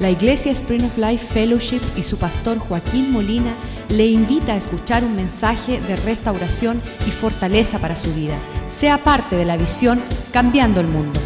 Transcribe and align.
La 0.00 0.08
Iglesia 0.08 0.50
Spring 0.52 0.82
of 0.86 0.96
Life 0.96 1.26
Fellowship 1.26 1.82
y 1.94 2.02
su 2.02 2.16
pastor 2.16 2.58
Joaquín 2.58 3.12
Molina 3.12 3.54
le 3.90 4.06
invita 4.06 4.54
a 4.54 4.56
escuchar 4.56 5.04
un 5.04 5.14
mensaje 5.14 5.78
de 5.78 5.94
restauración 5.94 6.80
y 7.06 7.10
fortaleza 7.10 7.78
para 7.80 7.96
su 7.96 8.14
vida. 8.14 8.38
Sea 8.66 8.96
parte 8.96 9.36
de 9.36 9.44
la 9.44 9.58
visión 9.58 10.00
Cambiando 10.32 10.80
el 10.80 10.86
Mundo. 10.86 11.20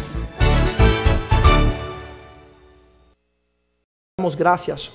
damos 4.17 4.35
gracias 4.35 4.91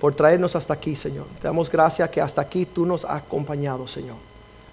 por 0.00 0.12
traernos 0.12 0.56
hasta 0.56 0.74
aquí, 0.74 0.96
Señor. 0.96 1.26
Te 1.40 1.46
damos 1.46 1.70
gracias 1.70 2.10
que 2.10 2.20
hasta 2.20 2.40
aquí 2.40 2.66
tú 2.66 2.84
nos 2.84 3.04
has 3.04 3.22
acompañado, 3.22 3.86
Señor. 3.86 4.16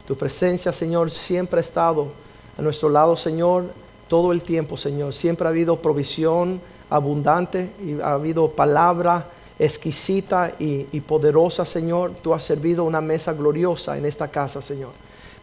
Tu 0.08 0.18
presencia, 0.18 0.74
Señor, 0.74 1.12
siempre 1.12 1.60
ha 1.60 1.62
estado 1.62 2.14
a 2.58 2.64
nuestro 2.64 2.90
lado, 2.90 3.16
Señor, 3.16 3.66
todo 4.08 4.32
el 4.32 4.42
tiempo, 4.42 4.76
Señor. 4.76 5.14
Siempre 5.14 5.46
ha 5.46 5.50
habido 5.50 5.80
provisión 5.80 6.60
abundante 6.94 7.72
y 7.84 8.00
ha 8.00 8.14
habido 8.14 8.52
palabra 8.52 9.26
exquisita 9.58 10.52
y, 10.60 10.88
y, 10.92 11.02
poderosa, 11.02 11.66
Señor. 11.66 12.12
Tú 12.22 12.34
has 12.34 12.44
servido 12.44 12.84
una 12.84 13.02
mesa 13.02 13.34
gloriosa 13.34 13.98
en 13.98 14.06
esta 14.06 14.28
casa, 14.28 14.62
Señor. 14.62 14.92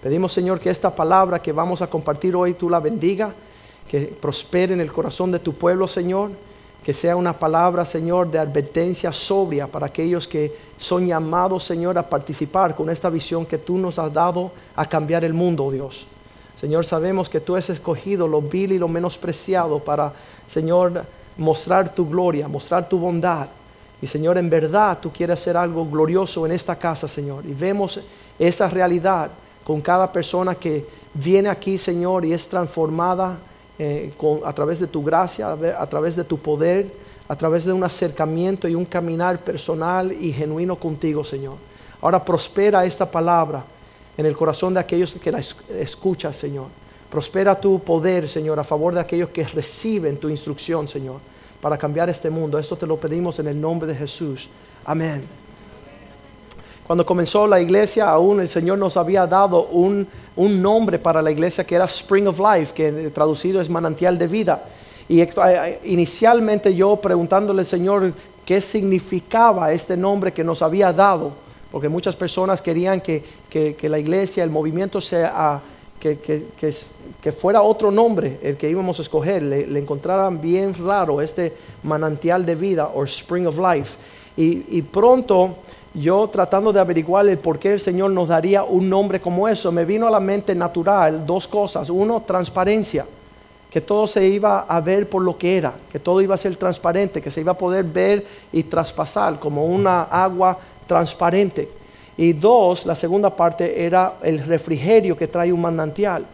Pedimos, 0.00 0.32
Señor, 0.32 0.60
que 0.60 0.70
esta 0.70 0.94
palabra 0.94 1.42
que 1.42 1.50
vamos 1.50 1.82
a 1.82 1.88
compartir 1.88 2.36
hoy 2.36 2.54
tú 2.54 2.70
la 2.70 2.78
bendiga, 2.78 3.34
que 3.88 4.02
prospere 4.02 4.74
en 4.74 4.80
el 4.80 4.92
corazón 4.92 5.32
de 5.32 5.40
tu 5.40 5.54
pueblo, 5.54 5.88
Señor. 5.88 6.30
Que 6.84 6.94
sea 6.94 7.16
una 7.16 7.38
palabra, 7.38 7.84
Señor, 7.84 8.30
de 8.30 8.38
advertencia 8.38 9.12
sobria 9.12 9.66
para 9.66 9.86
aquellos 9.86 10.26
que 10.26 10.56
son 10.78 11.06
llamados, 11.06 11.64
Señor, 11.64 11.98
a 11.98 12.08
participar 12.08 12.74
con 12.74 12.88
esta 12.88 13.10
visión 13.10 13.44
que 13.44 13.58
tú 13.58 13.76
nos 13.76 13.98
has 13.98 14.12
dado 14.12 14.52
a 14.76 14.86
cambiar 14.86 15.24
el 15.24 15.34
mundo, 15.34 15.70
Dios. 15.70 16.06
Señor, 16.56 16.86
sabemos 16.86 17.28
que 17.28 17.40
tú 17.40 17.56
has 17.56 17.68
escogido 17.68 18.28
lo 18.28 18.40
vil 18.40 18.72
y 18.72 18.78
lo 18.78 18.86
menospreciado 18.86 19.78
para, 19.78 20.12
Señor, 20.46 21.04
mostrar 21.40 21.94
tu 21.94 22.06
gloria, 22.06 22.46
mostrar 22.48 22.86
tu 22.88 22.98
bondad. 22.98 23.48
Y 24.02 24.06
Señor, 24.06 24.36
en 24.38 24.48
verdad 24.48 24.98
tú 25.00 25.10
quieres 25.10 25.40
hacer 25.40 25.56
algo 25.56 25.86
glorioso 25.86 26.44
en 26.46 26.52
esta 26.52 26.76
casa, 26.76 27.08
Señor. 27.08 27.44
Y 27.46 27.54
vemos 27.54 27.98
esa 28.38 28.68
realidad 28.68 29.30
con 29.64 29.80
cada 29.80 30.12
persona 30.12 30.54
que 30.54 30.86
viene 31.14 31.48
aquí, 31.48 31.78
Señor, 31.78 32.24
y 32.24 32.32
es 32.32 32.46
transformada 32.46 33.38
eh, 33.78 34.12
a 34.44 34.52
través 34.52 34.80
de 34.80 34.86
tu 34.86 35.02
gracia, 35.02 35.48
a, 35.48 35.82
a 35.82 35.86
través 35.88 36.14
de 36.14 36.24
tu 36.24 36.38
poder, 36.38 36.90
a 37.26 37.36
través 37.36 37.64
de 37.64 37.72
un 37.72 37.84
acercamiento 37.84 38.68
y 38.68 38.74
un 38.74 38.84
caminar 38.84 39.38
personal 39.38 40.12
y 40.12 40.32
genuino 40.32 40.76
contigo, 40.76 41.24
Señor. 41.24 41.54
Ahora 42.02 42.22
prospera 42.22 42.84
esta 42.84 43.10
palabra 43.10 43.64
en 44.16 44.26
el 44.26 44.36
corazón 44.36 44.74
de 44.74 44.80
aquellos 44.80 45.14
que 45.14 45.32
la 45.32 45.40
escuchan, 45.78 46.34
Señor. 46.34 46.66
Prospera 47.10 47.60
tu 47.60 47.80
poder, 47.80 48.28
Señor, 48.28 48.60
a 48.60 48.64
favor 48.64 48.94
de 48.94 49.00
aquellos 49.00 49.30
que 49.30 49.44
reciben 49.44 50.16
tu 50.16 50.28
instrucción, 50.28 50.86
Señor, 50.86 51.16
para 51.60 51.76
cambiar 51.76 52.08
este 52.08 52.30
mundo. 52.30 52.56
Esto 52.56 52.76
te 52.76 52.86
lo 52.86 52.98
pedimos 52.98 53.40
en 53.40 53.48
el 53.48 53.60
nombre 53.60 53.88
de 53.88 53.96
Jesús. 53.96 54.48
Amén. 54.84 55.22
Cuando 56.86 57.04
comenzó 57.04 57.48
la 57.48 57.60
iglesia, 57.60 58.08
aún 58.08 58.40
el 58.40 58.48
Señor 58.48 58.78
nos 58.78 58.96
había 58.96 59.26
dado 59.26 59.66
un, 59.66 60.06
un 60.36 60.62
nombre 60.62 61.00
para 61.00 61.20
la 61.20 61.32
iglesia 61.32 61.64
que 61.64 61.74
era 61.74 61.86
Spring 61.86 62.28
of 62.28 62.38
Life, 62.38 62.74
que 62.74 63.10
traducido 63.10 63.60
es 63.60 63.68
manantial 63.68 64.16
de 64.16 64.28
vida. 64.28 64.64
Y 65.08 65.20
inicialmente 65.84 66.72
yo 66.74 66.96
preguntándole 66.96 67.60
al 67.60 67.66
Señor 67.66 68.12
qué 68.44 68.60
significaba 68.60 69.72
este 69.72 69.96
nombre 69.96 70.32
que 70.32 70.44
nos 70.44 70.62
había 70.62 70.92
dado, 70.92 71.32
porque 71.72 71.88
muchas 71.88 72.14
personas 72.14 72.62
querían 72.62 73.00
que, 73.00 73.24
que, 73.48 73.74
que 73.74 73.88
la 73.88 73.98
iglesia, 73.98 74.44
el 74.44 74.50
movimiento 74.50 75.00
sea... 75.00 75.60
Que, 76.00 76.18
que, 76.18 76.46
que, 77.22 77.30
fuera 77.30 77.60
otro 77.60 77.90
nombre 77.90 78.38
el 78.42 78.56
que 78.56 78.70
íbamos 78.70 78.98
a 78.98 79.02
escoger, 79.02 79.42
le, 79.42 79.78
encontraran 79.78 80.40
bien 80.40 80.74
raro 80.82 81.20
este 81.20 81.52
manantial 81.82 82.46
de 82.46 82.54
vida 82.54 82.90
o 82.94 83.04
Spring 83.04 83.46
of 83.46 83.58
Life. 83.58 83.98
Y, 84.34 84.78
y, 84.78 84.80
pronto 84.80 85.56
yo 85.92 86.26
tratando 86.28 86.72
de 86.72 86.80
averiguar 86.80 87.28
el 87.28 87.36
por 87.36 87.58
qué 87.58 87.74
el 87.74 87.80
Señor 87.80 88.12
nos 88.12 88.28
daría 88.28 88.64
un 88.64 88.88
nombre 88.88 89.20
como 89.20 89.46
eso, 89.46 89.70
me 89.70 89.84
vino 89.84 90.06
a 90.06 90.10
la 90.10 90.20
mente 90.20 90.54
natural 90.54 91.26
dos 91.26 91.46
cosas. 91.46 91.90
Uno, 91.90 92.22
transparencia, 92.26 93.04
que 93.70 93.80
todo 93.80 94.06
se 94.06 94.26
iba 94.26 94.60
a 94.60 94.80
ver 94.80 95.08
por 95.08 95.22
lo 95.22 95.38
que 95.38 95.56
era, 95.56 95.72
que 95.92 96.00
todo 96.00 96.20
iba 96.20 96.34
a 96.34 96.38
ser 96.38 96.56
transparente, 96.56 97.22
que 97.22 97.30
se 97.30 97.40
iba 97.40 97.52
a 97.52 97.58
poder 97.58 97.84
ver 97.84 98.26
y 98.52 98.64
traspasar 98.64 99.38
como 99.38 99.64
una 99.64 100.02
agua 100.02 100.58
transparente. 100.86 101.79
Y 102.20 102.34
dos, 102.34 102.84
la 102.84 102.94
segunda 102.94 103.34
parte 103.34 103.82
era 103.82 104.16
el 104.22 104.44
refrigerio 104.44 105.16
que 105.16 105.26
trae 105.26 105.50
un 105.50 105.62
manantial. 105.62 106.26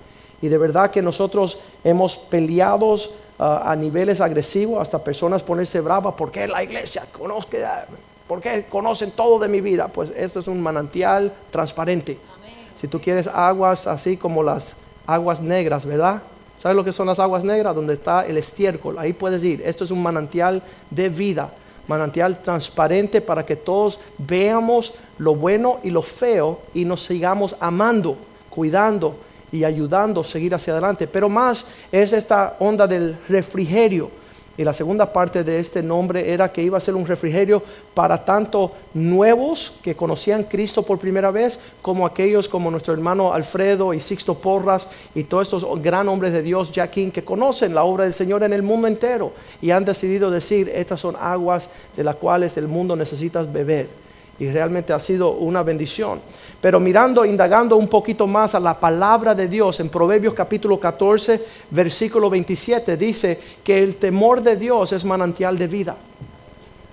Y 0.43 0.49
de 0.49 0.59
verdad 0.59 0.91
que 0.91 1.01
nosotros 1.01 1.61
hemos 1.85 2.17
peleado 2.17 2.95
uh, 2.95 2.99
a 3.39 3.77
niveles 3.77 4.21
agresivos, 4.21 4.83
hasta 4.83 4.99
personas 4.99 5.45
ponerse 5.45 5.81
bravas, 5.81 6.15
porque 6.19 6.49
la 6.49 6.65
iglesia 6.65 7.05
conozca, 7.17 7.87
¿por 8.27 8.41
qué 8.41 8.65
conocen 8.69 9.13
todo 9.13 9.39
de 9.39 9.47
mi 9.47 9.61
vida? 9.61 9.87
Pues 9.87 10.11
esto 10.17 10.41
es 10.41 10.49
un 10.49 10.61
manantial 10.61 11.33
transparente. 11.53 12.19
Amén. 12.37 12.55
Si 12.75 12.89
tú 12.89 13.01
quieres 13.01 13.29
aguas 13.29 13.87
así 13.87 14.17
como 14.17 14.43
las 14.43 14.73
aguas 15.07 15.41
negras, 15.41 15.87
¿verdad? 15.87 16.21
¿Sabes 16.59 16.75
lo 16.75 16.83
que 16.83 16.91
son 16.91 17.07
las 17.07 17.21
aguas 17.21 17.45
negras? 17.45 17.77
Donde 17.77 17.95
está 17.95 18.27
el 18.27 18.39
estiércol. 18.39 18.99
Ahí 18.99 19.13
puedes 19.13 19.45
ir. 19.45 19.63
Esto 19.65 19.85
es 19.85 19.93
un 19.93 20.03
manantial 20.03 20.65
de 20.91 21.09
vida 21.11 21.53
manantial 21.89 22.43
transparente 22.43 23.21
para 23.21 23.45
que 23.45 23.57
todos 23.57 23.99
veamos 24.19 24.95
lo 25.19 25.35
bueno 25.35 25.81
y 25.83 25.91
lo 25.91 26.03
feo 26.03 26.61
y 26.75 26.85
nos 26.85 27.05
sigamos 27.05 27.57
amando, 27.61 28.17
cuidando 28.51 29.17
y 29.53 29.65
ayudando 29.65 30.21
a 30.21 30.25
seguir 30.25 30.55
hacia 30.55 30.73
adelante. 30.73 31.07
Pero 31.07 31.29
más 31.29 31.65
es 31.93 32.13
esta 32.13 32.57
onda 32.59 32.87
del 32.87 33.17
refrigerio 33.29 34.11
y 34.57 34.65
la 34.65 34.73
segunda 34.73 35.13
parte 35.13 35.45
de 35.45 35.59
este 35.59 35.83
nombre 35.83 36.33
era 36.33 36.53
que 36.53 36.63
iba 36.63 36.79
a 36.79 36.81
ser 36.81 36.95
un 36.95 37.07
refrigerio 37.07 37.63
para 37.95 38.25
tanto 38.25 38.73
nuevos 38.95 39.75
que 39.83 39.95
conocían 39.95 40.45
Cristo 40.45 40.83
por 40.83 40.99
primera 40.99 41.31
vez, 41.31 41.59
como 41.83 42.07
aquellos 42.07 42.49
como 42.49 42.71
nuestro 42.71 42.95
hermano 42.95 43.33
Alfredo 43.33 43.93
y 43.93 44.01
Sixto 44.01 44.35
Porras 44.35 44.89
y 45.15 45.25
todos 45.25 45.47
estos 45.49 45.83
gran 45.83 46.09
hombres 46.09 46.33
de 46.33 46.43
Dios, 46.43 46.73
Jaquín, 46.75 47.11
que 47.11 47.25
conocen 47.25 47.75
la 47.75 47.85
obra 47.85 48.05
del 48.05 48.15
Señor 48.15 48.43
en 48.43 48.53
el 48.53 48.63
mundo 48.63 48.89
entero 48.89 49.33
y 49.61 49.71
han 49.71 49.85
decidido 49.85 50.31
decir, 50.31 50.71
estas 50.75 51.01
son 51.01 51.17
aguas 51.21 51.69
de 51.97 52.05
las 52.05 52.17
cuales 52.17 52.57
el 52.57 52.69
mundo 52.69 52.97
necesita 52.97 53.43
beber 53.43 54.06
y 54.39 54.51
realmente 54.51 54.93
ha 54.93 55.01
sido 55.01 55.33
una 55.33 55.63
bendición. 55.63 56.21
Pero 56.61 56.81
mirando, 56.81 57.25
indagando 57.25 57.77
un 57.77 57.89
poquito 57.89 58.27
más 58.27 58.55
a 58.55 58.61
la 58.61 58.79
palabra 58.79 59.35
de 59.35 59.49
Dios, 59.49 59.81
en 59.81 59.89
Proverbios 59.89 60.35
capítulo 60.35 60.79
14, 60.79 61.45
versículo 61.71 62.29
27, 62.29 62.97
dice 62.97 63.41
que 63.65 63.83
el 63.83 63.97
temor 63.97 64.43
de 64.43 64.57
Dios 64.57 64.93
es 64.93 65.05
manantial 65.05 65.59
de 65.59 65.67
vida. 65.67 65.97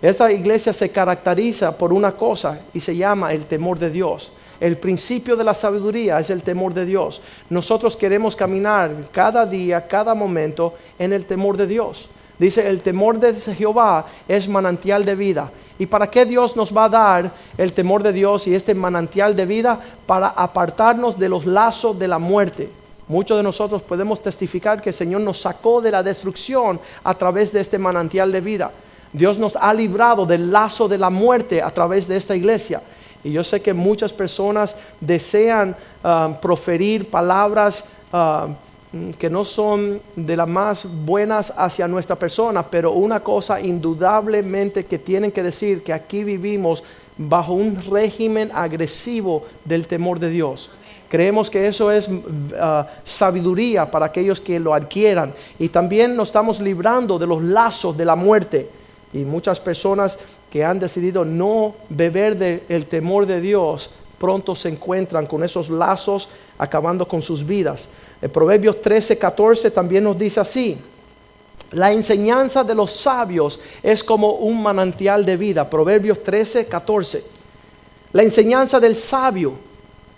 Esta 0.01 0.31
iglesia 0.31 0.73
se 0.73 0.89
caracteriza 0.89 1.77
por 1.77 1.93
una 1.93 2.11
cosa 2.11 2.59
y 2.73 2.79
se 2.79 2.95
llama 2.95 3.31
el 3.33 3.45
temor 3.45 3.79
de 3.79 3.89
Dios. 3.89 4.31
El 4.59 4.77
principio 4.77 5.35
de 5.35 5.43
la 5.43 5.53
sabiduría 5.53 6.19
es 6.19 6.29
el 6.29 6.41
temor 6.41 6.73
de 6.73 6.85
Dios. 6.85 7.21
Nosotros 7.49 7.97
queremos 7.97 8.35
caminar 8.35 8.91
cada 9.11 9.45
día, 9.45 9.87
cada 9.87 10.13
momento 10.13 10.73
en 10.99 11.13
el 11.13 11.25
temor 11.25 11.57
de 11.57 11.67
Dios. 11.67 12.09
Dice, 12.39 12.67
el 12.67 12.81
temor 12.81 13.19
de 13.19 13.33
Jehová 13.33 14.05
es 14.27 14.47
manantial 14.47 15.05
de 15.05 15.15
vida. 15.15 15.51
¿Y 15.77 15.85
para 15.85 16.09
qué 16.09 16.25
Dios 16.25 16.55
nos 16.55 16.75
va 16.75 16.85
a 16.85 16.89
dar 16.89 17.31
el 17.57 17.73
temor 17.73 18.03
de 18.03 18.13
Dios 18.13 18.47
y 18.47 18.55
este 18.55 18.73
manantial 18.73 19.35
de 19.35 19.45
vida? 19.45 19.79
Para 20.05 20.27
apartarnos 20.27 21.17
de 21.17 21.29
los 21.29 21.45
lazos 21.45 21.97
de 21.97 22.07
la 22.07 22.19
muerte. 22.19 22.69
Muchos 23.07 23.37
de 23.37 23.43
nosotros 23.43 23.81
podemos 23.81 24.21
testificar 24.21 24.81
que 24.81 24.89
el 24.89 24.95
Señor 24.95 25.21
nos 25.21 25.41
sacó 25.41 25.81
de 25.81 25.91
la 25.91 26.03
destrucción 26.03 26.79
a 27.03 27.13
través 27.13 27.51
de 27.51 27.59
este 27.59 27.77
manantial 27.77 28.31
de 28.31 28.41
vida. 28.41 28.71
Dios 29.11 29.37
nos 29.37 29.55
ha 29.55 29.73
librado 29.73 30.25
del 30.25 30.51
lazo 30.51 30.87
de 30.87 30.97
la 30.97 31.09
muerte 31.09 31.61
a 31.61 31.69
través 31.69 32.07
de 32.07 32.17
esta 32.17 32.35
iglesia. 32.35 32.81
Y 33.23 33.31
yo 33.31 33.43
sé 33.43 33.61
que 33.61 33.73
muchas 33.73 34.11
personas 34.11 34.75
desean 34.99 35.75
uh, 36.03 36.33
proferir 36.41 37.09
palabras 37.09 37.83
Mm, 38.13 38.53
que 39.17 39.29
no 39.29 39.43
son 39.43 40.01
de 40.15 40.37
las 40.37 40.47
más 40.47 40.85
buenas 41.05 41.51
hacia 41.57 41.87
nuestra 41.87 42.15
persona, 42.15 42.63
pero 42.63 42.91
una 42.91 43.21
cosa 43.21 43.59
indudablemente 43.59 44.85
que 44.85 44.99
tienen 44.99 45.31
que 45.31 45.41
decir 45.41 45.83
que 45.83 45.93
aquí 45.93 46.23
vivimos 46.23 46.83
bajo 47.17 47.53
un 47.53 47.81
régimen 47.89 48.51
agresivo 48.53 49.45
del 49.65 49.87
temor 49.87 50.19
de 50.19 50.29
Dios. 50.29 50.69
Creemos 51.09 51.49
que 51.49 51.67
eso 51.67 51.91
es 51.91 52.07
uh, 52.07 52.85
sabiduría 53.03 53.89
para 53.89 54.07
aquellos 54.07 54.41
que 54.41 54.59
lo 54.59 54.73
adquieran. 54.73 55.33
Y 55.59 55.69
también 55.69 56.15
nos 56.15 56.29
estamos 56.29 56.59
librando 56.59 57.19
de 57.19 57.27
los 57.27 57.43
lazos 57.43 57.95
de 57.95 58.05
la 58.05 58.15
muerte. 58.15 58.69
Y 59.13 59.19
muchas 59.19 59.59
personas 59.59 60.17
que 60.49 60.65
han 60.65 60.79
decidido 60.79 61.23
no 61.23 61.75
beber 61.89 62.35
del 62.35 62.85
temor 62.87 63.27
de 63.27 63.41
Dios, 63.41 63.91
pronto 64.17 64.55
se 64.55 64.69
encuentran 64.69 65.27
con 65.27 65.43
esos 65.43 65.69
lazos 65.69 66.29
acabando 66.57 67.07
con 67.07 67.21
sus 67.21 67.45
vidas. 67.45 67.87
El 68.23 68.29
Proverbios 68.29 68.81
13, 68.81 69.17
14 69.17 69.69
también 69.69 70.05
nos 70.05 70.17
dice 70.17 70.39
así. 70.39 70.77
La 71.71 71.91
enseñanza 71.91 72.63
de 72.63 72.73
los 72.73 72.93
sabios 72.93 73.59
es 73.81 74.01
como 74.01 74.35
un 74.35 74.63
manantial 74.63 75.25
de 75.25 75.35
vida. 75.35 75.69
Proverbios 75.69 76.23
13, 76.23 76.67
14. 76.67 77.21
La 78.13 78.23
enseñanza 78.23 78.79
del 78.79 78.95
sabio 78.95 79.55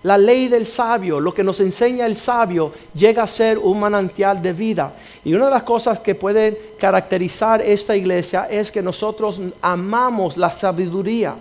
La 0.04 0.20
ley 0.20 0.50
del 0.50 0.68
sabio, 0.68 1.20
lo 1.20 1.34
que 1.34 1.44
nos 1.44 1.60
enseña 1.62 2.06
el 2.06 2.16
sabio, 2.16 2.72
llega 2.94 3.24
a 3.24 3.28
ser 3.28 3.58
un 3.58 3.80
manantial 3.80 4.40
de 4.40 4.54
vida. 4.54 4.94
Y 5.24 5.34
una 5.34 5.46
de 5.46 5.52
las 5.52 5.64
cosas 5.64 6.00
que 6.00 6.14
pueden 6.14 6.56
caracterizar 6.78 7.60
esta 7.64 7.96
iglesia 7.96 8.48
es 8.52 8.72
que 8.72 8.84
nosotros 8.84 9.42
amamos 9.64 10.38
la 10.38 10.52
sabiduría. 10.52 11.34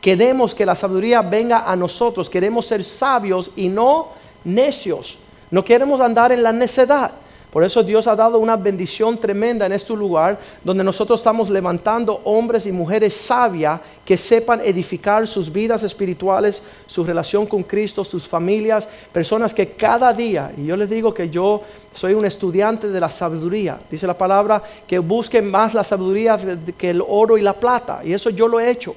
Queremos 0.00 0.56
que 0.56 0.66
la 0.66 0.74
sabiduría 0.74 1.22
venga 1.22 1.70
a 1.70 1.76
nosotros. 1.76 2.28
Queremos 2.28 2.66
ser 2.66 2.82
sabios 2.82 3.52
y 3.54 3.68
no 3.68 4.08
necios. 4.42 5.16
No 5.50 5.64
queremos 5.64 6.00
andar 6.00 6.32
en 6.32 6.42
la 6.42 6.52
necedad. 6.52 7.12
Por 7.50 7.64
eso 7.64 7.82
Dios 7.82 8.06
ha 8.06 8.14
dado 8.14 8.38
una 8.38 8.54
bendición 8.54 9.18
tremenda 9.18 9.66
en 9.66 9.72
este 9.72 9.92
lugar 9.94 10.38
donde 10.62 10.84
nosotros 10.84 11.18
estamos 11.18 11.50
levantando 11.50 12.20
hombres 12.22 12.64
y 12.66 12.70
mujeres 12.70 13.16
sabias 13.16 13.80
que 14.04 14.16
sepan 14.16 14.60
edificar 14.60 15.26
sus 15.26 15.52
vidas 15.52 15.82
espirituales, 15.82 16.62
su 16.86 17.02
relación 17.02 17.46
con 17.46 17.64
Cristo, 17.64 18.04
sus 18.04 18.28
familias, 18.28 18.88
personas 19.12 19.52
que 19.52 19.70
cada 19.70 20.12
día, 20.12 20.52
y 20.56 20.66
yo 20.66 20.76
les 20.76 20.88
digo 20.88 21.12
que 21.12 21.28
yo 21.28 21.62
soy 21.92 22.14
un 22.14 22.24
estudiante 22.24 22.88
de 22.88 23.00
la 23.00 23.10
sabiduría, 23.10 23.80
dice 23.90 24.06
la 24.06 24.16
palabra, 24.16 24.62
que 24.86 25.00
busquen 25.00 25.50
más 25.50 25.74
la 25.74 25.82
sabiduría 25.82 26.38
que 26.78 26.90
el 26.90 27.02
oro 27.06 27.36
y 27.36 27.42
la 27.42 27.54
plata, 27.54 28.00
y 28.04 28.12
eso 28.12 28.30
yo 28.30 28.46
lo 28.46 28.60
he 28.60 28.70
hecho. 28.70 28.94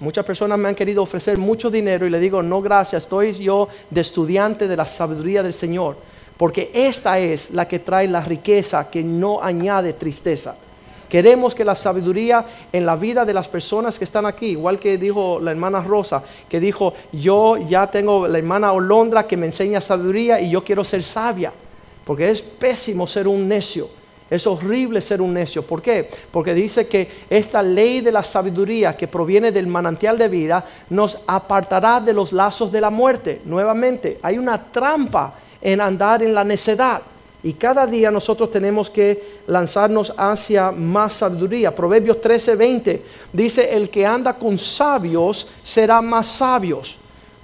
Muchas 0.00 0.24
personas 0.24 0.58
me 0.58 0.68
han 0.68 0.74
querido 0.74 1.02
ofrecer 1.02 1.38
mucho 1.38 1.70
dinero 1.70 2.06
y 2.06 2.10
le 2.10 2.20
digo, 2.20 2.42
no 2.42 2.60
gracias, 2.60 3.04
estoy 3.04 3.32
yo 3.32 3.68
de 3.90 4.00
estudiante 4.00 4.68
de 4.68 4.76
la 4.76 4.86
sabiduría 4.86 5.42
del 5.42 5.54
Señor 5.54 5.96
porque 6.36 6.70
esta 6.74 7.18
es 7.18 7.50
la 7.50 7.66
que 7.66 7.78
trae 7.78 8.08
la 8.08 8.20
riqueza 8.20 8.90
que 8.90 9.02
no 9.02 9.42
añade 9.42 9.94
tristeza. 9.94 10.56
Queremos 11.08 11.54
que 11.54 11.64
la 11.64 11.74
sabiduría 11.74 12.44
en 12.72 12.84
la 12.84 12.96
vida 12.96 13.24
de 13.24 13.32
las 13.32 13.48
personas 13.48 13.98
que 13.98 14.04
están 14.04 14.26
aquí, 14.26 14.46
igual 14.48 14.78
que 14.78 14.98
dijo 14.98 15.38
la 15.40 15.52
hermana 15.52 15.80
Rosa, 15.80 16.22
que 16.48 16.58
dijo, 16.58 16.94
yo 17.12 17.56
ya 17.56 17.86
tengo 17.86 18.26
la 18.26 18.38
hermana 18.38 18.72
Olondra 18.72 19.26
que 19.26 19.36
me 19.36 19.46
enseña 19.46 19.80
sabiduría 19.80 20.40
y 20.40 20.50
yo 20.50 20.64
quiero 20.64 20.82
ser 20.82 21.04
sabia, 21.04 21.52
porque 22.04 22.28
es 22.28 22.42
pésimo 22.42 23.06
ser 23.06 23.28
un 23.28 23.46
necio. 23.46 23.88
Es 24.28 24.46
horrible 24.46 25.00
ser 25.00 25.22
un 25.22 25.32
necio. 25.32 25.62
¿Por 25.62 25.80
qué? 25.80 26.08
Porque 26.32 26.52
dice 26.52 26.88
que 26.88 27.08
esta 27.30 27.62
ley 27.62 28.00
de 28.00 28.10
la 28.10 28.24
sabiduría 28.24 28.96
que 28.96 29.06
proviene 29.06 29.52
del 29.52 29.68
manantial 29.68 30.18
de 30.18 30.28
vida 30.28 30.64
nos 30.90 31.18
apartará 31.26 32.00
de 32.00 32.12
los 32.12 32.32
lazos 32.32 32.72
de 32.72 32.80
la 32.80 32.90
muerte. 32.90 33.42
Nuevamente, 33.44 34.18
hay 34.22 34.38
una 34.38 34.60
trampa 34.60 35.34
en 35.62 35.80
andar 35.80 36.22
en 36.22 36.34
la 36.34 36.42
necedad. 36.42 37.02
Y 37.42 37.52
cada 37.52 37.86
día 37.86 38.10
nosotros 38.10 38.50
tenemos 38.50 38.90
que 38.90 39.38
lanzarnos 39.46 40.12
hacia 40.16 40.72
más 40.72 41.12
sabiduría. 41.12 41.72
Proverbios 41.72 42.20
13:20 42.20 43.00
dice, 43.32 43.76
el 43.76 43.88
que 43.88 44.04
anda 44.04 44.32
con 44.32 44.58
sabios 44.58 45.46
será 45.62 46.02
más 46.02 46.26
sabios. 46.26 46.96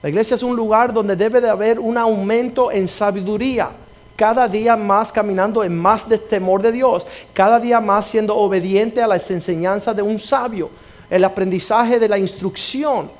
La 0.02 0.08
iglesia 0.08 0.34
es 0.34 0.42
un 0.42 0.56
lugar 0.56 0.92
donde 0.92 1.14
debe 1.14 1.40
de 1.40 1.48
haber 1.48 1.78
un 1.78 1.96
aumento 1.96 2.72
en 2.72 2.88
sabiduría. 2.88 3.70
Cada 4.16 4.46
día 4.48 4.76
más 4.76 5.10
caminando 5.10 5.64
en 5.64 5.76
más 5.76 6.08
de 6.08 6.18
temor 6.18 6.62
de 6.62 6.72
Dios. 6.72 7.06
Cada 7.32 7.58
día 7.58 7.80
más 7.80 8.06
siendo 8.06 8.36
obediente 8.36 9.02
a 9.02 9.06
las 9.06 9.30
enseñanzas 9.30 9.96
de 9.96 10.02
un 10.02 10.18
sabio. 10.18 10.70
El 11.08 11.24
aprendizaje 11.24 11.98
de 11.98 12.08
la 12.08 12.18
instrucción. 12.18 13.10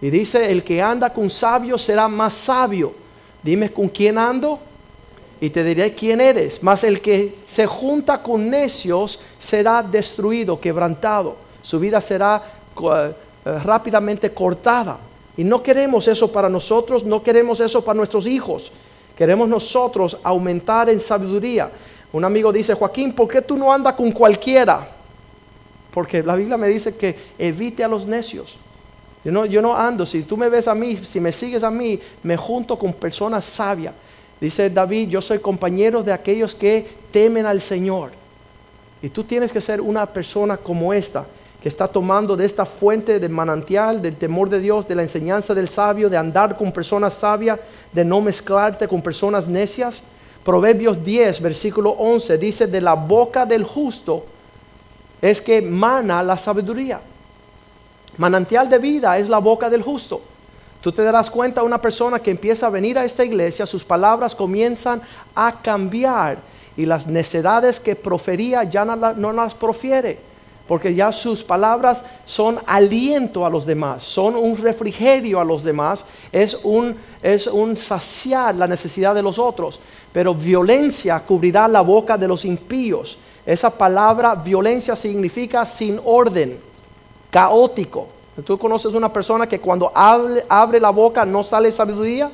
Y 0.00 0.10
dice, 0.10 0.50
el 0.50 0.62
que 0.62 0.82
anda 0.82 1.12
con 1.12 1.30
sabios 1.30 1.82
será 1.82 2.08
más 2.08 2.34
sabio. 2.34 2.92
Dime 3.42 3.70
con 3.70 3.88
quién 3.88 4.18
ando 4.18 4.58
y 5.40 5.50
te 5.50 5.62
diré 5.62 5.94
quién 5.94 6.20
eres. 6.20 6.62
Mas 6.62 6.84
el 6.84 7.00
que 7.00 7.36
se 7.44 7.66
junta 7.66 8.22
con 8.22 8.48
necios 8.48 9.20
será 9.38 9.82
destruido, 9.82 10.60
quebrantado. 10.60 11.36
Su 11.62 11.78
vida 11.78 12.00
será 12.00 12.42
eh, 12.80 13.12
rápidamente 13.62 14.32
cortada. 14.32 14.98
Y 15.36 15.44
no 15.44 15.62
queremos 15.62 16.06
eso 16.08 16.30
para 16.30 16.48
nosotros, 16.48 17.04
no 17.04 17.22
queremos 17.22 17.60
eso 17.60 17.84
para 17.84 17.96
nuestros 17.96 18.26
hijos. 18.26 18.70
Queremos 19.16 19.48
nosotros 19.48 20.18
aumentar 20.22 20.90
en 20.90 21.00
sabiduría. 21.00 21.70
Un 22.12 22.24
amigo 22.24 22.52
dice, 22.52 22.74
Joaquín, 22.74 23.12
¿por 23.12 23.28
qué 23.28 23.42
tú 23.42 23.56
no 23.56 23.72
andas 23.72 23.94
con 23.94 24.10
cualquiera? 24.12 24.88
Porque 25.90 26.22
la 26.22 26.36
Biblia 26.36 26.56
me 26.56 26.68
dice 26.68 26.96
que 26.96 27.16
evite 27.38 27.84
a 27.84 27.88
los 27.88 28.06
necios. 28.06 28.58
Yo 29.24 29.32
no, 29.32 29.46
yo 29.46 29.62
no 29.62 29.74
ando, 29.74 30.04
si 30.04 30.22
tú 30.22 30.36
me 30.36 30.48
ves 30.48 30.68
a 30.68 30.74
mí, 30.74 30.96
si 30.96 31.18
me 31.18 31.32
sigues 31.32 31.62
a 31.62 31.70
mí, 31.70 31.98
me 32.22 32.36
junto 32.36 32.78
con 32.78 32.92
personas 32.92 33.44
sabias. 33.46 33.94
Dice 34.40 34.68
David, 34.68 35.08
yo 35.08 35.22
soy 35.22 35.38
compañero 35.38 36.02
de 36.02 36.12
aquellos 36.12 36.54
que 36.54 36.86
temen 37.10 37.46
al 37.46 37.60
Señor. 37.60 38.10
Y 39.00 39.08
tú 39.08 39.24
tienes 39.24 39.52
que 39.52 39.60
ser 39.60 39.80
una 39.80 40.06
persona 40.06 40.56
como 40.56 40.92
esta, 40.92 41.26
que 41.64 41.70
está 41.70 41.88
tomando 41.88 42.36
de 42.36 42.44
esta 42.44 42.66
fuente 42.66 43.18
del 43.18 43.30
manantial, 43.32 44.02
del 44.02 44.16
temor 44.16 44.50
de 44.50 44.60
Dios, 44.60 44.86
de 44.86 44.94
la 44.94 45.00
enseñanza 45.00 45.54
del 45.54 45.70
sabio, 45.70 46.10
de 46.10 46.18
andar 46.18 46.58
con 46.58 46.70
personas 46.70 47.14
sabias, 47.14 47.58
de 47.90 48.04
no 48.04 48.20
mezclarte 48.20 48.86
con 48.86 49.00
personas 49.00 49.48
necias. 49.48 50.02
Proverbios 50.44 51.02
10, 51.02 51.40
versículo 51.40 51.92
11, 51.92 52.36
dice, 52.36 52.66
de 52.66 52.82
la 52.82 52.92
boca 52.92 53.46
del 53.46 53.64
justo 53.64 54.26
es 55.22 55.40
que 55.40 55.62
mana 55.62 56.22
la 56.22 56.36
sabiduría. 56.36 57.00
Manantial 58.18 58.68
de 58.68 58.76
vida 58.76 59.16
es 59.16 59.30
la 59.30 59.38
boca 59.38 59.70
del 59.70 59.80
justo. 59.80 60.20
Tú 60.82 60.92
te 60.92 61.02
darás 61.02 61.30
cuenta, 61.30 61.62
una 61.62 61.80
persona 61.80 62.18
que 62.18 62.30
empieza 62.30 62.66
a 62.66 62.68
venir 62.68 62.98
a 62.98 63.06
esta 63.06 63.24
iglesia, 63.24 63.64
sus 63.64 63.86
palabras 63.86 64.34
comienzan 64.34 65.00
a 65.34 65.62
cambiar 65.62 66.36
y 66.76 66.84
las 66.84 67.06
necedades 67.06 67.80
que 67.80 67.96
profería 67.96 68.64
ya 68.64 68.84
no, 68.84 69.32
las 69.32 69.54
profiere, 69.54 70.33
porque 70.66 70.94
ya 70.94 71.12
sus 71.12 71.44
palabras 71.44 72.02
son 72.24 72.58
aliento 72.66 73.44
a 73.44 73.50
los 73.50 73.66
demás, 73.66 74.02
son 74.02 74.34
un 74.36 74.56
refrigerio 74.56 75.40
a 75.40 75.44
los 75.44 75.62
demás, 75.62 76.04
es 76.32 76.58
un, 76.62 76.96
es 77.22 77.46
un 77.46 77.76
saciar 77.76 78.54
la 78.54 78.66
necesidad 78.66 79.14
de 79.14 79.22
los 79.22 79.38
otros, 79.38 79.78
pero 80.12 80.34
violencia 80.34 81.20
cubrirá 81.20 81.68
la 81.68 81.82
boca 81.82 82.16
de 82.16 82.28
los 82.28 82.44
impíos. 82.44 83.18
Esa 83.44 83.68
palabra 83.68 84.34
violencia 84.34 84.96
significa 84.96 85.66
sin 85.66 86.00
orden 86.02 86.58
caótico. 87.30 88.08
Tú 88.44 88.58
conoces 88.58 88.94
una 88.94 89.12
persona 89.12 89.46
que 89.46 89.60
cuando 89.60 89.92
abre, 89.94 90.80
la 90.80 90.90
boca 90.90 91.24
no 91.24 91.44
sale 91.44 91.70
sabiduría, 91.70 92.30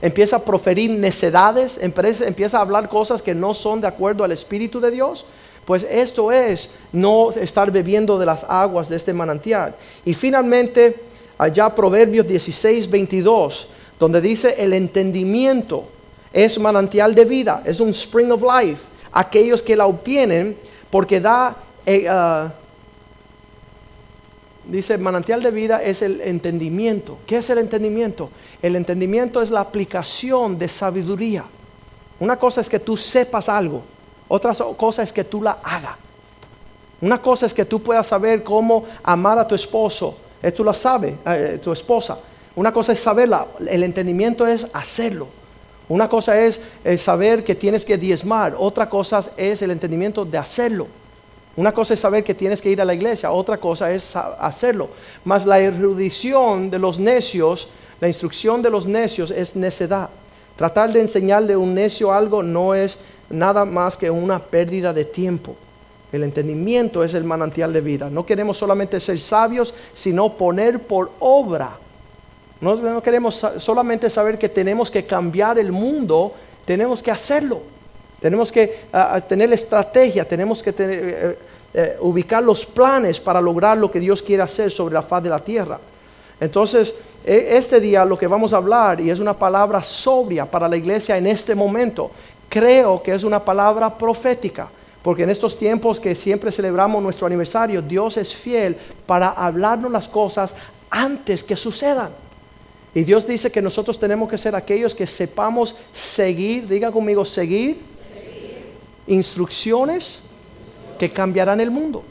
empieza 0.00 0.36
a 0.36 0.44
proferir 0.44 0.90
necedades, 0.90 1.78
empieza 1.80 2.58
a 2.58 2.60
hablar 2.60 2.88
cosas 2.88 3.22
que 3.22 3.34
no 3.34 3.54
son 3.54 3.80
de 3.80 3.86
acuerdo 3.86 4.24
al 4.24 4.32
Espíritu 4.32 4.78
de 4.80 4.90
Dios. 4.90 5.24
Pues 5.64 5.86
esto 5.88 6.32
es 6.32 6.70
no 6.92 7.30
estar 7.30 7.70
bebiendo 7.70 8.18
de 8.18 8.26
las 8.26 8.44
aguas 8.44 8.88
de 8.88 8.96
este 8.96 9.12
manantial. 9.12 9.74
Y 10.04 10.14
finalmente, 10.14 10.96
allá 11.38 11.74
Proverbios 11.74 12.26
16, 12.26 12.90
22, 12.90 13.68
donde 13.98 14.20
dice 14.20 14.56
el 14.58 14.72
entendimiento 14.72 15.84
es 16.32 16.58
manantial 16.58 17.14
de 17.14 17.24
vida, 17.24 17.62
es 17.64 17.78
un 17.78 17.90
spring 17.90 18.32
of 18.32 18.42
life. 18.42 18.84
Aquellos 19.12 19.62
que 19.62 19.76
la 19.76 19.86
obtienen 19.86 20.56
porque 20.90 21.20
da 21.20 21.56
ah, 22.08 22.52
dice, 24.64 24.98
manantial 24.98 25.42
de 25.42 25.50
vida 25.50 25.82
es 25.82 26.02
el 26.02 26.20
entendimiento. 26.20 27.18
¿Qué 27.26 27.36
es 27.36 27.50
el 27.50 27.58
entendimiento? 27.58 28.30
El 28.60 28.76
entendimiento 28.76 29.42
es 29.42 29.50
la 29.50 29.60
aplicación 29.60 30.58
de 30.58 30.68
sabiduría. 30.68 31.44
Una 32.20 32.36
cosa 32.36 32.60
es 32.60 32.68
que 32.68 32.78
tú 32.78 32.96
sepas 32.96 33.48
algo, 33.48 33.82
otra 34.34 34.54
cosa 34.78 35.02
es 35.02 35.12
que 35.12 35.24
tú 35.24 35.42
la 35.42 35.58
hagas. 35.62 35.92
Una 37.02 37.20
cosa 37.20 37.44
es 37.44 37.52
que 37.52 37.66
tú 37.66 37.82
puedas 37.82 38.06
saber 38.06 38.42
cómo 38.42 38.86
amar 39.02 39.38
a 39.38 39.46
tu 39.46 39.54
esposo, 39.54 40.16
tú 40.56 40.64
lo 40.64 40.72
sabes, 40.72 41.16
eh, 41.26 41.60
tu 41.62 41.70
esposa. 41.70 42.16
Una 42.56 42.72
cosa 42.72 42.94
es 42.94 43.00
saberla, 43.00 43.46
el 43.68 43.82
entendimiento 43.82 44.46
es 44.46 44.66
hacerlo. 44.72 45.28
Una 45.86 46.08
cosa 46.08 46.40
es 46.40 46.58
saber 46.96 47.44
que 47.44 47.54
tienes 47.54 47.84
que 47.84 47.98
diezmar, 47.98 48.54
otra 48.56 48.88
cosa 48.88 49.22
es 49.36 49.60
el 49.60 49.70
entendimiento 49.70 50.24
de 50.24 50.38
hacerlo. 50.38 50.86
Una 51.54 51.72
cosa 51.72 51.92
es 51.92 52.00
saber 52.00 52.24
que 52.24 52.32
tienes 52.32 52.62
que 52.62 52.70
ir 52.70 52.80
a 52.80 52.86
la 52.86 52.94
iglesia, 52.94 53.32
otra 53.32 53.58
cosa 53.58 53.92
es 53.92 54.16
hacerlo. 54.16 54.88
Mas 55.26 55.44
la 55.44 55.58
erudición 55.60 56.70
de 56.70 56.78
los 56.78 56.98
necios, 56.98 57.68
la 58.00 58.08
instrucción 58.08 58.62
de 58.62 58.70
los 58.70 58.86
necios 58.86 59.30
es 59.30 59.54
necedad. 59.56 60.08
Tratar 60.56 60.90
de 60.90 61.02
enseñarle 61.02 61.52
a 61.52 61.58
un 61.58 61.74
necio 61.74 62.12
algo 62.12 62.42
no 62.42 62.74
es 62.74 62.98
nada 63.32 63.64
más 63.64 63.96
que 63.96 64.10
una 64.10 64.38
pérdida 64.38 64.92
de 64.92 65.04
tiempo. 65.04 65.56
El 66.12 66.22
entendimiento 66.24 67.02
es 67.02 67.14
el 67.14 67.24
manantial 67.24 67.72
de 67.72 67.80
vida. 67.80 68.10
No 68.10 68.26
queremos 68.26 68.58
solamente 68.58 69.00
ser 69.00 69.18
sabios, 69.18 69.74
sino 69.94 70.34
poner 70.34 70.78
por 70.80 71.10
obra. 71.18 71.78
No, 72.60 72.76
no 72.76 73.02
queremos 73.02 73.44
solamente 73.58 74.08
saber 74.10 74.38
que 74.38 74.48
tenemos 74.48 74.90
que 74.90 75.04
cambiar 75.04 75.58
el 75.58 75.72
mundo, 75.72 76.34
tenemos 76.64 77.02
que 77.02 77.10
hacerlo. 77.10 77.62
Tenemos 78.22 78.52
que 78.52 78.84
tener 79.28 79.52
estrategia, 79.52 80.26
tenemos 80.26 80.62
que 80.62 80.72
eh, 80.78 81.38
eh, 81.74 81.96
ubicar 82.00 82.40
los 82.40 82.64
planes 82.64 83.18
para 83.18 83.40
lograr 83.40 83.76
lo 83.76 83.90
que 83.90 83.98
Dios 83.98 84.22
quiere 84.22 84.44
hacer 84.44 84.70
sobre 84.70 84.94
la 84.94 85.02
faz 85.02 85.24
de 85.24 85.28
la 85.28 85.40
tierra. 85.40 85.80
Entonces, 86.38 86.94
e, 87.24 87.56
este 87.56 87.80
día 87.80 88.04
lo 88.04 88.16
que 88.16 88.28
vamos 88.28 88.52
a 88.52 88.58
hablar, 88.58 89.00
y 89.00 89.10
es 89.10 89.18
una 89.18 89.36
palabra 89.36 89.82
sobria 89.82 90.48
para 90.48 90.68
la 90.68 90.76
iglesia 90.76 91.16
en 91.16 91.26
este 91.26 91.56
momento, 91.56 92.12
creo 92.52 93.02
que 93.02 93.14
es 93.14 93.24
una 93.24 93.42
palabra 93.42 93.96
profética, 93.96 94.68
porque 95.02 95.22
en 95.22 95.30
estos 95.30 95.56
tiempos 95.56 95.98
que 95.98 96.14
siempre 96.14 96.52
celebramos 96.52 97.02
nuestro 97.02 97.26
aniversario, 97.26 97.80
Dios 97.80 98.18
es 98.18 98.34
fiel 98.34 98.76
para 99.06 99.30
hablarnos 99.30 99.90
las 99.90 100.06
cosas 100.06 100.54
antes 100.90 101.42
que 101.42 101.56
sucedan. 101.56 102.10
Y 102.94 103.04
Dios 103.04 103.26
dice 103.26 103.50
que 103.50 103.62
nosotros 103.62 103.98
tenemos 103.98 104.28
que 104.28 104.36
ser 104.36 104.54
aquellos 104.54 104.94
que 104.94 105.06
sepamos 105.06 105.74
seguir, 105.94 106.68
diga 106.68 106.92
conmigo, 106.92 107.24
seguir, 107.24 107.80
instrucciones 109.06 110.18
que 110.98 111.10
cambiarán 111.10 111.58
el 111.58 111.70
mundo. 111.70 112.04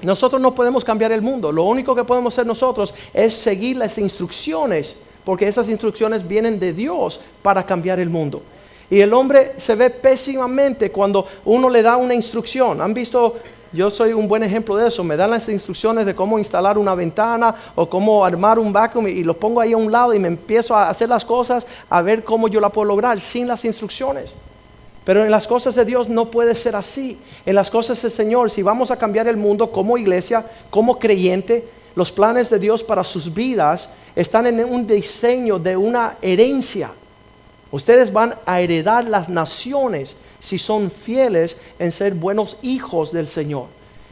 Nosotros 0.00 0.40
no 0.40 0.54
podemos 0.54 0.82
cambiar 0.82 1.12
el 1.12 1.20
mundo. 1.20 1.52
Lo 1.52 1.64
único 1.64 1.94
que 1.94 2.04
podemos 2.04 2.32
hacer 2.32 2.46
nosotros 2.46 2.94
es 3.12 3.34
seguir 3.34 3.76
las 3.76 3.98
instrucciones, 3.98 4.96
porque 5.26 5.46
esas 5.46 5.68
instrucciones 5.68 6.26
vienen 6.26 6.58
de 6.58 6.72
Dios 6.72 7.20
para 7.42 7.66
cambiar 7.66 8.00
el 8.00 8.08
mundo. 8.08 8.40
Y 8.90 9.00
el 9.00 9.12
hombre 9.12 9.54
se 9.58 9.74
ve 9.74 9.90
pésimamente 9.90 10.90
cuando 10.90 11.26
uno 11.44 11.68
le 11.68 11.82
da 11.82 11.96
una 11.96 12.14
instrucción. 12.14 12.80
¿Han 12.80 12.94
visto 12.94 13.36
yo 13.72 13.90
soy 13.90 14.12
un 14.12 14.28
buen 14.28 14.42
ejemplo 14.42 14.76
de 14.76 14.88
eso. 14.88 15.04
Me 15.04 15.16
dan 15.16 15.30
las 15.30 15.48
instrucciones 15.48 16.06
de 16.06 16.14
cómo 16.14 16.38
instalar 16.38 16.78
una 16.78 16.94
ventana 16.94 17.54
o 17.74 17.88
cómo 17.88 18.24
armar 18.24 18.58
un 18.58 18.72
vacuum 18.72 19.08
y 19.08 19.22
lo 19.22 19.36
pongo 19.36 19.60
ahí 19.60 19.72
a 19.72 19.76
un 19.76 19.92
lado 19.92 20.14
y 20.14 20.18
me 20.18 20.28
empiezo 20.28 20.74
a 20.74 20.88
hacer 20.88 21.08
las 21.08 21.24
cosas 21.24 21.66
a 21.90 22.00
ver 22.00 22.24
cómo 22.24 22.48
yo 22.48 22.60
la 22.60 22.70
puedo 22.70 22.86
lograr 22.86 23.20
sin 23.20 23.46
las 23.46 23.64
instrucciones. 23.64 24.34
Pero 25.04 25.24
en 25.24 25.30
las 25.30 25.46
cosas 25.46 25.74
de 25.74 25.84
Dios 25.84 26.08
no 26.08 26.30
puede 26.30 26.54
ser 26.54 26.74
así. 26.74 27.18
En 27.44 27.54
las 27.54 27.70
cosas 27.70 28.00
del 28.00 28.10
Señor, 28.10 28.50
si 28.50 28.62
vamos 28.62 28.90
a 28.90 28.96
cambiar 28.96 29.28
el 29.28 29.36
mundo 29.36 29.70
como 29.70 29.98
iglesia, 29.98 30.44
como 30.70 30.98
creyente, 30.98 31.68
los 31.94 32.10
planes 32.10 32.50
de 32.50 32.58
Dios 32.58 32.82
para 32.82 33.04
sus 33.04 33.32
vidas 33.32 33.88
están 34.14 34.46
en 34.46 34.64
un 34.64 34.86
diseño 34.86 35.58
de 35.58 35.76
una 35.76 36.16
herencia. 36.22 36.90
Ustedes 37.70 38.12
van 38.12 38.34
a 38.46 38.60
heredar 38.60 39.04
las 39.04 39.28
naciones 39.28 40.16
si 40.40 40.58
son 40.58 40.90
fieles 40.90 41.56
en 41.78 41.90
ser 41.90 42.14
buenos 42.14 42.56
hijos 42.62 43.12
del 43.12 43.26
Señor. 43.26 43.66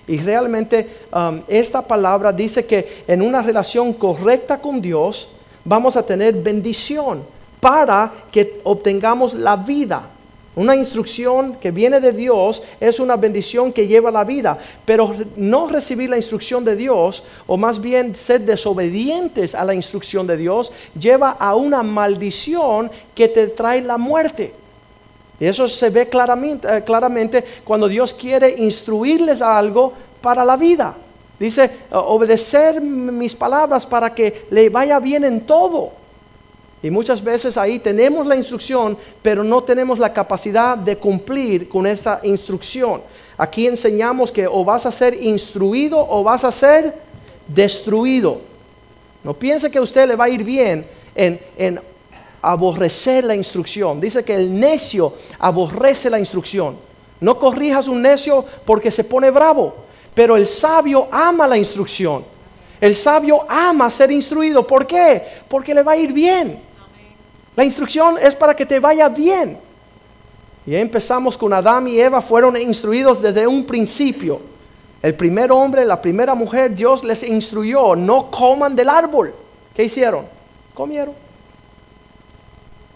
Y 0.07 0.19
realmente 0.19 0.89
um, 1.13 1.41
esta 1.49 1.83
palabra 1.83 2.33
dice 2.33 2.67
que 2.67 3.05
en 3.07 3.23
una 3.23 3.41
relación 3.43 3.93
correcta 3.93 4.61
con 4.61 4.81
Dios 4.81 5.29
vamos 5.65 5.97
a 5.97 6.05
tener 6.05 6.35
bendición 6.35 7.25
para 7.61 8.13
que 8.31 8.61
obtengamos 8.65 9.33
la 9.33 9.57
vida. 9.57 10.11
Una 10.57 10.77
instrucción 10.77 11.57
que 11.57 11.73
viene 11.73 11.99
de 11.99 12.13
Dios 12.13 12.63
es 12.79 13.01
una 13.01 13.17
bendición 13.17 13.73
que 13.73 13.89
lleva 13.89 14.13
la 14.13 14.23
vida, 14.23 14.57
pero 14.85 15.13
no 15.37 15.67
recibir 15.67 16.09
la 16.09 16.17
instrucción 16.17 16.65
de 16.65 16.77
Dios, 16.77 17.25
o 17.49 17.57
más 17.57 17.81
bien 17.81 18.15
ser 18.15 18.43
desobedientes 18.43 19.55
a 19.57 19.65
la 19.65 19.75
instrucción 19.75 20.29
de 20.29 20.37
Dios, 20.37 20.71
lleva 20.97 21.31
a 21.31 21.57
una 21.57 21.83
maldición 21.83 22.89
que 23.17 23.27
te 23.27 23.49
trae 23.49 23.81
la 23.81 23.99
muerte. 23.99 24.55
Y 25.41 25.47
eso 25.47 25.67
se 25.67 25.91
ve 25.91 26.09
claramente, 26.09 26.69
eh, 26.69 26.85
claramente 26.85 27.45
cuando 27.65 27.89
Dios 27.89 28.15
quiere 28.15 28.55
instruirles 28.57 29.43
algo 29.43 29.93
para 30.21 30.45
la 30.45 30.57
vida. 30.57 30.95
Dice, 31.39 31.69
obedecer 31.91 32.81
mis 32.81 33.35
palabras 33.35 33.85
para 33.85 34.15
que 34.15 34.47
le 34.51 34.69
vaya 34.69 35.01
bien 35.01 35.25
en 35.25 35.41
todo. 35.41 36.04
Y 36.85 36.91
muchas 36.91 37.25
veces 37.25 37.57
ahí 37.57 37.79
tenemos 37.79 38.27
la 38.27 38.37
instrucción, 38.37 38.99
pero 39.23 39.43
no 39.43 39.65
tenemos 39.65 39.99
la 39.99 40.13
capacidad 40.13 40.77
de 40.77 40.99
cumplir 40.99 41.67
con 41.67 41.87
esa 41.87 42.21
instrucción. 42.23 43.01
Aquí 43.39 43.67
enseñamos 43.67 44.31
que 44.31 44.47
o 44.47 44.63
vas 44.67 44.85
a 44.85 44.93
ser 44.93 45.15
instruido 45.23 45.99
o 45.99 46.23
vas 46.23 46.45
a 46.45 46.53
ser 46.53 46.95
destruido. 47.49 48.43
No 49.23 49.33
piense 49.33 49.71
que 49.71 49.79
a 49.79 49.81
usted 49.81 50.07
le 50.07 50.15
va 50.15 50.25
a 50.25 50.29
ir 50.29 50.45
bien 50.45 50.85
en, 51.15 51.41
en 51.57 51.81
aborrecer 52.43 53.25
la 53.25 53.35
instrucción. 53.35 53.99
Dice 53.99 54.23
que 54.23 54.35
el 54.35 54.55
necio 54.55 55.15
aborrece 55.39 56.11
la 56.11 56.21
instrucción. 56.21 56.77
No 57.19 57.39
corrijas 57.39 57.89
un 57.89 58.03
necio 58.03 58.45
porque 58.67 58.91
se 58.91 59.05
pone 59.05 59.31
bravo, 59.31 59.75
pero 60.15 60.37
el 60.37 60.47
sabio 60.47 61.09
ama 61.11 61.49
la 61.49 61.57
instrucción. 61.57 62.27
El 62.79 62.95
sabio 62.95 63.47
ama 63.49 63.91
ser 63.91 64.11
instruido. 64.11 64.67
¿Por 64.67 64.87
qué? 64.87 65.23
Porque 65.49 65.73
le 65.73 65.83
va 65.83 65.93
a 65.93 65.97
ir 65.97 66.13
bien. 66.13 66.74
La 67.57 67.65
instrucción 67.65 68.17
es 68.21 68.35
para 68.35 68.55
que 68.55 68.67
te 68.67 68.81
vaya 68.81 69.09
bien. 69.09 69.59
Y 70.67 70.75
empezamos 70.75 71.37
con 71.37 71.53
Adán 71.53 71.87
y 71.89 72.01
Eva, 72.01 72.21
fueron 72.21 72.57
instruidos 72.57 73.21
desde 73.21 73.47
un 73.47 73.65
principio. 73.65 74.41
El 75.03 75.15
primer 75.15 75.53
hombre, 75.53 75.85
la 75.85 76.01
primera 76.01 76.35
mujer, 76.35 76.75
Dios 76.75 77.05
les 77.05 77.23
instruyó, 77.23 77.95
no 77.95 78.31
coman 78.31 78.75
del 78.75 78.89
árbol. 78.89 79.35
¿Qué 79.75 79.85
hicieron? 79.85 80.25
Comieron. 80.73 81.15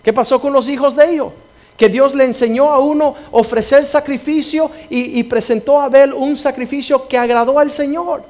¿Qué 0.02 0.12
pasó 0.12 0.40
con 0.40 0.54
los 0.54 0.68
hijos 0.70 0.96
de 0.96 1.12
ellos? 1.12 1.32
Que 1.76 1.90
Dios 1.90 2.14
le 2.14 2.24
enseñó 2.24 2.70
a 2.70 2.78
uno 2.78 3.14
ofrecer 3.30 3.84
sacrificio 3.84 4.70
y, 4.88 5.22
presentó 5.24 5.78
a 5.80 5.84
Abel 5.84 6.14
un 6.14 6.36
sacrificio 6.36 7.06
que 7.06 7.18
agradó 7.18 7.58
al 7.58 7.70
Señor. 7.70 8.22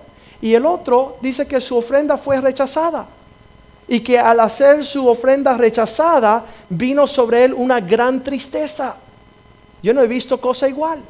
Y 0.43 0.55
el 0.55 0.67
otro 0.67 1.17
dice 1.21 1.47
que 1.47 1.61
su 1.61 1.77
ofrenda 1.77 2.17
fue 2.17 2.41
rechazada. 2.41 3.07
Y 3.89 4.01
que 4.01 4.19
al 4.19 4.39
hacer 4.41 4.85
su 4.85 5.09
ofrenda 5.09 5.57
rechazada 5.57 6.45
vino 6.69 7.07
sobre 7.07 7.45
él 7.45 7.55
una 7.55 7.81
gran 7.81 8.23
tristeza. 8.23 8.97
Yo 9.83 9.95
no 9.95 10.03
he 10.03 10.07
visto 10.07 10.41
cosa 10.41 10.69
igual. 10.69 11.01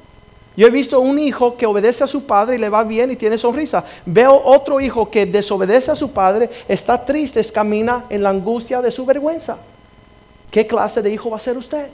Yo 0.57 0.67
he 0.67 0.71
visto 0.71 0.99
un 0.99 1.21
hijo 1.21 1.57
que 1.57 1.67
obedece 1.67 2.03
a 2.03 2.09
su 2.09 2.25
padre 2.25 2.57
y 2.57 2.59
le 2.59 2.69
va 2.69 2.83
bien 2.83 3.13
y 3.13 3.17
tiene 3.17 3.39
sonrisa. 3.39 3.85
Veo 4.05 4.43
otro 4.45 4.81
hijo 4.81 5.09
que 5.09 5.25
desobedece 5.25 5.93
a 5.93 5.95
su 5.95 6.11
padre, 6.11 6.51
está 6.67 7.05
triste, 7.05 7.45
camina 7.45 8.07
en 8.09 8.25
la 8.25 8.31
angustia 8.31 8.83
de 8.83 8.91
su 8.91 9.07
vergüenza. 9.07 9.59
¿Qué 10.51 10.67
clase 10.67 11.01
de 11.01 11.13
hijo 11.13 11.31
va 11.31 11.37
a 11.37 11.41
ser 11.41 11.57
usted? 11.57 11.91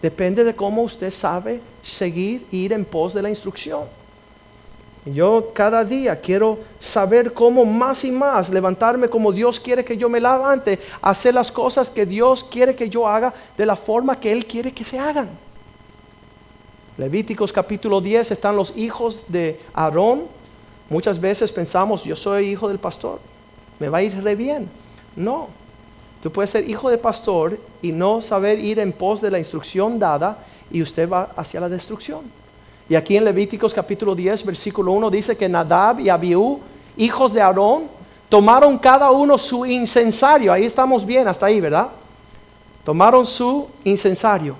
Depende 0.00 0.42
de 0.42 0.56
cómo 0.56 0.80
usted 0.82 1.10
sabe 1.10 1.60
seguir 1.82 2.46
ir 2.50 2.72
en 2.72 2.86
pos 2.86 3.12
de 3.12 3.20
la 3.20 3.28
instrucción. 3.28 3.82
Yo 5.04 5.52
cada 5.54 5.84
día 5.84 6.20
quiero 6.20 6.58
saber 6.78 7.32
cómo 7.32 7.64
más 7.64 8.04
y 8.04 8.10
más 8.10 8.50
levantarme 8.50 9.08
como 9.08 9.32
Dios 9.32 9.58
quiere 9.58 9.84
que 9.84 9.96
yo 9.96 10.08
me 10.08 10.20
levante, 10.20 10.78
hacer 11.00 11.34
las 11.34 11.50
cosas 11.50 11.90
que 11.90 12.04
Dios 12.04 12.44
quiere 12.44 12.74
que 12.74 12.90
yo 12.90 13.08
haga 13.08 13.32
de 13.56 13.64
la 13.64 13.76
forma 13.76 14.20
que 14.20 14.30
Él 14.30 14.44
quiere 14.44 14.72
que 14.72 14.84
se 14.84 14.98
hagan. 14.98 15.28
Levíticos 16.98 17.52
capítulo 17.52 18.00
10 18.00 18.32
están 18.32 18.56
los 18.56 18.76
hijos 18.76 19.24
de 19.28 19.60
Aarón. 19.72 20.26
Muchas 20.90 21.20
veces 21.20 21.52
pensamos, 21.52 22.04
yo 22.04 22.16
soy 22.16 22.48
hijo 22.48 22.68
del 22.68 22.78
pastor, 22.78 23.20
me 23.78 23.88
va 23.88 23.98
a 23.98 24.02
ir 24.02 24.22
re 24.22 24.34
bien. 24.34 24.68
No, 25.14 25.48
Tú 26.22 26.32
puedes 26.32 26.50
ser 26.50 26.68
hijo 26.68 26.90
de 26.90 26.98
pastor 26.98 27.58
y 27.80 27.92
no 27.92 28.20
saber 28.20 28.58
ir 28.58 28.80
en 28.80 28.92
pos 28.92 29.20
de 29.20 29.30
la 29.30 29.38
instrucción 29.38 29.98
dada 29.98 30.38
y 30.70 30.82
usted 30.82 31.08
va 31.08 31.30
hacia 31.36 31.60
la 31.60 31.68
destrucción. 31.68 32.22
Y 32.88 32.94
aquí 32.94 33.16
en 33.16 33.24
Levíticos 33.24 33.74
capítulo 33.74 34.14
10, 34.14 34.46
versículo 34.46 34.92
1 34.92 35.10
dice 35.10 35.36
que 35.36 35.48
Nadab 35.48 36.00
y 36.00 36.08
Abiú, 36.08 36.60
hijos 36.96 37.34
de 37.34 37.42
Aarón, 37.42 37.84
tomaron 38.30 38.78
cada 38.78 39.10
uno 39.10 39.36
su 39.36 39.66
incensario. 39.66 40.52
Ahí 40.52 40.64
estamos 40.64 41.04
bien, 41.04 41.28
hasta 41.28 41.46
ahí, 41.46 41.60
¿verdad? 41.60 41.88
Tomaron 42.84 43.26
su 43.26 43.68
incensario 43.84 44.56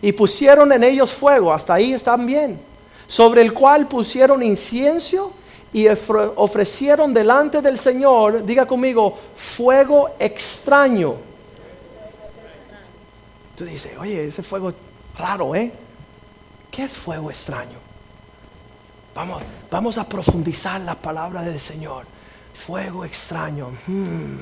y 0.00 0.12
pusieron 0.12 0.70
en 0.72 0.84
ellos 0.84 1.12
fuego. 1.12 1.52
Hasta 1.52 1.74
ahí 1.74 1.92
están 1.92 2.24
bien. 2.24 2.60
Sobre 3.08 3.42
el 3.42 3.52
cual 3.52 3.88
pusieron 3.88 4.42
incienso 4.42 5.32
y 5.72 5.88
ofrecieron 5.88 7.12
delante 7.12 7.60
del 7.60 7.78
Señor, 7.78 8.44
diga 8.44 8.64
conmigo, 8.66 9.18
fuego 9.34 10.10
extraño. 10.20 11.16
Tú 13.56 13.64
dices, 13.64 13.92
oye, 13.98 14.28
ese 14.28 14.44
fuego 14.44 14.72
raro, 15.18 15.54
¿eh? 15.56 15.72
¿Qué 16.74 16.82
es 16.82 16.96
fuego 16.96 17.30
extraño? 17.30 17.78
Vamos, 19.14 19.42
vamos 19.70 19.96
a 19.96 20.08
profundizar 20.08 20.80
la 20.80 20.96
palabra 20.96 21.42
del 21.42 21.60
Señor. 21.60 22.04
Fuego 22.52 23.04
extraño. 23.04 23.68
Hmm. 23.86 24.38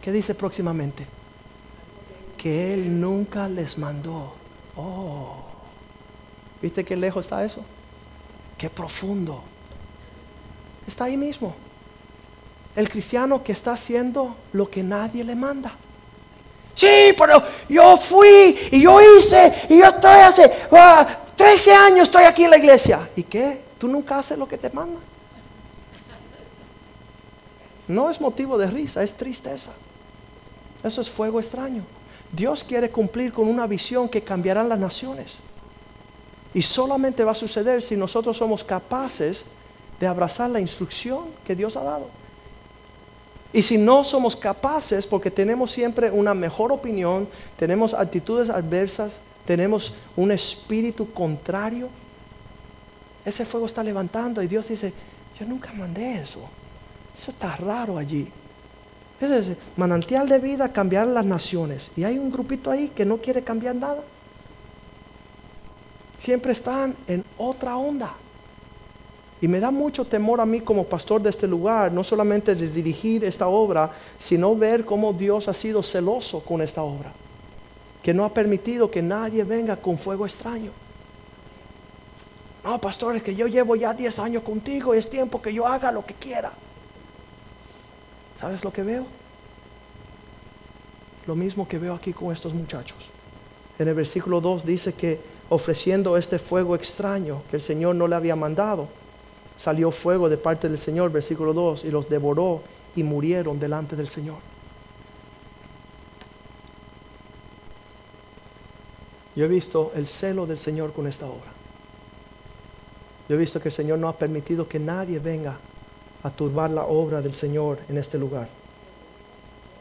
¿Qué 0.00 0.12
dice 0.12 0.36
próximamente? 0.36 1.04
Que 2.38 2.72
Él 2.72 3.00
nunca 3.00 3.48
les 3.48 3.76
mandó. 3.78 4.32
Oh, 4.76 5.44
¿viste 6.62 6.84
qué 6.84 6.94
lejos 6.94 7.24
está 7.24 7.44
eso? 7.44 7.64
Qué 8.56 8.70
profundo. 8.70 9.42
Está 10.86 11.04
ahí 11.04 11.16
mismo. 11.16 11.52
El 12.76 12.88
cristiano 12.88 13.42
que 13.42 13.50
está 13.50 13.72
haciendo 13.72 14.36
lo 14.52 14.70
que 14.70 14.84
nadie 14.84 15.24
le 15.24 15.34
manda. 15.34 15.72
Sí, 16.76 17.12
pero 17.18 17.42
yo 17.68 17.96
fui 17.96 18.56
y 18.70 18.82
yo 18.82 19.00
hice 19.00 19.66
y 19.68 19.78
yo 19.78 19.86
estoy 19.86 20.20
hace 20.20 20.52
13 21.36 21.72
ah, 21.74 21.86
años 21.86 22.08
estoy 22.08 22.24
aquí 22.24 22.44
en 22.44 22.50
la 22.50 22.58
iglesia. 22.58 23.08
¿Y 23.14 23.22
qué? 23.22 23.60
¿Tú 23.78 23.88
nunca 23.88 24.18
haces 24.18 24.38
lo 24.38 24.48
que 24.48 24.56
te 24.56 24.70
manda? 24.70 25.00
No 27.88 28.10
es 28.10 28.20
motivo 28.20 28.58
de 28.58 28.68
risa, 28.68 29.02
es 29.02 29.14
tristeza. 29.14 29.70
Eso 30.82 31.00
es 31.00 31.10
fuego 31.10 31.38
extraño. 31.38 31.82
Dios 32.32 32.64
quiere 32.64 32.90
cumplir 32.90 33.32
con 33.32 33.48
una 33.48 33.66
visión 33.66 34.08
que 34.08 34.22
cambiará 34.22 34.64
las 34.64 34.78
naciones. 34.78 35.34
Y 36.54 36.62
solamente 36.62 37.22
va 37.22 37.32
a 37.32 37.36
suceder 37.36 37.82
si 37.82 37.96
nosotros 37.96 38.36
somos 38.36 38.64
capaces 38.64 39.44
de 40.00 40.06
abrazar 40.06 40.50
la 40.50 40.60
instrucción 40.60 41.26
que 41.46 41.54
Dios 41.54 41.76
ha 41.76 41.82
dado. 41.82 42.08
Y 43.52 43.62
si 43.62 43.78
no 43.78 44.04
somos 44.04 44.36
capaces, 44.36 45.06
porque 45.06 45.30
tenemos 45.30 45.70
siempre 45.70 46.10
una 46.10 46.34
mejor 46.34 46.72
opinión, 46.72 47.28
tenemos 47.56 47.94
actitudes 47.94 48.50
adversas, 48.50 49.18
tenemos 49.46 49.94
un 50.16 50.32
espíritu 50.32 51.12
contrario, 51.12 51.88
ese 53.24 53.44
fuego 53.44 53.66
está 53.66 53.82
levantando 53.82 54.42
y 54.42 54.46
Dios 54.46 54.68
dice, 54.68 54.92
yo 55.38 55.46
nunca 55.46 55.72
mandé 55.72 56.20
eso. 56.20 56.40
Eso 57.16 57.30
está 57.30 57.56
raro 57.56 57.98
allí. 57.98 58.28
Ese 59.20 59.38
es 59.38 59.46
manantial 59.76 60.28
de 60.28 60.38
vida, 60.38 60.72
cambiar 60.72 61.08
las 61.08 61.24
naciones. 61.24 61.90
Y 61.96 62.04
hay 62.04 62.18
un 62.18 62.30
grupito 62.30 62.70
ahí 62.70 62.88
que 62.88 63.04
no 63.06 63.16
quiere 63.16 63.42
cambiar 63.42 63.74
nada. 63.74 64.02
Siempre 66.18 66.52
están 66.52 66.94
en 67.06 67.24
otra 67.38 67.76
onda. 67.76 68.14
Y 69.40 69.48
me 69.48 69.60
da 69.60 69.70
mucho 69.70 70.04
temor 70.04 70.40
a 70.40 70.46
mí 70.46 70.60
como 70.60 70.84
pastor 70.84 71.20
de 71.20 71.30
este 71.30 71.46
lugar, 71.46 71.92
no 71.92 72.02
solamente 72.02 72.54
dirigir 72.54 73.24
esta 73.24 73.48
obra, 73.48 73.90
sino 74.18 74.54
ver 74.54 74.84
cómo 74.84 75.12
Dios 75.12 75.48
ha 75.48 75.54
sido 75.54 75.82
celoso 75.82 76.40
con 76.40 76.62
esta 76.62 76.82
obra. 76.82 77.12
Que 78.06 78.14
no 78.14 78.24
ha 78.24 78.32
permitido 78.32 78.88
que 78.88 79.02
nadie 79.02 79.42
venga 79.42 79.74
con 79.74 79.98
fuego 79.98 80.26
extraño. 80.26 80.70
No, 82.62 82.80
pastor, 82.80 83.16
es 83.16 83.22
que 83.24 83.34
yo 83.34 83.48
llevo 83.48 83.74
ya 83.74 83.92
10 83.94 84.20
años 84.20 84.44
contigo 84.44 84.94
y 84.94 84.98
es 84.98 85.10
tiempo 85.10 85.42
que 85.42 85.52
yo 85.52 85.66
haga 85.66 85.90
lo 85.90 86.06
que 86.06 86.14
quiera. 86.14 86.52
¿Sabes 88.38 88.62
lo 88.62 88.72
que 88.72 88.84
veo? 88.84 89.04
Lo 91.26 91.34
mismo 91.34 91.66
que 91.66 91.80
veo 91.80 91.94
aquí 91.94 92.12
con 92.12 92.32
estos 92.32 92.54
muchachos. 92.54 92.96
En 93.76 93.88
el 93.88 93.94
versículo 93.94 94.40
2 94.40 94.64
dice 94.64 94.94
que 94.94 95.18
ofreciendo 95.48 96.16
este 96.16 96.38
fuego 96.38 96.76
extraño 96.76 97.42
que 97.50 97.56
el 97.56 97.62
Señor 97.62 97.96
no 97.96 98.06
le 98.06 98.14
había 98.14 98.36
mandado, 98.36 98.86
salió 99.56 99.90
fuego 99.90 100.28
de 100.28 100.36
parte 100.36 100.68
del 100.68 100.78
Señor, 100.78 101.10
versículo 101.10 101.52
2, 101.52 101.84
y 101.84 101.90
los 101.90 102.08
devoró 102.08 102.62
y 102.94 103.02
murieron 103.02 103.58
delante 103.58 103.96
del 103.96 104.06
Señor. 104.06 104.38
Yo 109.36 109.44
he 109.44 109.48
visto 109.48 109.92
el 109.94 110.06
celo 110.06 110.46
del 110.46 110.58
Señor 110.58 110.92
con 110.94 111.06
esta 111.06 111.26
obra. 111.26 111.52
Yo 113.28 113.36
he 113.36 113.38
visto 113.38 113.60
que 113.60 113.68
el 113.68 113.74
Señor 113.74 113.98
no 113.98 114.08
ha 114.08 114.16
permitido 114.16 114.66
que 114.66 114.78
nadie 114.78 115.18
venga 115.18 115.58
a 116.22 116.30
turbar 116.30 116.70
la 116.70 116.84
obra 116.84 117.20
del 117.20 117.34
Señor 117.34 117.78
en 117.88 117.98
este 117.98 118.18
lugar. 118.18 118.48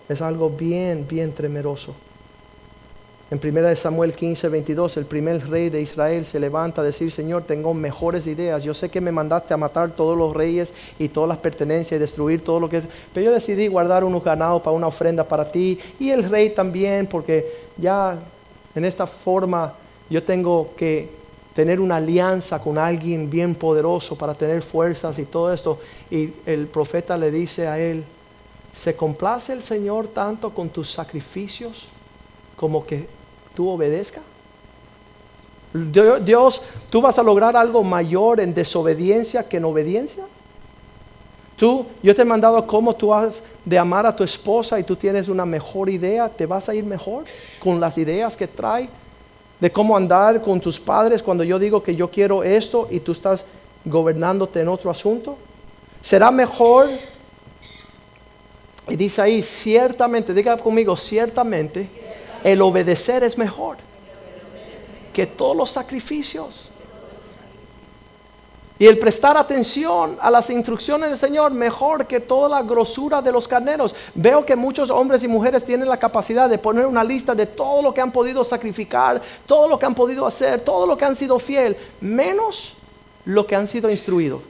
Es 0.09 0.21
algo 0.21 0.49
bien, 0.49 1.07
bien 1.07 1.31
temeroso. 1.31 1.95
En 3.31 3.39
1 3.43 3.75
Samuel 3.75 4.13
15, 4.13 4.49
22, 4.49 4.97
el 4.97 5.05
primer 5.05 5.49
rey 5.49 5.69
de 5.69 5.81
Israel 5.81 6.25
se 6.25 6.39
levanta 6.39 6.81
a 6.81 6.83
decir, 6.83 7.09
Señor, 7.09 7.43
tengo 7.43 7.73
mejores 7.73 8.27
ideas. 8.27 8.63
Yo 8.63 8.73
sé 8.73 8.89
que 8.89 9.01
me 9.01 9.11
mandaste 9.11 9.53
a 9.53 9.57
matar 9.57 9.91
todos 9.91 10.15
los 10.15 10.35
reyes 10.35 10.73
y 10.99 11.07
todas 11.07 11.29
las 11.29 11.39
pertenencias 11.39 11.97
y 11.97 11.99
destruir 11.99 12.43
todo 12.43 12.59
lo 12.59 12.69
que 12.69 12.77
es. 12.77 12.85
Pero 13.13 13.25
yo 13.25 13.31
decidí 13.31 13.67
guardar 13.67 14.03
unos 14.03 14.23
ganados 14.23 14.61
para 14.61 14.75
una 14.75 14.87
ofrenda 14.87 15.23
para 15.23 15.51
ti 15.51 15.79
y 15.99 16.11
el 16.11 16.29
rey 16.29 16.51
también, 16.51 17.07
porque 17.07 17.51
ya 17.77 18.19
en 18.75 18.85
esta 18.85 19.07
forma 19.07 19.73
yo 20.09 20.23
tengo 20.23 20.71
que 20.77 21.09
tener 21.55 21.79
una 21.79 21.95
alianza 21.95 22.61
con 22.61 22.77
alguien 22.77 23.29
bien 23.29 23.55
poderoso 23.55 24.17
para 24.17 24.33
tener 24.33 24.61
fuerzas 24.61 25.17
y 25.17 25.25
todo 25.25 25.53
esto. 25.53 25.79
Y 26.11 26.31
el 26.45 26.67
profeta 26.67 27.17
le 27.17 27.31
dice 27.31 27.67
a 27.67 27.79
él, 27.79 28.03
¿se 28.73 28.95
complace 28.95 29.53
el 29.53 29.63
Señor 29.63 30.09
tanto 30.09 30.49
con 30.49 30.69
tus 30.69 30.91
sacrificios? 30.91 31.87
como 32.55 32.85
que 32.85 33.07
tú 33.53 33.69
obedezca. 33.69 34.21
Dios, 35.73 36.61
tú 36.89 37.01
vas 37.01 37.19
a 37.19 37.23
lograr 37.23 37.57
algo 37.57 37.83
mayor 37.83 38.39
en 38.39 38.53
desobediencia 38.53 39.47
que 39.47 39.57
en 39.57 39.65
obediencia. 39.65 40.23
Tú, 41.55 41.85
yo 42.03 42.13
te 42.13 42.23
he 42.23 42.25
mandado 42.25 42.65
cómo 42.67 42.93
tú 42.93 43.13
has 43.13 43.41
de 43.63 43.79
amar 43.79 44.05
a 44.05 44.15
tu 44.15 44.23
esposa 44.23 44.79
y 44.79 44.83
tú 44.83 44.95
tienes 44.95 45.29
una 45.29 45.45
mejor 45.45 45.89
idea, 45.89 46.27
te 46.27 46.45
vas 46.45 46.67
a 46.67 46.75
ir 46.75 46.83
mejor 46.83 47.23
con 47.59 47.79
las 47.79 47.97
ideas 47.97 48.35
que 48.35 48.47
trae 48.47 48.89
de 49.59 49.71
cómo 49.71 49.95
andar 49.95 50.41
con 50.41 50.59
tus 50.59 50.79
padres 50.79 51.23
cuando 51.23 51.43
yo 51.43 51.57
digo 51.57 51.81
que 51.81 51.95
yo 51.95 52.09
quiero 52.09 52.43
esto 52.43 52.87
y 52.91 52.99
tú 52.99 53.13
estás 53.13 53.45
gobernándote 53.85 54.61
en 54.61 54.67
otro 54.67 54.91
asunto. 54.91 55.37
Será 56.01 56.29
mejor, 56.29 56.89
y 58.87 58.95
dice 58.95 59.21
ahí, 59.21 59.41
ciertamente, 59.41 60.33
diga 60.33 60.57
conmigo, 60.57 60.95
ciertamente 60.95 61.87
el 62.43 62.61
obedecer 62.61 63.23
es 63.23 63.37
mejor 63.37 63.77
que 65.13 65.25
todos 65.25 65.55
los 65.55 65.71
sacrificios. 65.71 66.69
Y 68.77 68.87
el 68.87 68.99
prestar 68.99 69.37
atención 69.37 70.17
a 70.19 70.29
las 70.29 70.49
instrucciones 70.49 71.09
del 71.09 71.17
Señor 71.17 71.51
mejor 71.51 72.05
que 72.07 72.19
toda 72.19 72.49
la 72.49 72.61
grosura 72.61 73.21
de 73.21 73.31
los 73.31 73.47
carneros. 73.47 73.95
Veo 74.13 74.45
que 74.45 74.55
muchos 74.55 74.89
hombres 74.89 75.23
y 75.23 75.29
mujeres 75.29 75.63
tienen 75.63 75.87
la 75.87 75.97
capacidad 75.97 76.49
de 76.49 76.57
poner 76.57 76.85
una 76.85 77.03
lista 77.03 77.33
de 77.33 77.45
todo 77.45 77.81
lo 77.81 77.93
que 77.93 78.01
han 78.01 78.11
podido 78.11 78.43
sacrificar, 78.43 79.21
todo 79.45 79.69
lo 79.69 79.79
que 79.79 79.85
han 79.85 79.95
podido 79.95 80.25
hacer, 80.25 80.59
todo 80.59 80.85
lo 80.85 80.97
que 80.97 81.05
han 81.05 81.15
sido 81.15 81.39
fiel, 81.39 81.77
menos 82.01 82.75
lo 83.23 83.47
que 83.47 83.55
han 83.55 83.65
sido 83.65 83.89
instruidos. 83.89 84.41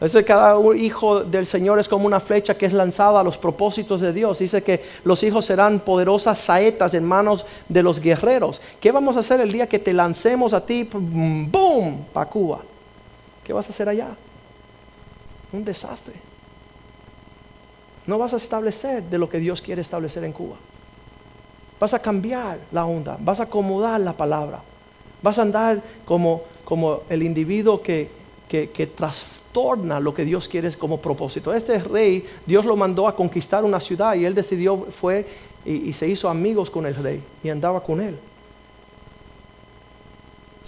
Eso 0.00 0.24
cada 0.24 0.56
hijo 0.76 1.24
del 1.24 1.44
Señor 1.44 1.80
es 1.80 1.88
como 1.88 2.06
una 2.06 2.20
flecha 2.20 2.56
que 2.56 2.66
es 2.66 2.72
lanzada 2.72 3.18
a 3.18 3.24
los 3.24 3.36
propósitos 3.36 4.00
de 4.00 4.12
Dios. 4.12 4.38
Dice 4.38 4.62
que 4.62 4.84
los 5.02 5.24
hijos 5.24 5.44
serán 5.44 5.80
poderosas 5.80 6.38
saetas 6.38 6.94
en 6.94 7.04
manos 7.04 7.44
de 7.68 7.82
los 7.82 7.98
guerreros. 7.98 8.60
¿Qué 8.80 8.92
vamos 8.92 9.16
a 9.16 9.20
hacer 9.20 9.40
el 9.40 9.50
día 9.50 9.68
que 9.68 9.80
te 9.80 9.92
lancemos 9.92 10.54
a 10.54 10.64
ti? 10.64 10.88
¡Boom! 10.92 12.06
Para 12.12 12.30
Cuba. 12.30 12.60
¿Qué 13.48 13.54
vas 13.54 13.66
a 13.66 13.70
hacer 13.70 13.88
allá? 13.88 14.08
Un 15.54 15.64
desastre. 15.64 16.12
No 18.06 18.18
vas 18.18 18.34
a 18.34 18.36
establecer 18.36 19.04
de 19.04 19.16
lo 19.16 19.26
que 19.26 19.38
Dios 19.38 19.62
quiere 19.62 19.80
establecer 19.80 20.22
en 20.24 20.32
Cuba. 20.32 20.56
Vas 21.80 21.94
a 21.94 21.98
cambiar 21.98 22.58
la 22.72 22.84
onda, 22.84 23.16
vas 23.18 23.40
a 23.40 23.44
acomodar 23.44 24.02
la 24.02 24.12
palabra. 24.12 24.60
Vas 25.22 25.38
a 25.38 25.42
andar 25.42 25.80
como, 26.04 26.42
como 26.62 27.00
el 27.08 27.22
individuo 27.22 27.80
que, 27.80 28.10
que, 28.50 28.68
que 28.68 28.86
trastorna 28.86 29.98
lo 29.98 30.12
que 30.12 30.26
Dios 30.26 30.46
quiere 30.46 30.70
como 30.74 31.00
propósito. 31.00 31.54
Este 31.54 31.78
rey, 31.78 32.26
Dios 32.44 32.66
lo 32.66 32.76
mandó 32.76 33.08
a 33.08 33.16
conquistar 33.16 33.64
una 33.64 33.80
ciudad 33.80 34.14
y 34.14 34.26
él 34.26 34.34
decidió, 34.34 34.76
fue 34.90 35.24
y, 35.64 35.90
se 35.94 36.06
hizo 36.06 36.28
amigos 36.28 36.70
con 36.70 36.84
el 36.84 36.94
rey 36.94 37.22
y 37.42 37.48
andaba 37.48 37.82
con 37.82 38.02
él. 38.02 38.18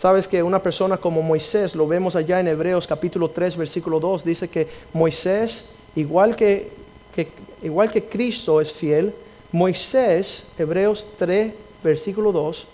Sabes 0.01 0.27
que 0.27 0.43
una 0.43 0.63
persona 0.63 0.97
como 0.97 1.21
Moisés, 1.21 1.75
lo 1.75 1.87
vemos 1.87 2.17
allá 2.17 2.41
en 2.41 2.49
Hebreos 2.49 2.87
capítulo 2.87 3.29
3, 3.29 3.55
versículo 3.55 4.01
2, 4.01 4.25
dice 4.25 4.49
que 4.49 4.67
Moisés, 4.95 5.67
igual 5.95 6.35
que, 6.35 6.73
igual 7.61 7.91
que 7.91 8.05
Cristo 8.05 8.63
es 8.63 8.73
fiel, 8.73 9.15
Moisés, 9.53 10.45
Hebreos 10.57 11.07
3, 11.19 11.53
versículo 11.85 12.33
2, 12.33 12.67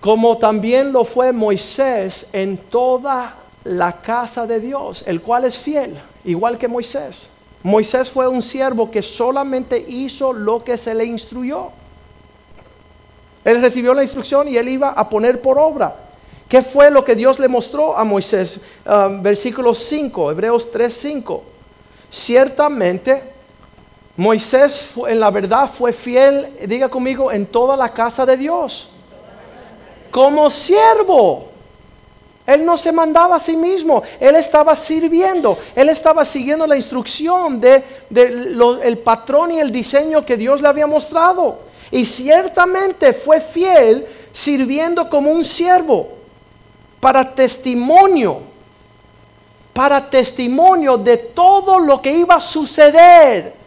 como 0.00 0.38
también 0.38 0.92
lo 0.92 1.04
fue 1.04 1.30
Moisés 1.30 2.26
en 2.32 2.56
toda 2.56 3.36
la 3.62 4.02
casa 4.02 4.44
de 4.44 4.58
Dios, 4.58 5.04
el 5.06 5.22
cual 5.22 5.44
es 5.44 5.56
fiel, 5.56 5.94
igual 6.24 6.58
que 6.58 6.66
Moisés. 6.66 7.28
Moisés 7.62 8.10
fue 8.10 8.26
un 8.26 8.42
siervo 8.42 8.90
que 8.90 9.02
solamente 9.02 9.86
hizo 9.88 10.32
lo 10.32 10.64
que 10.64 10.76
se 10.76 10.92
le 10.96 11.04
instruyó. 11.04 11.70
Él 13.44 13.60
recibió 13.60 13.94
la 13.94 14.02
instrucción 14.02 14.48
y 14.48 14.56
él 14.56 14.68
iba 14.68 14.90
a 14.90 15.08
poner 15.08 15.40
por 15.40 15.58
obra. 15.58 15.94
¿Qué 16.48 16.62
fue 16.62 16.90
lo 16.90 17.04
que 17.04 17.14
Dios 17.14 17.38
le 17.38 17.48
mostró 17.48 17.96
a 17.96 18.04
Moisés? 18.04 18.60
Um, 18.84 19.22
versículo 19.22 19.74
5, 19.74 20.30
Hebreos 20.30 20.70
3, 20.70 20.92
5. 20.92 21.42
Ciertamente, 22.10 23.22
Moisés 24.16 24.90
en 25.08 25.18
la 25.18 25.30
verdad 25.30 25.70
fue 25.72 25.92
fiel, 25.92 26.52
diga 26.66 26.88
conmigo, 26.88 27.32
en 27.32 27.46
toda 27.46 27.76
la 27.76 27.92
casa 27.92 28.26
de 28.26 28.36
Dios 28.36 28.90
como 30.12 30.50
siervo. 30.50 31.48
Él 32.46 32.64
no 32.64 32.76
se 32.76 32.92
mandaba 32.92 33.36
a 33.36 33.40
sí 33.40 33.56
mismo, 33.56 34.02
él 34.20 34.34
estaba 34.34 34.74
sirviendo, 34.76 35.56
él 35.74 35.88
estaba 35.88 36.24
siguiendo 36.24 36.66
la 36.66 36.76
instrucción 36.76 37.60
de, 37.60 37.82
el 38.82 38.98
patrón 38.98 39.52
y 39.52 39.60
el 39.60 39.70
diseño 39.70 40.24
que 40.26 40.36
Dios 40.36 40.60
le 40.60 40.68
había 40.68 40.86
mostrado. 40.86 41.71
Y 41.92 42.04
ciertamente 42.04 43.12
fue 43.12 43.40
fiel 43.40 44.04
sirviendo 44.32 45.08
como 45.08 45.30
un 45.30 45.44
siervo 45.44 46.08
para 46.98 47.32
testimonio, 47.32 48.40
para 49.72 50.10
testimonio 50.10 50.96
de 50.96 51.18
todo 51.18 51.78
lo 51.78 52.02
que 52.02 52.12
iba 52.12 52.34
a 52.34 52.40
suceder 52.40 53.62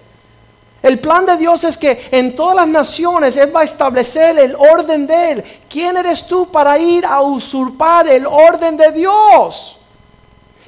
el 0.86 1.00
plan 1.00 1.26
de 1.26 1.36
Dios 1.36 1.64
es 1.64 1.80
que 1.80 2.10
en 2.12 2.36
todas 2.36 2.56
las 2.56 2.68
naciones 2.68 3.36
Él 3.38 3.54
va 3.54 3.62
a 3.62 3.64
establecer 3.64 4.38
el 4.38 4.56
orden 4.56 5.08
de 5.08 5.32
Él. 5.32 5.44
¿Quién 5.68 5.98
eres 5.98 6.28
tú 6.28 6.52
para 6.52 6.78
ir 6.78 7.04
a 7.04 7.24
usurpar 7.24 8.08
el 8.08 8.28
orden 8.28 8.78
de 8.78 8.92
Dios? 8.92 9.75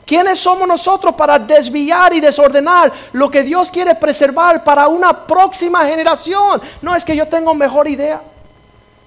¿Quiénes 0.07 0.39
somos 0.39 0.65
nosotros 0.65 1.13
para 1.15 1.37
desviar 1.37 2.13
y 2.13 2.21
desordenar 2.21 2.93
lo 3.11 3.29
que 3.29 3.43
Dios 3.43 3.69
quiere 3.69 3.93
preservar 3.93 4.63
para 4.63 4.87
una 4.87 5.27
próxima 5.27 5.85
generación? 5.85 6.61
No 6.81 6.95
es 6.95 7.03
que 7.03 7.13
yo 7.13 7.27
tengo 7.27 7.53
mejor 7.53 7.89
idea. 7.89 8.21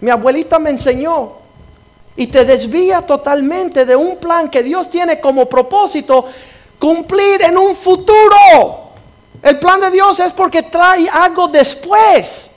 Mi 0.00 0.10
abuelita 0.10 0.58
me 0.58 0.68
enseñó 0.68 1.32
y 2.16 2.26
te 2.26 2.44
desvía 2.44 3.00
totalmente 3.00 3.86
de 3.86 3.96
un 3.96 4.18
plan 4.18 4.50
que 4.50 4.62
Dios 4.62 4.90
tiene 4.90 5.18
como 5.18 5.46
propósito 5.46 6.26
cumplir 6.78 7.40
en 7.44 7.56
un 7.56 7.74
futuro. 7.74 8.90
El 9.42 9.58
plan 9.58 9.80
de 9.80 9.90
Dios 9.90 10.20
es 10.20 10.34
porque 10.34 10.64
trae 10.64 11.08
algo 11.08 11.48
después. 11.48 12.50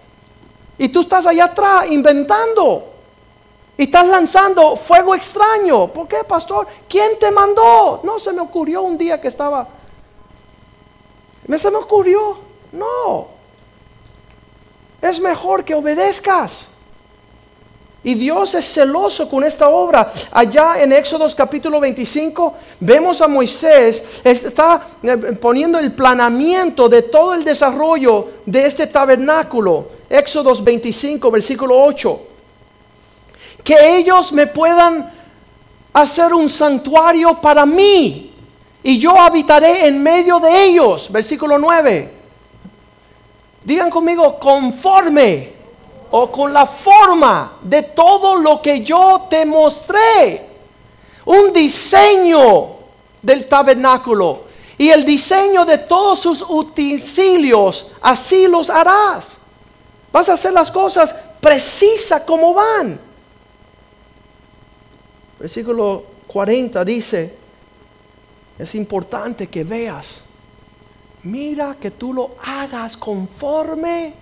Y 0.78 0.90
tú 0.90 1.00
estás 1.00 1.26
allá 1.26 1.46
atrás 1.46 1.86
inventando. 1.90 2.93
Y 3.78 3.84
estás 3.84 4.08
lanzando 4.08 4.76
fuego 4.76 5.16
extraño. 5.16 5.88
¿Por 5.88 6.08
qué, 6.08 6.24
pastor? 6.28 6.68
¿Quién 6.88 7.18
te 7.20 7.32
mandó? 7.32 8.02
No, 8.04 8.20
se 8.20 8.32
me 8.32 8.42
ocurrió 8.42 8.84
un 8.84 8.98
día 8.98 9.20
que 9.20 9.28
estaba... 9.28 9.68
Me 11.48 11.58
se 11.58 11.72
me 11.72 11.78
ocurrió. 11.78 12.38
No. 12.72 13.28
Es 15.02 15.20
mejor 15.20 15.66
que 15.66 15.74
obedezcas. 15.74 16.68
Y 18.06 18.16
Dios 18.16 18.54
es 18.54 18.66
celoso 18.72 19.30
con 19.30 19.44
esta 19.44 19.70
obra. 19.70 20.12
Allá 20.32 20.82
en 20.82 20.92
Éxodos 20.92 21.34
capítulo 21.34 21.80
25 21.80 22.54
vemos 22.80 23.22
a 23.22 23.28
Moisés, 23.28 24.22
está 24.24 24.86
eh, 25.02 25.18
poniendo 25.40 25.80
el 25.80 25.94
planeamiento 25.94 26.90
de 26.90 27.04
todo 27.04 27.34
el 27.34 27.46
desarrollo 27.46 28.28
de 28.46 28.66
este 28.66 28.88
tabernáculo. 28.88 29.88
Éxodos 30.10 30.64
25, 30.64 31.32
versículo 31.32 31.82
8. 31.82 32.33
Que 33.64 33.98
ellos 33.98 34.32
me 34.32 34.48
puedan 34.48 35.12
hacer 35.94 36.34
un 36.34 36.50
santuario 36.50 37.40
para 37.40 37.66
mí 37.66 38.34
y 38.84 39.00
yo 39.00 39.18
habitaré 39.18 39.88
en 39.88 40.04
medio 40.04 40.40
de 40.40 40.66
ellos. 40.66 41.10
Versículo 41.12 41.58
9. 41.58 42.14
Digan 43.64 43.90
conmigo, 43.90 44.38
conforme 44.38 45.54
o 46.12 46.30
con 46.32 46.52
la 46.54 46.66
forma 46.66 47.54
de 47.62 47.84
todo 47.84 48.36
lo 48.36 48.62
que 48.62 48.84
yo 48.84 49.26
te 49.30 49.46
mostré. 49.46 50.50
Un 51.26 51.54
diseño 51.54 52.76
del 53.22 53.48
tabernáculo 53.48 54.44
y 54.78 54.90
el 54.90 55.06
diseño 55.06 55.64
de 55.64 55.78
todos 55.78 56.20
sus 56.20 56.42
utensilios, 56.42 57.88
así 58.02 58.48
los 58.48 58.70
harás. 58.70 59.28
Vas 60.12 60.28
a 60.28 60.34
hacer 60.34 60.52
las 60.52 60.70
cosas 60.70 61.16
precisas 61.40 62.22
como 62.24 62.54
van. 62.54 63.00
Versículo 65.44 66.06
40 66.28 66.86
dice, 66.86 67.36
es 68.58 68.76
importante 68.76 69.48
que 69.48 69.66
veas, 69.66 70.22
mira 71.24 71.76
que 71.78 71.92
tú 71.92 72.14
lo 72.14 72.36
hagas 72.42 72.96
conforme 72.96 74.14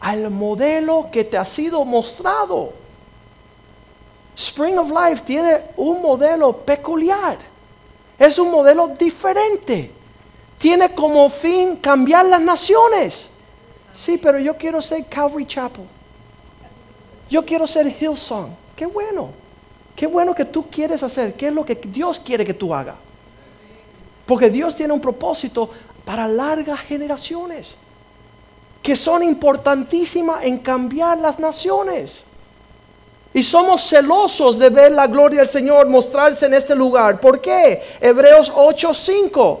al 0.00 0.30
modelo 0.30 1.08
que 1.10 1.24
te 1.24 1.38
ha 1.38 1.46
sido 1.46 1.86
mostrado. 1.86 2.74
Spring 4.36 4.76
of 4.76 4.90
Life 4.90 5.22
tiene 5.24 5.58
un 5.78 6.02
modelo 6.02 6.52
peculiar. 6.54 7.38
Es 8.18 8.38
un 8.38 8.50
modelo 8.50 8.88
diferente. 8.88 9.90
Tiene 10.58 10.94
como 10.94 11.30
fin 11.30 11.76
cambiar 11.76 12.26
las 12.26 12.42
naciones. 12.42 13.26
Sí, 13.94 14.18
pero 14.18 14.38
yo 14.38 14.54
quiero 14.58 14.82
ser 14.82 15.06
Calvary 15.06 15.46
Chapel. 15.46 15.86
Yo 17.30 17.42
quiero 17.42 17.66
ser 17.66 17.86
Hillsong. 17.86 18.50
Qué 18.76 18.84
bueno. 18.84 19.41
Qué 20.02 20.08
bueno 20.08 20.34
que 20.34 20.46
tú 20.46 20.68
quieres 20.68 21.00
hacer. 21.04 21.34
¿Qué 21.34 21.46
es 21.46 21.52
lo 21.52 21.64
que 21.64 21.76
Dios 21.76 22.18
quiere 22.18 22.44
que 22.44 22.54
tú 22.54 22.74
hagas? 22.74 22.96
Porque 24.26 24.50
Dios 24.50 24.74
tiene 24.74 24.92
un 24.92 25.00
propósito 25.00 25.70
para 26.04 26.26
largas 26.26 26.80
generaciones 26.80 27.76
que 28.82 28.96
son 28.96 29.22
importantísimas 29.22 30.42
en 30.42 30.58
cambiar 30.58 31.18
las 31.18 31.38
naciones. 31.38 32.24
Y 33.32 33.44
somos 33.44 33.88
celosos 33.88 34.58
de 34.58 34.70
ver 34.70 34.90
la 34.90 35.06
gloria 35.06 35.38
del 35.38 35.48
Señor 35.48 35.86
mostrarse 35.86 36.46
en 36.46 36.54
este 36.54 36.74
lugar. 36.74 37.20
¿Por 37.20 37.40
qué? 37.40 37.80
Hebreos 38.00 38.50
8:5. 38.52 39.60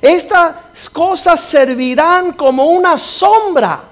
Estas 0.00 0.90
cosas 0.92 1.40
servirán 1.40 2.32
como 2.32 2.64
una 2.64 2.98
sombra. 2.98 3.91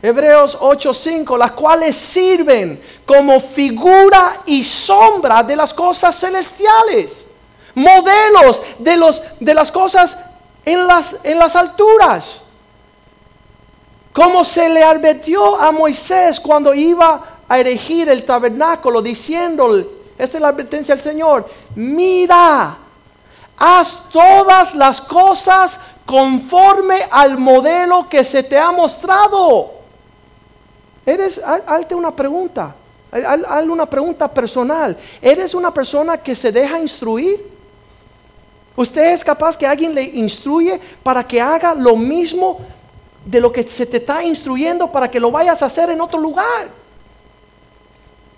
Hebreos 0.00 0.56
8:5, 0.60 1.36
las 1.36 1.52
cuales 1.52 1.96
sirven 1.96 2.80
como 3.04 3.40
figura 3.40 4.42
y 4.46 4.62
sombra 4.62 5.42
de 5.42 5.56
las 5.56 5.74
cosas 5.74 6.16
celestiales, 6.16 7.24
modelos 7.74 8.62
de, 8.78 8.96
los, 8.96 9.20
de 9.40 9.54
las 9.54 9.72
cosas 9.72 10.16
en 10.64 10.86
las, 10.86 11.16
en 11.24 11.38
las 11.38 11.56
alturas. 11.56 12.42
Como 14.12 14.44
se 14.44 14.68
le 14.68 14.84
advirtió 14.84 15.60
a 15.60 15.72
Moisés 15.72 16.38
cuando 16.38 16.74
iba 16.74 17.40
a 17.48 17.58
erigir 17.58 18.08
el 18.08 18.24
tabernáculo, 18.24 19.02
diciéndole, 19.02 19.86
esta 20.16 20.36
es 20.36 20.40
la 20.40 20.48
advertencia 20.48 20.94
del 20.94 21.02
Señor, 21.02 21.48
mira, 21.74 22.76
haz 23.56 23.98
todas 24.12 24.74
las 24.76 25.00
cosas 25.00 25.78
conforme 26.06 27.00
al 27.10 27.36
modelo 27.36 28.08
que 28.08 28.22
se 28.22 28.44
te 28.44 28.56
ha 28.58 28.70
mostrado. 28.70 29.77
Eres, 31.08 31.40
hazte 31.42 31.94
una 31.94 32.10
pregunta, 32.10 32.74
hazle 33.10 33.70
una 33.70 33.86
pregunta 33.86 34.28
personal. 34.28 34.96
¿Eres 35.22 35.54
una 35.54 35.72
persona 35.72 36.18
que 36.18 36.36
se 36.36 36.52
deja 36.52 36.78
instruir? 36.78 37.42
¿Usted 38.76 39.14
es 39.14 39.24
capaz 39.24 39.56
que 39.56 39.66
alguien 39.66 39.94
le 39.94 40.02
instruye 40.02 40.78
para 41.02 41.26
que 41.26 41.40
haga 41.40 41.74
lo 41.74 41.96
mismo 41.96 42.58
de 43.24 43.40
lo 43.40 43.52
que 43.52 43.62
se 43.64 43.84
te 43.84 43.98
está 43.98 44.22
instruyendo 44.22 44.90
para 44.90 45.10
que 45.10 45.20
lo 45.20 45.30
vayas 45.30 45.62
a 45.62 45.66
hacer 45.66 45.90
en 45.90 46.00
otro 46.00 46.18
lugar. 46.18 46.68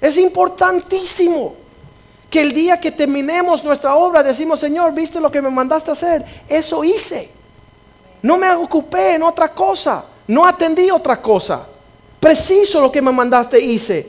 Es 0.01 0.17
importantísimo 0.17 1.55
que 2.29 2.41
el 2.41 2.53
día 2.53 2.81
que 2.81 2.91
terminemos 2.91 3.63
nuestra 3.63 3.95
obra 3.95 4.23
decimos, 4.23 4.59
Señor, 4.59 4.93
¿viste 4.93 5.21
lo 5.21 5.31
que 5.31 5.43
me 5.43 5.51
mandaste 5.51 5.91
a 5.91 5.93
hacer? 5.93 6.25
Eso 6.49 6.83
hice. 6.83 7.31
No 8.23 8.37
me 8.37 8.51
ocupé 8.53 9.15
en 9.15 9.23
otra 9.23 9.53
cosa, 9.53 10.05
no 10.27 10.45
atendí 10.45 10.91
otra 10.91 11.21
cosa. 11.23 11.67
Preciso 12.21 12.83
lo 12.83 12.93
que 12.93 13.01
me 13.01 13.11
mandaste 13.11 13.59
hice. 13.59 14.07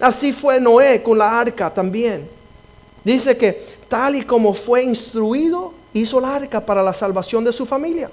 Así 0.00 0.32
fue 0.32 0.58
Noé 0.58 1.02
con 1.02 1.18
la 1.18 1.38
arca 1.38 1.72
también. 1.72 2.26
Dice 3.04 3.36
que 3.36 3.62
tal 3.86 4.16
y 4.16 4.22
como 4.22 4.54
fue 4.54 4.82
instruido, 4.82 5.74
hizo 5.92 6.18
la 6.20 6.36
arca 6.36 6.64
para 6.64 6.82
la 6.82 6.94
salvación 6.94 7.44
de 7.44 7.52
su 7.52 7.66
familia. 7.66 8.10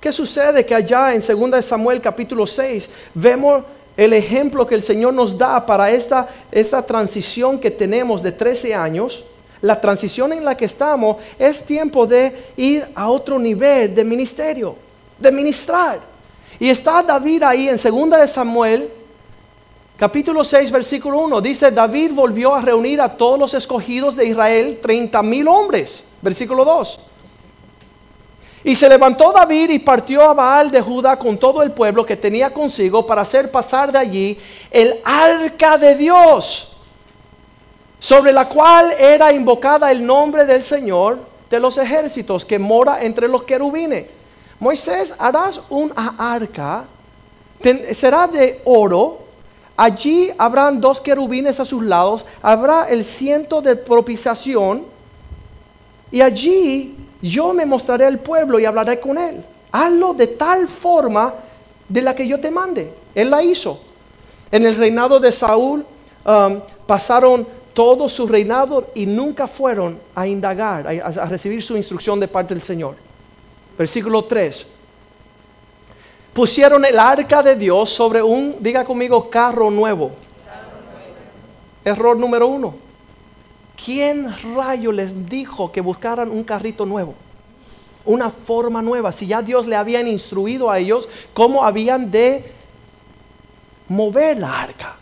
¿Qué 0.00 0.12
sucede? 0.12 0.66
Que 0.66 0.74
allá 0.74 1.14
en 1.14 1.20
2 1.20 1.64
Samuel 1.64 2.00
capítulo 2.00 2.46
6 2.46 2.90
vemos 3.14 3.64
el 3.96 4.12
ejemplo 4.12 4.66
que 4.66 4.74
el 4.74 4.82
Señor 4.82 5.14
nos 5.14 5.38
da 5.38 5.64
para 5.64 5.90
esta, 5.90 6.28
esta 6.50 6.84
transición 6.84 7.58
que 7.58 7.70
tenemos 7.70 8.22
de 8.22 8.32
13 8.32 8.74
años. 8.74 9.24
La 9.60 9.80
transición 9.80 10.32
en 10.32 10.44
la 10.44 10.56
que 10.56 10.64
estamos 10.64 11.18
es 11.38 11.62
tiempo 11.62 12.06
de 12.06 12.36
ir 12.56 12.86
a 12.94 13.08
otro 13.08 13.38
nivel 13.38 13.94
de 13.94 14.04
ministerio, 14.04 14.74
de 15.18 15.30
ministrar. 15.30 16.11
Y 16.62 16.70
está 16.70 17.02
David 17.02 17.42
ahí 17.42 17.68
en 17.68 17.76
2 17.76 18.30
Samuel 18.30 18.88
capítulo 19.96 20.44
6 20.44 20.70
versículo 20.70 21.18
1. 21.18 21.40
Dice, 21.40 21.72
David 21.72 22.12
volvió 22.14 22.54
a 22.54 22.60
reunir 22.60 23.00
a 23.00 23.16
todos 23.16 23.36
los 23.36 23.52
escogidos 23.52 24.14
de 24.14 24.26
Israel, 24.26 24.78
30 24.80 25.24
mil 25.24 25.48
hombres. 25.48 26.04
Versículo 26.20 26.64
2. 26.64 27.00
Y 28.62 28.76
se 28.76 28.88
levantó 28.88 29.32
David 29.32 29.70
y 29.70 29.80
partió 29.80 30.22
a 30.22 30.34
Baal 30.34 30.70
de 30.70 30.80
Judá 30.80 31.18
con 31.18 31.36
todo 31.36 31.64
el 31.64 31.72
pueblo 31.72 32.06
que 32.06 32.16
tenía 32.16 32.54
consigo 32.54 33.04
para 33.04 33.22
hacer 33.22 33.50
pasar 33.50 33.90
de 33.90 33.98
allí 33.98 34.38
el 34.70 35.00
arca 35.02 35.76
de 35.78 35.96
Dios, 35.96 36.76
sobre 37.98 38.32
la 38.32 38.48
cual 38.48 38.92
era 39.00 39.32
invocada 39.32 39.90
el 39.90 40.06
nombre 40.06 40.44
del 40.44 40.62
Señor 40.62 41.18
de 41.50 41.58
los 41.58 41.76
ejércitos 41.76 42.44
que 42.44 42.60
mora 42.60 43.02
entre 43.02 43.26
los 43.26 43.42
querubines. 43.42 44.21
Moisés, 44.62 45.12
harás 45.18 45.60
un 45.70 45.92
arca, 45.96 46.84
será 47.94 48.28
de 48.28 48.60
oro, 48.64 49.18
allí 49.76 50.30
habrán 50.38 50.80
dos 50.80 51.00
querubines 51.00 51.58
a 51.58 51.64
sus 51.64 51.82
lados, 51.82 52.24
habrá 52.40 52.84
el 52.84 53.04
ciento 53.04 53.60
de 53.60 53.74
propiciación, 53.74 54.84
y 56.12 56.20
allí 56.20 56.96
yo 57.20 57.52
me 57.52 57.66
mostraré 57.66 58.06
al 58.06 58.20
pueblo 58.20 58.60
y 58.60 58.64
hablaré 58.64 59.00
con 59.00 59.18
él. 59.18 59.44
Hazlo 59.72 60.14
de 60.14 60.28
tal 60.28 60.68
forma 60.68 61.34
de 61.88 62.02
la 62.02 62.14
que 62.14 62.28
yo 62.28 62.38
te 62.38 62.52
mande. 62.52 62.92
Él 63.16 63.30
la 63.30 63.42
hizo. 63.42 63.80
En 64.52 64.64
el 64.64 64.76
reinado 64.76 65.18
de 65.18 65.32
Saúl 65.32 65.84
um, 66.24 66.60
pasaron 66.86 67.44
todo 67.74 68.08
su 68.08 68.28
reinado 68.28 68.90
y 68.94 69.06
nunca 69.06 69.48
fueron 69.48 69.98
a 70.14 70.24
indagar, 70.24 70.86
a, 70.86 71.26
recibir 71.26 71.64
su 71.64 71.76
instrucción 71.76 72.20
de 72.20 72.28
parte 72.28 72.54
del 72.54 72.62
Señor. 72.62 72.94
Versículo 73.76 74.24
3. 74.24 74.66
Pusieron 76.32 76.84
el 76.84 76.98
arca 76.98 77.42
de 77.42 77.54
Dios 77.56 77.90
sobre 77.90 78.22
un, 78.22 78.56
diga 78.60 78.84
conmigo, 78.84 79.28
carro 79.28 79.70
nuevo. 79.70 80.12
Error 81.84 82.16
número 82.16 82.46
uno. 82.46 82.74
¿Quién 83.84 84.32
rayo 84.54 84.92
les 84.92 85.28
dijo 85.28 85.72
que 85.72 85.80
buscaran 85.80 86.30
un 86.30 86.44
carrito 86.44 86.86
nuevo? 86.86 87.14
Una 88.04 88.30
forma 88.30 88.80
nueva. 88.80 89.12
Si 89.12 89.26
ya 89.26 89.42
Dios 89.42 89.66
le 89.66 89.76
habían 89.76 90.06
instruido 90.06 90.70
a 90.70 90.78
ellos 90.78 91.08
cómo 91.34 91.64
habían 91.64 92.10
de 92.10 92.50
mover 93.88 94.38
la 94.38 94.62
arca. 94.62 94.96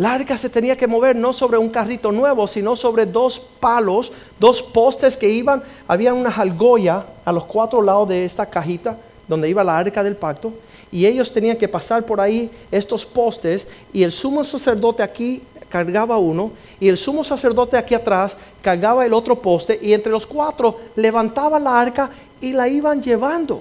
La 0.00 0.14
arca 0.14 0.38
se 0.38 0.48
tenía 0.48 0.78
que 0.78 0.86
mover 0.86 1.14
no 1.14 1.30
sobre 1.30 1.58
un 1.58 1.68
carrito 1.68 2.10
nuevo, 2.10 2.48
sino 2.48 2.74
sobre 2.74 3.04
dos 3.04 3.38
palos, 3.38 4.10
dos 4.38 4.62
postes 4.62 5.14
que 5.14 5.28
iban, 5.28 5.62
había 5.86 6.14
una 6.14 6.32
jalgoya 6.32 7.04
a 7.22 7.30
los 7.30 7.44
cuatro 7.44 7.82
lados 7.82 8.08
de 8.08 8.24
esta 8.24 8.48
cajita 8.48 8.96
donde 9.28 9.50
iba 9.50 9.62
la 9.62 9.76
arca 9.76 10.02
del 10.02 10.16
pacto, 10.16 10.54
y 10.90 11.04
ellos 11.04 11.30
tenían 11.30 11.58
que 11.58 11.68
pasar 11.68 12.06
por 12.06 12.18
ahí 12.18 12.50
estos 12.70 13.04
postes, 13.04 13.68
y 13.92 14.02
el 14.02 14.10
sumo 14.10 14.42
sacerdote 14.42 15.02
aquí 15.02 15.42
cargaba 15.68 16.16
uno 16.16 16.52
y 16.80 16.88
el 16.88 16.96
sumo 16.96 17.22
sacerdote 17.22 17.76
aquí 17.76 17.94
atrás 17.94 18.38
cargaba 18.62 19.04
el 19.04 19.12
otro 19.12 19.38
poste 19.42 19.78
y 19.82 19.92
entre 19.92 20.10
los 20.10 20.26
cuatro 20.26 20.80
levantaban 20.96 21.62
la 21.62 21.78
arca 21.78 22.08
y 22.40 22.54
la 22.54 22.66
iban 22.68 23.02
llevando. 23.02 23.60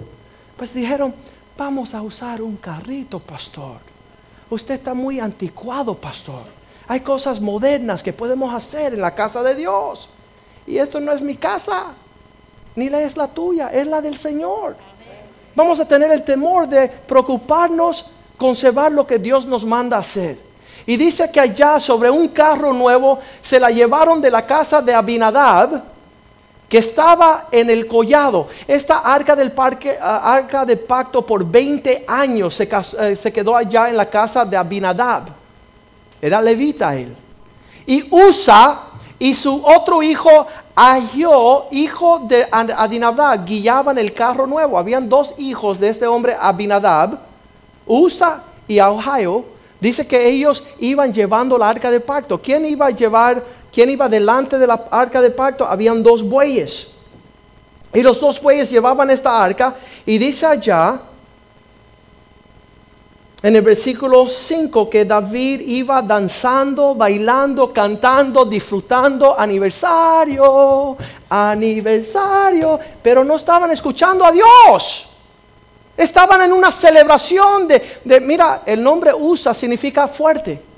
Pues 0.55 0.73
dijeron, 0.73 1.13
vamos 1.57 1.93
a 1.93 2.01
usar 2.01 2.41
un 2.41 2.55
carrito, 2.55 3.19
pastor. 3.19 3.98
Usted 4.49 4.75
está 4.75 4.93
muy 4.93 5.19
anticuado, 5.19 5.95
pastor. 5.95 6.43
Hay 6.87 7.01
cosas 7.01 7.39
modernas 7.39 8.01
que 8.01 8.13
podemos 8.13 8.53
hacer 8.53 8.93
en 8.93 9.01
la 9.01 9.13
casa 9.13 9.43
de 9.43 9.53
Dios. 9.53 10.09
Y 10.65 10.77
esto 10.77 10.99
no 10.99 11.11
es 11.11 11.21
mi 11.21 11.35
casa, 11.35 11.93
ni 12.75 12.87
es 12.87 13.15
la 13.15 13.27
tuya, 13.27 13.67
es 13.67 13.85
la 13.85 14.01
del 14.01 14.17
Señor. 14.17 14.75
Vamos 15.55 15.79
a 15.79 15.87
tener 15.87 16.11
el 16.11 16.23
temor 16.23 16.67
de 16.67 16.87
preocuparnos, 16.87 18.05
conservar 18.37 18.91
lo 18.91 19.05
que 19.05 19.19
Dios 19.19 19.45
nos 19.45 19.65
manda 19.65 19.97
hacer. 19.97 20.39
Y 20.85 20.97
dice 20.97 21.29
que 21.31 21.39
allá 21.39 21.79
sobre 21.79 22.09
un 22.09 22.29
carro 22.29 22.73
nuevo 22.73 23.19
se 23.41 23.59
la 23.59 23.69
llevaron 23.69 24.21
de 24.21 24.31
la 24.31 24.45
casa 24.45 24.81
de 24.81 24.93
Abinadab, 24.93 25.83
que 26.69 26.77
estaba 26.77 27.47
en 27.51 27.69
el 27.71 27.87
collado. 27.87 28.47
Esta 28.67 28.99
arca 28.99 29.35
del 29.35 29.51
parque, 29.51 29.97
ah, 29.99 30.33
arca 30.35 30.63
de 30.63 30.77
pacto 30.77 31.25
por 31.25 31.43
20 31.43 32.05
años 32.07 32.53
se, 32.53 32.69
eh, 32.99 33.15
se, 33.15 33.33
quedó 33.33 33.55
allá 33.55 33.89
en 33.89 33.97
la 33.97 34.07
casa 34.07 34.45
de 34.45 34.55
Abinadab. 34.55 35.23
Era 36.21 36.39
levita 36.41 36.95
él. 36.95 37.15
Y 37.87 38.07
Usa 38.11 38.81
y 39.17 39.33
su 39.33 39.61
otro 39.65 40.03
hijo 40.03 40.45
Ahio, 40.75 41.65
hijo 41.71 42.19
de 42.19 42.47
Abinadab, 42.49 43.43
guiaban 43.43 43.97
el 43.97 44.13
carro 44.13 44.47
nuevo. 44.47 44.77
Habían 44.77 45.09
dos 45.09 45.35
hijos 45.37 45.77
de 45.77 45.89
este 45.89 46.07
hombre 46.07 46.37
Abinadab, 46.39 47.19
Usa 47.85 48.43
y 48.65 48.79
Ahio. 48.79 49.43
Dice 49.81 50.07
que 50.07 50.29
ellos 50.29 50.63
iban 50.79 51.11
llevando 51.11 51.57
la 51.57 51.67
arca 51.67 51.89
de 51.91 51.99
pacto. 51.99 52.39
¿Quién 52.41 52.65
iba 52.65 52.85
a 52.85 52.91
llevar, 52.91 53.43
quién 53.71 53.89
iba 53.89 54.09
delante 54.09 54.57
de 54.57 54.67
la 54.67 54.87
arca 54.91 55.21
de 55.21 55.31
pacto? 55.31 55.65
Habían 55.65 56.03
dos 56.03 56.23
bueyes. 56.23 56.87
Y 57.93 58.01
los 58.01 58.19
dos 58.19 58.41
bueyes 58.41 58.69
llevaban 58.69 59.09
esta 59.09 59.43
arca. 59.43 59.75
Y 60.05 60.17
dice 60.17 60.45
allá, 60.45 60.99
en 63.41 63.55
el 63.55 63.61
versículo 63.61 64.29
5 64.29 64.89
que 64.89 65.05
David 65.05 65.61
iba 65.61 66.01
danzando, 66.01 66.93
bailando, 66.93 67.71
cantando, 67.73 68.43
disfrutando, 68.43 69.39
aniversario, 69.39 70.97
aniversario, 71.29 72.77
pero 73.01 73.23
no 73.23 73.37
estaban 73.37 73.71
escuchando 73.71 74.25
a 74.25 74.31
Dios. 74.31 75.07
Estaban 75.95 76.41
en 76.41 76.51
una 76.51 76.71
celebración 76.71 77.67
de, 77.67 78.19
mira, 78.21 78.61
el 78.65 78.83
nombre 78.83 79.13
USA 79.13 79.53
significa 79.53 80.07
fuerte. 80.07 80.68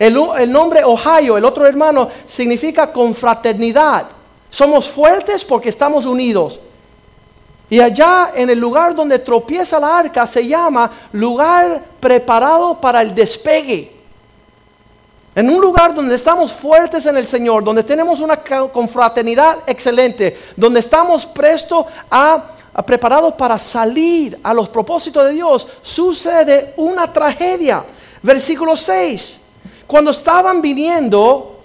El, 0.00 0.50
nombre 0.50 0.82
Ohio, 0.82 1.36
el 1.36 1.44
otro 1.44 1.66
hermano, 1.66 2.08
significa 2.26 2.90
confraternidad. 2.90 4.06
Somos 4.48 4.88
fuertes 4.88 5.44
porque 5.44 5.68
estamos 5.68 6.06
unidos. 6.06 6.58
Y 7.68 7.80
allá 7.80 8.32
en 8.34 8.48
el 8.48 8.58
lugar 8.58 8.94
donde 8.94 9.18
tropieza 9.18 9.78
la 9.78 9.98
arca 9.98 10.26
se 10.26 10.46
llama 10.46 10.90
lugar 11.12 11.82
preparado 12.00 12.80
para 12.80 13.02
el 13.02 13.14
despegue. 13.14 13.92
En 15.34 15.50
un 15.50 15.60
lugar 15.60 15.94
donde 15.94 16.14
estamos 16.14 16.50
fuertes 16.50 17.04
en 17.04 17.18
el 17.18 17.26
Señor, 17.26 17.62
donde 17.62 17.84
tenemos 17.84 18.20
una 18.20 18.42
confraternidad 18.72 19.58
excelente, 19.66 20.34
donde 20.56 20.80
estamos 20.80 21.26
prestos 21.26 21.84
a, 22.10 22.42
a 22.72 22.86
preparados 22.86 23.34
para 23.34 23.58
salir 23.58 24.40
a 24.42 24.54
los 24.54 24.70
propósitos 24.70 25.26
de 25.26 25.32
Dios, 25.32 25.68
sucede 25.82 26.72
una 26.78 27.12
tragedia. 27.12 27.84
Versículo 28.22 28.78
6. 28.78 29.39
Cuando 29.90 30.12
estaban 30.12 30.62
viniendo, 30.62 31.58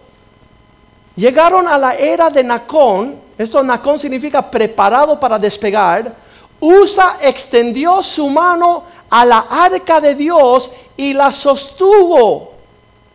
llegaron 1.16 1.68
a 1.68 1.78
la 1.78 1.94
era 1.94 2.28
de 2.32 2.44
Nacón, 2.44 3.20
esto 3.38 3.62
Nacón 3.62 4.00
significa 4.00 4.50
preparado 4.50 5.20
para 5.20 5.38
despegar. 5.38 6.16
Usa 6.60 7.20
extendió 7.22 8.02
su 8.02 8.28
mano 8.28 8.86
a 9.12 9.24
la 9.26 9.46
arca 9.48 10.02
de 10.02 10.16
Dios 10.16 10.72
y 10.98 11.14
la 11.14 11.32
sostuvo. 11.32 12.54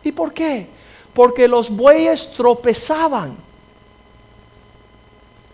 ¿Y 0.01 0.13
por 0.13 0.31
qué? 0.31 0.69
Porque 1.13 1.45
los 1.45 1.69
bueyes 1.69 2.31
tropezaban. 2.31 3.35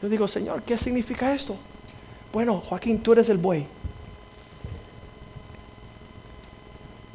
Yo 0.04 0.08
digo, 0.08 0.28
Señor, 0.28 0.62
¿qué 0.62 0.78
significa 0.78 1.34
esto? 1.34 1.56
Bueno, 2.32 2.62
Joaquín, 2.64 3.02
tú 3.02 3.14
eres 3.14 3.28
el 3.30 3.40
buey. 3.40 3.66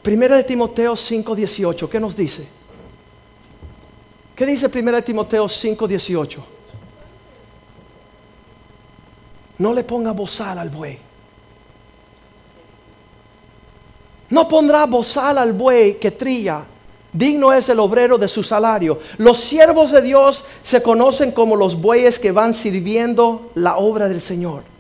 Primera 0.03 0.37
de 0.37 0.43
Timoteo 0.43 0.97
5:18, 0.97 1.89
¿qué 1.89 2.01
nos 2.01 2.17
dice? 2.17 2.49
¿Qué 4.35 4.45
dice 4.45 4.69
Primera 4.69 4.97
de 4.97 5.03
Timoteo 5.03 5.49
5:18? 5.49 6.43
No 9.59 9.73
le 9.73 9.85
ponga 9.85 10.11
bozal 10.11 10.59
al 10.59 10.71
buey. 10.71 10.99
No 14.31 14.49
pondrá 14.49 14.87
bozal 14.87 15.39
al 15.39 15.53
buey 15.53 16.01
que 16.01 16.11
trilla. 16.11 16.65
Digno 17.13 17.53
es 17.53 17.69
el 17.69 17.79
obrero 17.79 18.17
de 18.17 18.27
su 18.27 18.43
salario. 18.43 18.99
Los 19.19 19.39
siervos 19.39 19.93
de 19.93 20.01
Dios 20.01 20.45
se 20.63 20.83
conocen 20.83 21.31
como 21.31 21.55
los 21.55 21.81
bueyes 21.81 22.19
que 22.19 22.33
van 22.33 22.55
sirviendo 22.55 23.51
la 23.55 23.77
obra 23.77 24.09
del 24.09 24.23
Señor. 24.23 24.72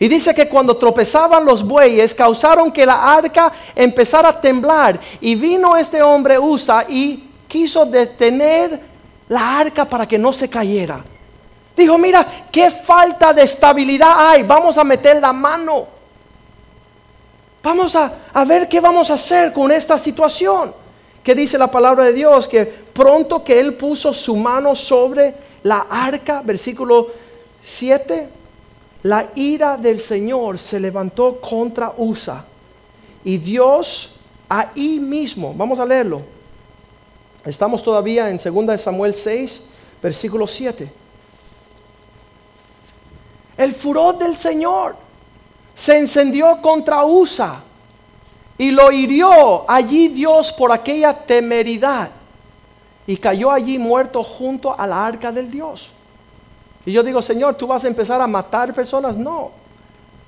Y 0.00 0.06
dice 0.06 0.32
que 0.34 0.48
cuando 0.48 0.76
tropezaban 0.76 1.44
los 1.44 1.66
bueyes, 1.66 2.14
causaron 2.14 2.70
que 2.70 2.86
la 2.86 3.14
arca 3.14 3.52
empezara 3.74 4.28
a 4.28 4.40
temblar. 4.40 4.98
Y 5.20 5.34
vino 5.34 5.76
este 5.76 6.02
hombre 6.02 6.38
Usa 6.38 6.84
y 6.88 7.28
quiso 7.48 7.84
detener 7.84 8.80
la 9.28 9.58
arca 9.58 9.84
para 9.84 10.06
que 10.06 10.16
no 10.16 10.32
se 10.32 10.48
cayera. 10.48 11.02
Dijo, 11.76 11.98
mira, 11.98 12.26
qué 12.52 12.70
falta 12.70 13.32
de 13.32 13.42
estabilidad 13.42 14.30
hay. 14.30 14.44
Vamos 14.44 14.78
a 14.78 14.84
meter 14.84 15.20
la 15.20 15.32
mano. 15.32 15.86
Vamos 17.62 17.96
a, 17.96 18.12
a 18.32 18.44
ver 18.44 18.68
qué 18.68 18.80
vamos 18.80 19.10
a 19.10 19.14
hacer 19.14 19.52
con 19.52 19.72
esta 19.72 19.98
situación. 19.98 20.74
Que 21.24 21.34
dice 21.34 21.58
la 21.58 21.70
palabra 21.70 22.04
de 22.04 22.12
Dios, 22.12 22.46
que 22.46 22.64
pronto 22.64 23.42
que 23.42 23.58
él 23.58 23.74
puso 23.74 24.12
su 24.12 24.36
mano 24.36 24.76
sobre 24.76 25.34
la 25.64 25.86
arca, 25.90 26.40
versículo 26.44 27.08
7, 27.62 28.37
la 29.02 29.28
ira 29.34 29.76
del 29.76 30.00
Señor 30.00 30.58
se 30.58 30.80
levantó 30.80 31.40
contra 31.40 31.92
Usa. 31.96 32.44
Y 33.24 33.38
Dios 33.38 34.10
ahí 34.48 34.98
mismo, 34.98 35.54
vamos 35.54 35.78
a 35.78 35.86
leerlo. 35.86 36.22
Estamos 37.44 37.82
todavía 37.82 38.28
en 38.30 38.38
2 38.38 38.80
Samuel 38.80 39.14
6, 39.14 39.60
versículo 40.02 40.46
7 40.46 40.92
el 43.58 43.72
furor 43.72 44.16
del 44.16 44.36
Señor 44.36 44.96
se 45.74 45.98
encendió 45.98 46.62
contra 46.62 47.04
Usa 47.04 47.60
y 48.56 48.70
lo 48.70 48.90
hirió 48.92 49.68
allí 49.68 50.08
Dios 50.08 50.52
por 50.52 50.72
aquella 50.72 51.12
temeridad 51.12 52.10
y 53.06 53.16
cayó 53.16 53.50
allí 53.50 53.78
muerto 53.78 54.22
junto 54.22 54.78
a 54.78 54.86
la 54.86 55.04
arca 55.04 55.32
del 55.32 55.50
Dios. 55.50 55.90
Y 56.86 56.92
yo 56.92 57.02
digo, 57.02 57.20
Señor, 57.20 57.54
¿tú 57.56 57.66
vas 57.66 57.84
a 57.84 57.88
empezar 57.88 58.20
a 58.20 58.26
matar 58.26 58.72
personas? 58.72 59.16
No. 59.16 59.50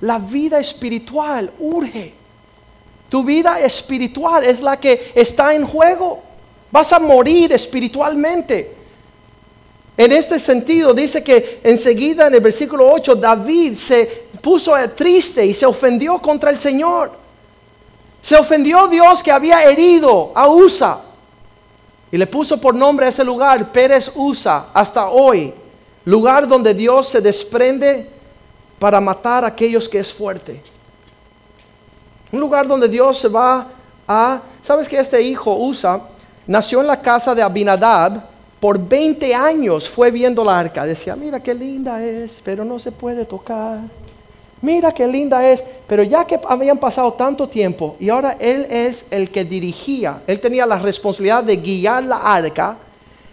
La 0.01 0.19
vida 0.19 0.59
espiritual 0.59 1.51
urge. 1.59 2.13
Tu 3.09 3.23
vida 3.23 3.59
espiritual 3.59 4.43
es 4.43 4.61
la 4.61 4.77
que 4.77 5.11
está 5.15 5.53
en 5.53 5.65
juego. 5.65 6.21
Vas 6.71 6.93
a 6.93 6.99
morir 6.99 7.51
espiritualmente. 7.51 8.75
En 9.97 10.11
este 10.11 10.39
sentido, 10.39 10.93
dice 10.93 11.23
que 11.23 11.59
enseguida 11.63 12.27
en 12.27 12.35
el 12.35 12.41
versículo 12.41 12.89
8, 12.91 13.15
David 13.15 13.75
se 13.75 14.05
puso 14.41 14.73
triste 14.95 15.45
y 15.45 15.53
se 15.53 15.65
ofendió 15.65 16.19
contra 16.19 16.49
el 16.49 16.57
Señor. 16.57 17.11
Se 18.21 18.35
ofendió 18.35 18.87
Dios 18.87 19.21
que 19.21 19.31
había 19.31 19.63
herido 19.63 20.31
a 20.33 20.47
Usa. 20.47 21.01
Y 22.11 22.17
le 22.17 22.27
puso 22.27 22.59
por 22.59 22.75
nombre 22.75 23.05
a 23.05 23.09
ese 23.09 23.23
lugar 23.23 23.71
Pérez 23.71 24.11
Usa 24.15 24.67
hasta 24.73 25.09
hoy. 25.09 25.53
Lugar 26.05 26.47
donde 26.47 26.73
Dios 26.73 27.07
se 27.07 27.21
desprende 27.21 28.09
para 28.79 28.99
matar 28.99 29.43
a 29.43 29.47
aquellos 29.47 29.87
que 29.87 29.99
es 29.99 30.13
fuerte. 30.13 30.61
Un 32.31 32.39
lugar 32.39 32.67
donde 32.67 32.87
Dios 32.87 33.17
se 33.17 33.27
va 33.27 33.67
a... 34.07 34.41
¿Sabes 34.61 34.87
que 34.87 34.97
este 34.97 35.21
hijo 35.21 35.55
Usa 35.55 36.01
nació 36.47 36.81
en 36.81 36.87
la 36.87 37.01
casa 37.01 37.35
de 37.35 37.41
Abinadab? 37.41 38.31
por 38.61 38.77
20 38.77 39.33
años 39.33 39.89
fue 39.89 40.11
viendo 40.11 40.45
la 40.45 40.59
arca. 40.59 40.85
Decía, 40.85 41.15
mira 41.15 41.41
qué 41.41 41.53
linda 41.53 42.01
es, 42.01 42.39
pero 42.43 42.63
no 42.63 42.77
se 42.77 42.91
puede 42.91 43.25
tocar. 43.25 43.79
Mira 44.61 44.91
qué 44.91 45.07
linda 45.07 45.43
es, 45.49 45.63
pero 45.87 46.03
ya 46.03 46.23
que 46.25 46.39
habían 46.47 46.77
pasado 46.77 47.11
tanto 47.13 47.49
tiempo 47.49 47.95
y 47.99 48.09
ahora 48.09 48.37
él 48.39 48.67
es 48.69 49.03
el 49.09 49.31
que 49.31 49.43
dirigía, 49.43 50.21
él 50.27 50.39
tenía 50.39 50.67
la 50.67 50.77
responsabilidad 50.77 51.43
de 51.43 51.57
guiar 51.57 52.03
la 52.03 52.17
arca, 52.17 52.77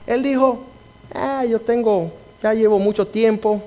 él 0.07 0.23
dijo, 0.23 0.61
ah, 1.15 1.45
yo 1.45 1.61
tengo, 1.61 2.11
ya 2.43 2.55
llevo 2.55 2.79
mucho 2.79 3.07
tiempo, 3.07 3.63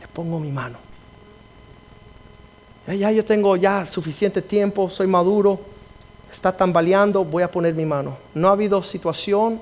le 0.00 0.08
pongo 0.08 0.38
mi 0.40 0.50
mano. 0.50 0.78
Ya 2.86 3.10
yo 3.10 3.24
tengo 3.24 3.56
ya 3.56 3.86
suficiente 3.86 4.42
tiempo, 4.42 4.90
soy 4.90 5.06
maduro, 5.06 5.58
está 6.30 6.54
tambaleando, 6.54 7.24
voy 7.24 7.42
a 7.42 7.50
poner 7.50 7.74
mi 7.74 7.86
mano. 7.86 8.18
No 8.34 8.48
ha 8.48 8.52
habido 8.52 8.82
situación 8.82 9.60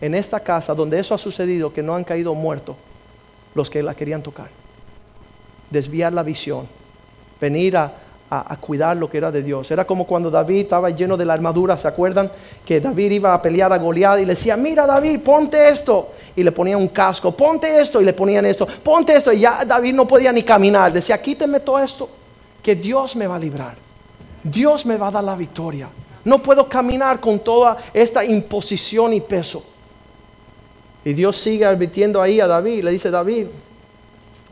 en 0.00 0.14
esta 0.14 0.40
casa 0.40 0.74
donde 0.74 0.98
eso 0.98 1.14
ha 1.14 1.18
sucedido 1.18 1.72
que 1.72 1.82
no 1.82 1.94
han 1.94 2.04
caído 2.04 2.34
muertos 2.34 2.76
los 3.54 3.68
que 3.68 3.82
la 3.82 3.94
querían 3.94 4.22
tocar. 4.22 4.50
Desviar 5.70 6.12
la 6.12 6.22
visión, 6.22 6.66
venir 7.40 7.76
a, 7.76 7.92
a, 8.34 8.56
cuidar 8.56 8.96
lo 8.96 9.10
que 9.10 9.18
era 9.18 9.30
de 9.30 9.42
Dios. 9.42 9.70
Era 9.70 9.84
como 9.84 10.06
cuando 10.06 10.30
David 10.30 10.62
estaba 10.62 10.88
lleno 10.88 11.18
de 11.18 11.24
la 11.26 11.34
armadura, 11.34 11.76
¿se 11.76 11.86
acuerdan? 11.86 12.30
Que 12.64 12.80
David 12.80 13.10
iba 13.10 13.34
a 13.34 13.42
pelear 13.42 13.70
a 13.72 13.76
Goliat 13.78 14.20
y 14.20 14.24
le 14.24 14.34
decía, 14.34 14.56
mira 14.56 14.86
David, 14.86 15.20
ponte 15.20 15.68
esto. 15.68 16.12
Y 16.34 16.42
le 16.42 16.50
ponía 16.50 16.78
un 16.78 16.88
casco, 16.88 17.32
ponte 17.32 17.78
esto. 17.78 18.00
Y 18.00 18.04
le 18.06 18.14
ponían 18.14 18.46
esto, 18.46 18.66
ponte 18.66 19.14
esto. 19.14 19.32
Y 19.32 19.40
ya 19.40 19.64
David 19.66 19.92
no 19.92 20.08
podía 20.08 20.32
ni 20.32 20.42
caminar. 20.42 20.92
Decía, 20.92 21.20
quíteme 21.20 21.60
todo 21.60 21.78
esto, 21.78 22.08
que 22.62 22.74
Dios 22.74 23.16
me 23.16 23.26
va 23.26 23.36
a 23.36 23.38
librar. 23.38 23.74
Dios 24.42 24.86
me 24.86 24.96
va 24.96 25.08
a 25.08 25.10
dar 25.10 25.24
la 25.24 25.36
victoria. 25.36 25.88
No 26.24 26.42
puedo 26.42 26.66
caminar 26.68 27.20
con 27.20 27.40
toda 27.40 27.76
esta 27.92 28.24
imposición 28.24 29.12
y 29.12 29.20
peso. 29.20 29.62
Y 31.04 31.12
Dios 31.12 31.36
sigue 31.36 31.66
advirtiendo 31.66 32.22
ahí 32.22 32.40
a 32.40 32.46
David. 32.46 32.84
Le 32.84 32.92
dice, 32.92 33.10
David, 33.10 33.48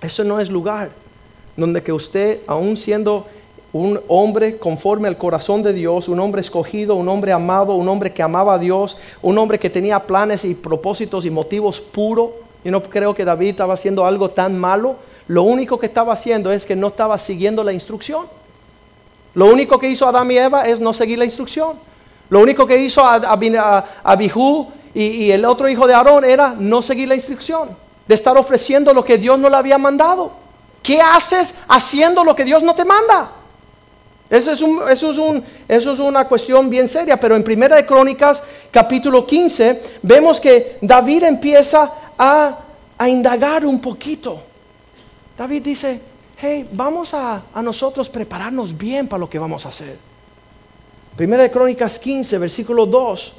eso 0.02 0.22
no 0.22 0.38
es 0.38 0.50
lugar 0.50 0.90
donde 1.56 1.82
que 1.82 1.92
usted, 1.92 2.40
aún 2.46 2.76
siendo 2.76 3.26
un 3.72 4.00
hombre 4.08 4.58
conforme 4.58 5.06
al 5.06 5.16
corazón 5.16 5.62
de 5.62 5.72
Dios, 5.72 6.08
un 6.08 6.18
hombre 6.18 6.40
escogido, 6.40 6.96
un 6.96 7.08
hombre 7.08 7.32
amado, 7.32 7.74
un 7.74 7.88
hombre 7.88 8.12
que 8.12 8.22
amaba 8.22 8.54
a 8.54 8.58
Dios, 8.58 8.96
un 9.22 9.38
hombre 9.38 9.58
que 9.58 9.70
tenía 9.70 10.00
planes 10.00 10.44
y 10.44 10.54
propósitos 10.54 11.24
y 11.24 11.30
motivos 11.30 11.80
puros. 11.80 12.30
Yo 12.64 12.72
no 12.72 12.82
creo 12.82 13.14
que 13.14 13.24
David 13.24 13.50
estaba 13.50 13.74
haciendo 13.74 14.04
algo 14.04 14.30
tan 14.30 14.58
malo. 14.58 14.96
Lo 15.28 15.44
único 15.44 15.78
que 15.78 15.86
estaba 15.86 16.12
haciendo 16.12 16.50
es 16.50 16.66
que 16.66 16.74
no 16.74 16.88
estaba 16.88 17.16
siguiendo 17.18 17.62
la 17.62 17.72
instrucción. 17.72 18.26
Lo 19.34 19.46
único 19.46 19.78
que 19.78 19.88
hizo 19.88 20.08
Adán 20.08 20.30
y 20.32 20.36
Eva 20.36 20.62
es 20.62 20.80
no 20.80 20.92
seguir 20.92 21.18
la 21.18 21.24
instrucción. 21.24 21.74
Lo 22.28 22.40
único 22.40 22.66
que 22.66 22.76
hizo 22.78 23.04
Abihu 23.04 24.66
y, 24.92 25.02
y 25.02 25.30
el 25.30 25.44
otro 25.44 25.68
hijo 25.68 25.86
de 25.86 25.94
Aarón 25.94 26.24
era 26.24 26.56
no 26.58 26.82
seguir 26.82 27.08
la 27.08 27.14
instrucción, 27.14 27.70
de 28.08 28.14
estar 28.14 28.36
ofreciendo 28.36 28.92
lo 28.92 29.04
que 29.04 29.18
Dios 29.18 29.38
no 29.38 29.48
le 29.48 29.56
había 29.56 29.78
mandado. 29.78 30.32
¿Qué 30.82 31.00
haces 31.00 31.54
haciendo 31.68 32.24
lo 32.24 32.34
que 32.34 32.44
Dios 32.44 32.64
no 32.64 32.74
te 32.74 32.84
manda? 32.84 33.30
Eso 34.30 34.52
es, 34.52 34.60
eso, 35.68 35.92
es 35.92 35.98
una 35.98 36.28
cuestión 36.28 36.70
bien 36.70 36.86
seria, 36.86 37.18
pero 37.18 37.34
en 37.34 37.42
Primera 37.42 37.74
de 37.74 37.84
Crónicas, 37.84 38.40
capítulo 38.70 39.26
15, 39.26 39.98
vemos 40.02 40.40
que 40.40 40.78
David 40.80 41.24
empieza 41.24 41.90
a, 42.16 42.58
indagar 43.08 43.66
un 43.66 43.80
poquito. 43.80 44.40
David 45.36 45.62
dice, 45.62 46.00
hey, 46.36 46.68
vamos 46.70 47.12
a, 47.12 47.42
a, 47.52 47.60
nosotros 47.60 48.08
prepararnos 48.08 48.76
bien 48.76 49.08
para 49.08 49.18
lo 49.18 49.28
que 49.28 49.38
vamos 49.38 49.66
a 49.66 49.70
hacer. 49.70 49.98
Primera 51.16 51.42
de 51.42 51.50
Crónicas 51.50 51.98
15, 51.98 52.38
versículo 52.38 52.86
2. 52.86 53.32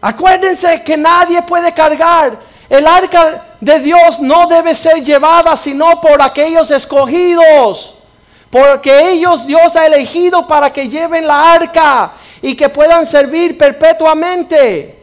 Acuérdense 0.00 0.82
que 0.82 0.96
nadie 0.96 1.40
puede 1.42 1.72
cargar. 1.72 2.36
El 2.68 2.84
arca 2.84 3.56
de 3.60 3.78
Dios 3.78 4.18
no 4.18 4.48
debe 4.48 4.74
ser 4.74 5.04
llevada 5.04 5.56
sino 5.56 6.00
por 6.00 6.20
aquellos 6.20 6.68
escogidos 6.72 7.97
porque 8.50 9.12
ellos 9.12 9.46
Dios 9.46 9.76
ha 9.76 9.86
elegido 9.86 10.46
para 10.46 10.72
que 10.72 10.88
lleven 10.88 11.26
la 11.26 11.52
arca 11.52 12.12
y 12.40 12.54
que 12.54 12.68
puedan 12.68 13.04
servir 13.04 13.58
perpetuamente. 13.58 14.96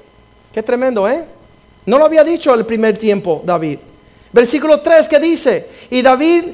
Qué 0.52 0.64
tremendo, 0.64 1.08
¿eh? 1.08 1.26
No 1.86 1.98
lo 1.98 2.06
había 2.06 2.24
dicho 2.24 2.54
el 2.54 2.66
primer 2.66 2.98
tiempo 2.98 3.42
David. 3.44 3.80
Versículo 4.32 4.82
3 4.82 5.08
que 5.08 5.20
dice, 5.20 5.70
y 5.90 6.02
David 6.02 6.46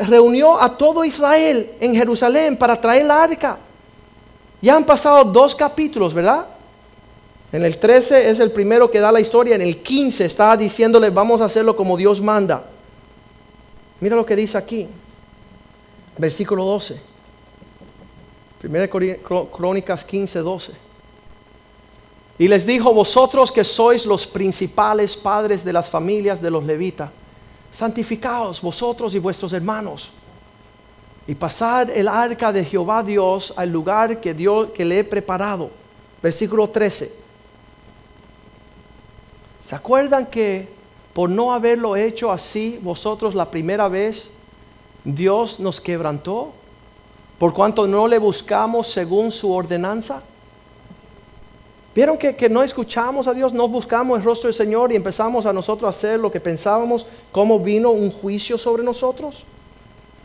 reunió 0.00 0.60
a 0.60 0.76
todo 0.76 1.04
Israel 1.04 1.72
en 1.80 1.94
Jerusalén 1.94 2.56
para 2.56 2.80
traer 2.80 3.06
la 3.06 3.22
arca. 3.22 3.58
Ya 4.60 4.76
han 4.76 4.84
pasado 4.84 5.24
dos 5.24 5.54
capítulos, 5.54 6.14
¿verdad? 6.14 6.46
En 7.50 7.64
el 7.64 7.78
13 7.78 8.30
es 8.30 8.40
el 8.40 8.50
primero 8.52 8.90
que 8.90 9.00
da 9.00 9.10
la 9.10 9.20
historia, 9.20 9.56
en 9.56 9.62
el 9.62 9.82
15 9.82 10.24
está 10.24 10.56
diciéndole, 10.56 11.10
vamos 11.10 11.40
a 11.40 11.46
hacerlo 11.46 11.76
como 11.76 11.96
Dios 11.96 12.20
manda. 12.20 12.64
Mira 14.02 14.16
lo 14.16 14.26
que 14.26 14.34
dice 14.34 14.58
aquí, 14.58 14.88
versículo 16.18 16.64
12. 16.64 17.00
Primera 18.58 18.88
Crónicas 18.88 20.04
15, 20.04 20.40
12. 20.40 20.72
Y 22.36 22.48
les 22.48 22.66
dijo, 22.66 22.92
vosotros 22.92 23.52
que 23.52 23.62
sois 23.62 24.04
los 24.04 24.26
principales 24.26 25.14
padres 25.16 25.64
de 25.64 25.72
las 25.72 25.88
familias 25.88 26.42
de 26.42 26.50
los 26.50 26.64
levitas, 26.64 27.10
santificaos 27.70 28.60
vosotros 28.60 29.14
y 29.14 29.20
vuestros 29.20 29.52
hermanos, 29.52 30.10
y 31.28 31.36
pasad 31.36 31.88
el 31.90 32.08
arca 32.08 32.52
de 32.52 32.64
Jehová 32.64 33.04
Dios 33.04 33.54
al 33.54 33.70
lugar 33.70 34.20
que, 34.20 34.34
Dios, 34.34 34.70
que 34.74 34.84
le 34.84 34.98
he 34.98 35.04
preparado. 35.04 35.70
Versículo 36.20 36.68
13. 36.68 37.14
¿Se 39.60 39.76
acuerdan 39.76 40.26
que 40.26 40.81
por 41.12 41.28
no 41.28 41.52
haberlo 41.52 41.96
hecho 41.96 42.30
así 42.32 42.78
vosotros 42.82 43.34
la 43.34 43.50
primera 43.50 43.88
vez, 43.88 44.30
Dios 45.04 45.60
nos 45.60 45.80
quebrantó, 45.80 46.52
por 47.38 47.52
cuanto 47.52 47.86
no 47.86 48.06
le 48.06 48.18
buscamos 48.18 48.86
según 48.86 49.30
su 49.30 49.52
ordenanza. 49.52 50.22
¿Vieron 51.94 52.16
que, 52.16 52.34
que, 52.34 52.48
no 52.48 52.62
escuchamos 52.62 53.26
a 53.26 53.34
Dios, 53.34 53.52
no 53.52 53.68
buscamos 53.68 54.18
el 54.18 54.24
rostro 54.24 54.48
del 54.48 54.54
Señor 54.54 54.92
y 54.92 54.96
empezamos 54.96 55.44
a 55.44 55.52
nosotros 55.52 55.86
a 55.86 55.90
hacer 55.90 56.18
lo 56.18 56.32
que 56.32 56.40
pensábamos, 56.40 57.06
cómo 57.30 57.58
vino 57.58 57.90
un 57.90 58.10
juicio 58.10 58.56
sobre 58.56 58.82
nosotros? 58.82 59.44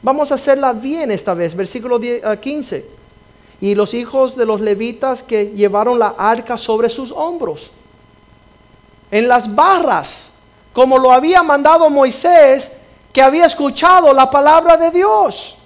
Vamos 0.02 0.32
a 0.32 0.36
hacerla 0.36 0.72
bien 0.72 1.12
esta 1.12 1.34
vez, 1.34 1.56
versículo 1.56 2.00
15. 2.00 2.78
Eh, 2.78 2.86
y 3.60 3.76
los 3.76 3.94
hijos 3.94 4.36
de 4.36 4.46
los 4.46 4.62
levitas 4.62 5.24
que 5.24 5.48
llevaron 5.48 5.98
la 6.00 6.16
arca 6.18 6.58
sobre 6.58 6.90
sus 6.90 7.12
hombros, 7.12 7.72
en 9.10 9.28
las 9.28 9.54
barras 9.54 10.30
como 10.78 11.00
lo 11.00 11.12
había 11.12 11.42
mandado 11.42 11.90
Moisés, 11.90 12.72
que 13.12 13.20
había 13.20 13.48
escuchado 13.48 14.14
la 14.14 14.30
palabra 14.30 14.78
de 14.78 14.92
Dios. 14.92 15.58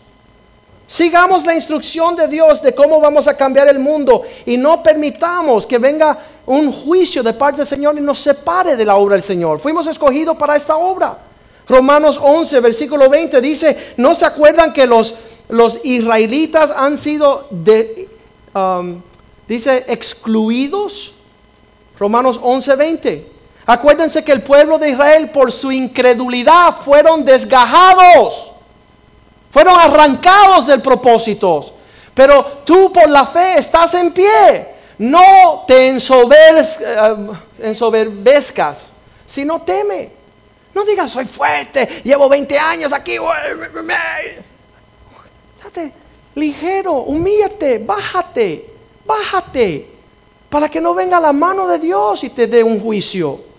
Sigamos 0.87 1.45
la 1.45 1.53
instrucción 1.53 2.15
de 2.15 2.29
Dios 2.29 2.61
de 2.61 2.73
cómo 2.73 2.97
vamos 3.01 3.27
a 3.27 3.35
cambiar 3.35 3.67
el 3.67 3.77
mundo 3.77 4.23
y 4.45 4.55
no 4.55 4.81
permitamos 4.81 5.67
que 5.67 5.79
venga 5.79 6.17
un 6.45 6.71
juicio 6.71 7.21
de 7.23 7.33
parte 7.33 7.57
del 7.57 7.67
Señor 7.67 7.97
y 7.97 7.99
nos 7.99 8.19
separe 8.19 8.77
de 8.77 8.85
la 8.85 8.95
obra 8.95 9.15
del 9.15 9.23
Señor. 9.23 9.59
Fuimos 9.59 9.85
escogidos 9.85 10.37
para 10.37 10.55
esta 10.55 10.77
obra. 10.77 11.17
Romanos 11.67 12.17
11, 12.23 12.61
versículo 12.61 13.09
20 13.09 13.41
dice, 13.41 13.93
¿no 13.97 14.15
se 14.15 14.23
acuerdan 14.23 14.71
que 14.71 14.87
los, 14.87 15.15
los 15.49 15.81
israelitas 15.83 16.71
han 16.71 16.97
sido, 16.97 17.47
de, 17.51 18.07
um, 18.55 19.01
dice, 19.45 19.83
excluidos? 19.89 21.13
Romanos 21.99 22.39
11, 22.41 22.75
20. 22.77 23.40
Acuérdense 23.71 24.21
que 24.21 24.33
el 24.33 24.43
pueblo 24.43 24.77
de 24.77 24.89
Israel 24.89 25.29
por 25.29 25.49
su 25.49 25.71
incredulidad 25.71 26.75
fueron 26.75 27.23
desgajados, 27.23 28.51
fueron 29.49 29.79
arrancados 29.79 30.67
del 30.67 30.81
propósito. 30.81 31.73
Pero 32.13 32.63
tú 32.65 32.91
por 32.91 33.09
la 33.09 33.25
fe 33.25 33.57
estás 33.59 33.93
en 33.93 34.11
pie. 34.11 34.67
No 34.97 35.63
te 35.65 35.87
eh, 35.87 36.63
ensoberbezcas, 37.59 38.89
sino 39.25 39.61
teme. 39.61 40.11
No 40.73 40.83
digas, 40.83 41.09
soy 41.09 41.23
fuerte, 41.23 42.01
llevo 42.03 42.27
20 42.27 42.59
años 42.59 42.91
aquí. 42.91 43.15
Date 45.63 45.93
ligero, 46.35 46.95
humíllate, 47.03 47.77
bájate, 47.77 48.69
bájate, 49.05 49.87
para 50.49 50.67
que 50.67 50.81
no 50.81 50.93
venga 50.93 51.21
la 51.21 51.31
mano 51.31 51.69
de 51.69 51.79
Dios 51.79 52.21
y 52.25 52.31
te 52.31 52.47
dé 52.47 52.65
un 52.65 52.81
juicio. 52.81 53.50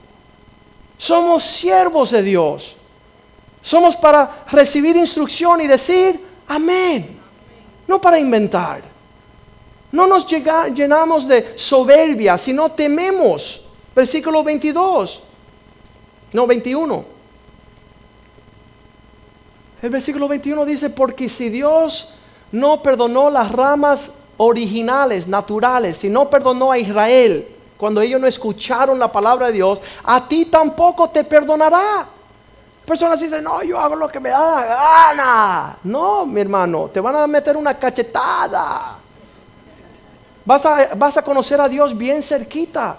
Somos 1.02 1.42
siervos 1.42 2.12
de 2.12 2.22
Dios. 2.22 2.76
Somos 3.60 3.96
para 3.96 4.44
recibir 4.52 4.94
instrucción 4.94 5.60
y 5.60 5.66
decir 5.66 6.24
amén. 6.46 7.18
No 7.88 8.00
para 8.00 8.20
inventar. 8.20 8.82
No 9.90 10.06
nos 10.06 10.28
llenamos 10.28 11.26
de 11.26 11.58
soberbia, 11.58 12.38
sino 12.38 12.70
tememos. 12.70 13.62
Versículo 13.96 14.44
22. 14.44 15.24
No, 16.34 16.46
21. 16.46 17.04
El 19.82 19.90
versículo 19.90 20.28
21 20.28 20.64
dice, 20.64 20.90
porque 20.90 21.28
si 21.28 21.48
Dios 21.48 22.10
no 22.52 22.80
perdonó 22.80 23.28
las 23.28 23.50
ramas 23.50 24.12
originales, 24.36 25.26
naturales, 25.26 25.96
si 25.96 26.08
no 26.08 26.30
perdonó 26.30 26.70
a 26.70 26.78
Israel, 26.78 27.48
cuando 27.76 28.00
ellos 28.00 28.20
no 28.20 28.26
escucharon 28.26 28.98
la 28.98 29.10
palabra 29.10 29.48
de 29.48 29.54
Dios, 29.54 29.82
a 30.04 30.26
ti 30.26 30.46
tampoco 30.46 31.10
te 31.10 31.24
perdonará. 31.24 32.06
Personas 32.84 33.20
dicen, 33.20 33.44
no, 33.44 33.62
yo 33.62 33.78
hago 33.78 33.94
lo 33.94 34.08
que 34.08 34.20
me 34.20 34.28
da 34.28 34.38
la 34.38 34.66
gana. 34.66 35.76
No, 35.84 36.26
mi 36.26 36.40
hermano, 36.40 36.90
te 36.92 37.00
van 37.00 37.16
a 37.16 37.26
meter 37.26 37.56
una 37.56 37.78
cachetada. 37.78 38.98
Vas 40.44 40.66
a, 40.66 40.94
vas 40.96 41.16
a 41.16 41.22
conocer 41.22 41.60
a 41.60 41.68
Dios 41.68 41.96
bien 41.96 42.22
cerquita. 42.22 42.98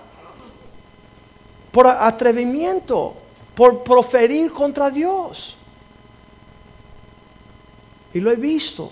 Por 1.71 1.87
atrevimiento, 1.87 3.13
por 3.55 3.83
proferir 3.83 4.53
contra 4.53 4.89
Dios. 4.89 5.57
Y 8.13 8.19
lo 8.19 8.31
he 8.31 8.35
visto. 8.35 8.89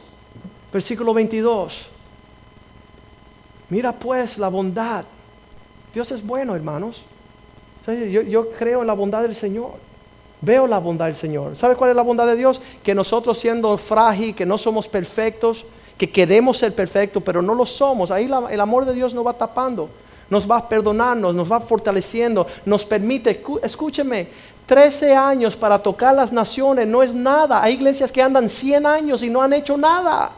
Versículo 0.74 1.14
22. 1.14 1.88
Mira 3.70 3.94
pues 3.94 4.38
la 4.38 4.50
bondad. 4.50 5.06
Dios 5.94 6.12
es 6.12 6.26
bueno, 6.26 6.56
hermanos. 6.56 7.04
Yo, 7.88 8.52
creo 8.52 8.82
en 8.82 8.88
la 8.88 8.94
bondad 8.94 9.24
del 9.24 9.36
Señor. 9.36 9.72
Veo 10.42 10.66
la 10.68 10.80
bondad 10.80 11.06
del 11.06 11.16
Señor. 11.16 11.56
¿Sabe 11.56 11.76
cuál 11.76 11.92
es 11.92 11.96
la 11.96 12.02
bondad 12.02 12.26
de 12.26 12.36
Dios? 12.36 12.62
Que 12.84 12.96
nosotros 12.96 13.38
siendo 13.38 13.78
frágil, 13.78 14.34
que 14.36 14.46
no 14.46 14.58
somos 14.58 14.88
perfectos, 14.88 15.66
que 15.98 16.10
queremos 16.10 16.58
ser 16.58 16.74
perfectos, 16.74 17.22
pero 17.24 17.42
no 17.42 17.54
lo 17.54 17.66
somos. 17.66 18.10
Ahí 18.10 18.30
el 18.50 18.62
amor 18.62 18.86
de 18.86 18.94
Dios 18.94 19.14
nos 19.14 19.26
va 19.26 19.34
tapando, 19.34 19.90
nos 20.30 20.50
va 20.50 20.68
perdonando, 20.68 21.34
nos 21.34 21.52
va 21.52 21.60
fortaleciendo, 21.60 22.48
nos 22.66 22.86
permite, 22.86 23.44
escúcheme, 23.62 24.30
13 24.66 25.14
años 25.14 25.56
para 25.56 25.78
tocar 25.78 26.16
las 26.16 26.32
naciones 26.32 26.88
no 26.88 27.04
es 27.04 27.14
nada. 27.14 27.62
Hay 27.62 27.74
iglesias 27.74 28.12
que 28.12 28.22
andan 28.22 28.48
100 28.48 28.86
años 28.86 29.22
y 29.22 29.30
no 29.30 29.42
han 29.42 29.54
hecho 29.54 29.78
nada. 29.78 30.32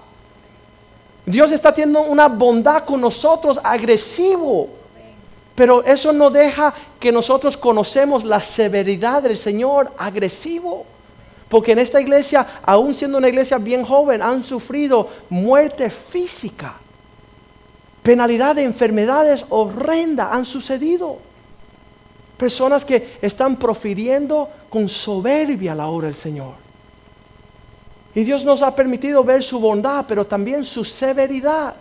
Dios 1.26 1.52
está 1.52 1.74
teniendo 1.74 2.02
una 2.02 2.28
bondad 2.28 2.84
con 2.84 3.00
nosotros 3.00 3.60
agresivo. 3.64 4.83
Pero 5.56 5.84
eso 5.84 6.12
no 6.12 6.30
deja 6.30 6.74
que 7.00 7.12
nosotros 7.12 7.58
conocemos 7.58 8.24
la 8.24 8.42
severidad 8.42 9.22
del 9.22 9.38
Señor 9.38 9.94
agresivo. 9.98 10.86
Porque 11.48 11.74
en 11.74 11.80
esta 11.80 12.02
iglesia, 12.02 12.48
aún 12.64 12.96
siendo 12.96 13.20
una 13.20 13.30
iglesia 13.30 13.60
bien 13.60 13.86
joven, 13.86 14.24
han 14.24 14.44
sufrido 14.44 15.10
muerte 15.30 15.92
física. 15.92 16.74
Penalidad 18.02 18.56
de 18.56 18.64
enfermedades 18.64 19.46
horrendas 19.50 20.30
han 20.32 20.46
sucedido. 20.46 21.20
Personas 22.38 22.84
que 22.84 23.18
están 23.22 23.56
profiriendo 23.58 24.50
con 24.70 24.90
soberbia 24.90 25.76
la 25.76 25.86
obra 25.86 26.08
del 26.08 26.16
Señor. 26.16 26.54
Y 28.16 28.24
Dios 28.24 28.44
nos 28.44 28.64
ha 28.64 28.76
permitido 28.76 29.24
ver 29.24 29.44
su 29.44 29.60
bondad, 29.60 30.06
pero 30.08 30.26
también 30.26 30.66
su 30.66 30.84
severidad, 30.84 31.76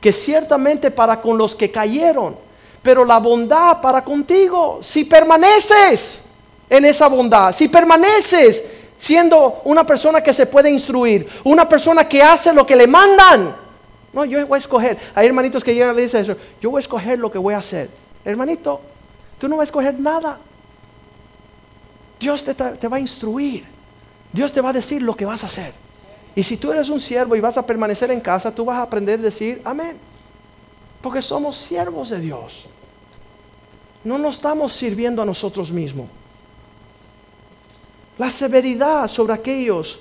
que 0.00 0.12
ciertamente 0.12 0.92
para 0.92 1.20
con 1.20 1.36
los 1.36 1.54
que 1.54 1.70
cayeron, 1.70 2.47
pero 2.82 3.04
la 3.04 3.18
bondad 3.18 3.80
para 3.80 4.02
contigo, 4.02 4.78
si 4.82 5.04
permaneces 5.04 6.20
en 6.68 6.84
esa 6.84 7.08
bondad, 7.08 7.54
si 7.54 7.68
permaneces 7.68 8.64
siendo 8.98 9.62
una 9.64 9.86
persona 9.86 10.20
que 10.20 10.34
se 10.34 10.46
puede 10.46 10.70
instruir, 10.70 11.26
una 11.44 11.68
persona 11.68 12.06
que 12.06 12.22
hace 12.22 12.52
lo 12.52 12.66
que 12.66 12.76
le 12.76 12.86
mandan. 12.86 13.54
No, 14.12 14.24
yo 14.24 14.44
voy 14.46 14.56
a 14.56 14.60
escoger. 14.60 14.98
Hay 15.14 15.26
hermanitos 15.26 15.62
que 15.62 15.74
llegan 15.74 15.96
y 15.96 16.02
dicen 16.02 16.22
eso, 16.22 16.36
yo 16.60 16.70
voy 16.70 16.80
a 16.80 16.82
escoger 16.82 17.18
lo 17.18 17.30
que 17.30 17.38
voy 17.38 17.54
a 17.54 17.58
hacer. 17.58 17.88
Hermanito, 18.24 18.80
tú 19.38 19.48
no 19.48 19.56
vas 19.56 19.62
a 19.62 19.64
escoger 19.64 19.98
nada. 19.98 20.38
Dios 22.18 22.44
te, 22.44 22.54
te 22.54 22.88
va 22.88 22.96
a 22.96 23.00
instruir. 23.00 23.64
Dios 24.32 24.52
te 24.52 24.60
va 24.60 24.70
a 24.70 24.72
decir 24.72 25.02
lo 25.02 25.14
que 25.14 25.24
vas 25.24 25.44
a 25.44 25.46
hacer. 25.46 25.72
Y 26.34 26.42
si 26.42 26.56
tú 26.56 26.72
eres 26.72 26.88
un 26.88 27.00
siervo 27.00 27.36
y 27.36 27.40
vas 27.40 27.56
a 27.56 27.64
permanecer 27.64 28.10
en 28.10 28.20
casa, 28.20 28.54
tú 28.54 28.64
vas 28.64 28.78
a 28.78 28.82
aprender 28.82 29.20
a 29.20 29.22
decir 29.22 29.62
amén. 29.64 29.98
Porque 31.00 31.22
somos 31.22 31.56
siervos 31.56 32.10
de 32.10 32.20
Dios. 32.20 32.66
No 34.04 34.18
nos 34.18 34.36
estamos 34.36 34.72
sirviendo 34.72 35.22
a 35.22 35.24
nosotros 35.24 35.70
mismos. 35.72 36.08
La 38.16 38.30
severidad 38.30 39.06
sobre 39.08 39.32
aquellos 39.32 39.98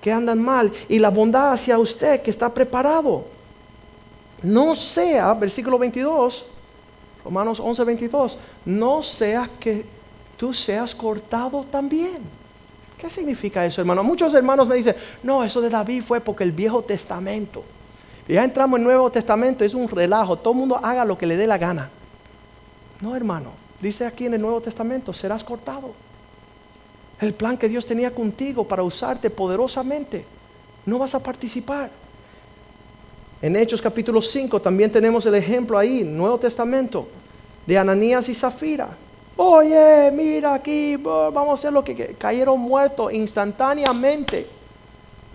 que 0.00 0.12
andan 0.12 0.40
mal 0.40 0.72
y 0.88 0.98
la 0.98 1.10
bondad 1.10 1.52
hacia 1.52 1.78
usted 1.78 2.22
que 2.22 2.30
está 2.30 2.52
preparado. 2.52 3.26
No 4.42 4.74
sea, 4.76 5.34
versículo 5.34 5.78
22, 5.78 6.46
Romanos 7.24 7.60
11, 7.60 7.84
22, 7.84 8.38
no 8.64 9.02
sea 9.02 9.50
que 9.58 9.84
tú 10.36 10.54
seas 10.54 10.94
cortado 10.94 11.64
también. 11.64 12.22
¿Qué 12.96 13.10
significa 13.10 13.66
eso, 13.66 13.80
hermano? 13.80 14.02
Muchos 14.02 14.32
hermanos 14.34 14.66
me 14.66 14.76
dicen, 14.76 14.96
no, 15.22 15.44
eso 15.44 15.60
de 15.60 15.68
David 15.68 16.02
fue 16.02 16.20
porque 16.20 16.44
el 16.44 16.52
Viejo 16.52 16.82
Testamento. 16.82 17.64
Ya 18.34 18.44
entramos 18.44 18.78
en 18.78 18.82
el 18.82 18.88
Nuevo 18.88 19.10
Testamento, 19.10 19.64
es 19.64 19.74
un 19.74 19.88
relajo, 19.88 20.36
todo 20.36 20.52
el 20.52 20.58
mundo 20.58 20.80
haga 20.82 21.04
lo 21.04 21.16
que 21.16 21.26
le 21.26 21.36
dé 21.36 21.46
la 21.46 21.58
gana. 21.58 21.88
No, 23.00 23.16
hermano, 23.16 23.52
dice 23.80 24.06
aquí 24.06 24.26
en 24.26 24.34
el 24.34 24.40
Nuevo 24.40 24.60
Testamento, 24.60 25.12
serás 25.12 25.42
cortado. 25.42 25.92
El 27.20 27.34
plan 27.34 27.56
que 27.56 27.68
Dios 27.68 27.86
tenía 27.86 28.14
contigo 28.14 28.64
para 28.64 28.82
usarte 28.82 29.30
poderosamente, 29.30 30.24
no 30.86 30.98
vas 30.98 31.14
a 31.14 31.22
participar. 31.22 31.90
En 33.40 33.56
Hechos 33.56 33.80
capítulo 33.80 34.20
5 34.20 34.60
también 34.60 34.90
tenemos 34.90 35.24
el 35.26 35.34
ejemplo 35.34 35.78
ahí, 35.78 36.04
Nuevo 36.04 36.38
Testamento, 36.38 37.08
de 37.66 37.78
Ananías 37.78 38.28
y 38.28 38.34
Zafira 38.34 38.88
Oye, 39.40 40.10
mira 40.10 40.54
aquí, 40.54 40.96
vamos 40.96 41.50
a 41.50 41.52
hacer 41.52 41.72
lo 41.72 41.84
que 41.84 42.16
cayeron 42.18 42.58
muertos 42.58 43.12
instantáneamente. 43.12 44.48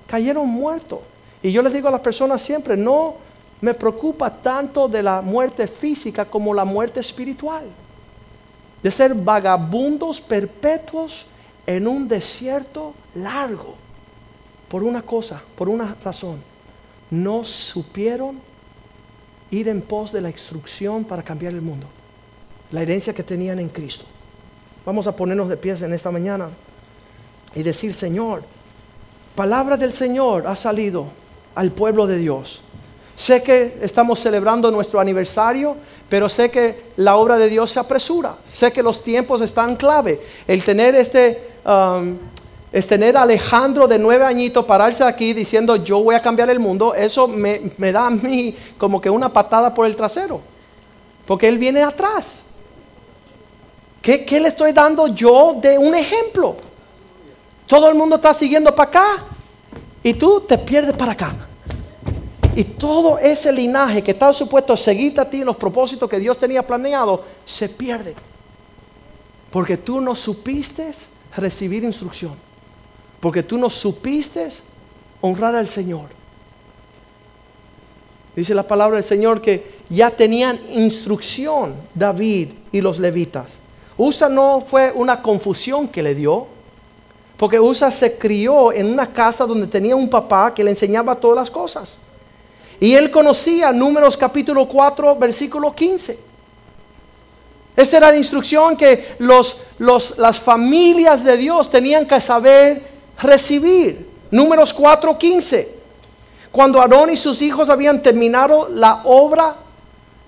Cayeron 0.06 0.46
muertos. 0.46 1.00
Y 1.44 1.52
yo 1.52 1.62
les 1.62 1.74
digo 1.74 1.90
a 1.90 1.92
las 1.92 2.02
personas 2.02 2.42
siempre, 2.42 2.76
no 2.76 3.16
me 3.62 3.76
preocupa 3.76 4.32
tanto 4.32 4.88
de 4.88 5.04
la 5.04 5.22
muerte 5.22 5.68
física 5.68 6.26
como 6.26 6.54
la 6.54 6.66
muerte 6.66 7.00
espiritual. 7.00 7.66
De 8.82 8.90
ser 8.90 9.14
vagabundos 9.14 10.20
perpetuos 10.20 11.26
en 11.68 11.88
un 11.88 12.08
desierto 12.08 12.94
largo. 13.14 13.76
Por 14.68 14.84
una 14.84 15.04
cosa, 15.04 15.42
por 15.56 15.70
una 15.70 15.96
razón. 16.04 16.42
No 17.12 17.46
supieron 17.46 18.40
ir 19.52 19.68
en 19.68 19.82
pos 19.82 20.12
de 20.12 20.22
la 20.22 20.32
instrucción 20.32 21.04
para 21.04 21.22
cambiar 21.22 21.54
el 21.54 21.62
mundo 21.62 21.86
la 22.74 22.82
herencia 22.82 23.14
que 23.14 23.24
tenían 23.24 23.60
en 23.60 23.70
Cristo. 23.70 24.04
Vamos 24.84 25.06
a 25.06 25.16
ponernos 25.16 25.48
de 25.48 25.56
pies 25.56 25.82
en 25.84 25.94
esta 25.94 26.10
mañana 26.10 26.50
y 27.56 27.62
decir, 27.62 27.94
Señor, 27.94 28.44
palabra 29.36 29.78
del 29.78 29.94
Señor 29.94 30.48
ha 30.48 30.56
salido 30.56 31.06
al 31.56 31.72
pueblo 31.72 32.08
de 32.08 32.18
Dios. 32.18 32.62
Sé 33.16 33.44
que 33.44 33.78
estamos 33.82 34.20
celebrando 34.20 34.72
nuestro 34.72 35.00
aniversario, 35.00 35.76
pero 36.10 36.30
sé 36.30 36.50
que 36.50 36.92
la 36.98 37.16
obra 37.16 37.38
de 37.38 37.50
Dios 37.50 37.72
se 37.72 37.80
apresura. 37.80 38.36
Sé 38.48 38.72
que 38.72 38.84
los 38.84 39.04
tiempos 39.04 39.42
están 39.42 39.76
clave. 39.76 40.20
El 40.48 40.64
tener 40.64 40.96
este, 40.96 41.52
um, 41.66 42.18
es 42.72 42.88
tener 42.88 43.16
a 43.18 43.22
Alejandro 43.22 43.88
de 43.88 44.00
nueve 44.00 44.26
añitos 44.26 44.66
pararse 44.66 45.04
aquí 45.04 45.34
diciendo 45.34 45.76
yo 45.76 46.04
voy 46.04 46.16
a 46.16 46.22
cambiar 46.22 46.50
el 46.50 46.60
mundo, 46.60 46.94
eso 46.96 47.28
me, 47.28 47.72
me 47.78 47.92
da 47.92 48.08
a 48.08 48.10
mí 48.10 48.56
como 48.78 49.00
que 49.00 49.10
una 49.10 49.32
patada 49.32 49.74
por 49.74 49.86
el 49.86 49.96
trasero. 49.96 50.42
Porque 51.26 51.48
él 51.48 51.58
viene 51.58 51.84
atrás. 51.84 52.44
¿Qué, 54.04 54.26
le 54.42 54.50
estoy 54.50 54.74
dando 54.74 55.08
yo 55.08 55.58
de 55.62 55.78
un 55.78 55.96
ejemplo? 55.96 56.58
Todo 57.66 57.88
el 57.88 57.96
mundo 57.96 58.18
está 58.18 58.34
siguiendo 58.34 58.76
para 58.76 58.90
acá 58.90 59.24
y 60.04 60.14
tú 60.14 60.42
te 60.42 60.58
pierdes 60.58 60.94
para 60.96 61.14
acá. 61.14 61.34
Y 62.56 62.64
todo 62.66 63.18
ese 63.18 63.52
linaje 63.52 64.04
que 64.04 64.12
estaba 64.12 64.34
supuesto 64.34 64.74
a 64.74 64.78
seguirte 64.78 65.22
a 65.22 65.30
ti 65.30 65.40
en 65.40 65.46
los 65.46 65.56
propósitos 65.56 66.10
que 66.10 66.20
Dios 66.20 66.38
tenía 66.38 66.66
planeado, 66.66 67.24
se 67.46 67.70
pierde. 67.70 68.14
Porque 69.50 69.78
tú 69.78 70.02
no 70.02 70.16
supiste 70.16 70.92
recibir 71.36 71.84
instrucción. 71.84 72.36
Porque 73.20 73.42
tú 73.42 73.58
no 73.58 73.70
supiste 73.70 74.50
honrar 75.22 75.56
al 75.56 75.68
Señor. 75.68 76.10
Dice 78.36 78.54
la 78.54 78.68
palabra 78.68 78.98
del 78.98 79.06
Señor 79.06 79.42
que 79.42 79.80
ya 79.90 80.10
tenían 80.10 80.60
instrucción 80.72 81.76
David 81.94 82.50
y 82.72 82.82
los 82.82 83.00
levitas. 83.00 83.48
Usa 83.96 84.28
no 84.28 84.60
fue 84.62 84.92
una 84.92 85.22
confusión 85.22 85.88
que 85.88 86.02
le 86.02 86.16
dio, 86.16 86.48
porque 87.44 87.60
Usa 87.60 87.92
se 87.92 88.18
crió 88.18 88.72
en 88.72 88.86
una 88.86 89.12
casa 89.12 89.46
donde 89.46 89.68
tenía 89.68 89.98
un 89.98 90.10
papá 90.10 90.54
que 90.54 90.64
le 90.64 90.70
enseñaba 90.70 91.14
todas 91.14 91.36
las 91.36 91.52
cosas. 91.52 91.98
Y 92.80 92.96
él 92.96 93.12
conocía 93.12 93.74
Números 93.74 94.16
capítulo 94.16 94.66
4, 94.66 95.18
versículo 95.18 95.76
15. 95.76 96.18
Esta 97.76 97.98
era 97.98 98.12
la 98.12 98.16
instrucción 98.16 98.78
que 98.78 99.16
los, 99.18 99.58
las 99.78 100.40
familias 100.40 101.26
de 101.26 101.36
Dios 101.36 101.70
tenían 101.70 102.08
que 102.08 102.22
saber 102.22 102.82
recibir. 103.22 104.10
Números 104.32 104.74
4, 104.74 105.18
15. 105.18 105.70
Cuando 106.50 106.80
Aarón 106.80 107.10
y 107.10 107.18
sus 107.18 107.42
hijos 107.42 107.70
habían 107.70 108.02
terminado 108.02 108.70
la 108.70 109.02
obra 109.04 109.58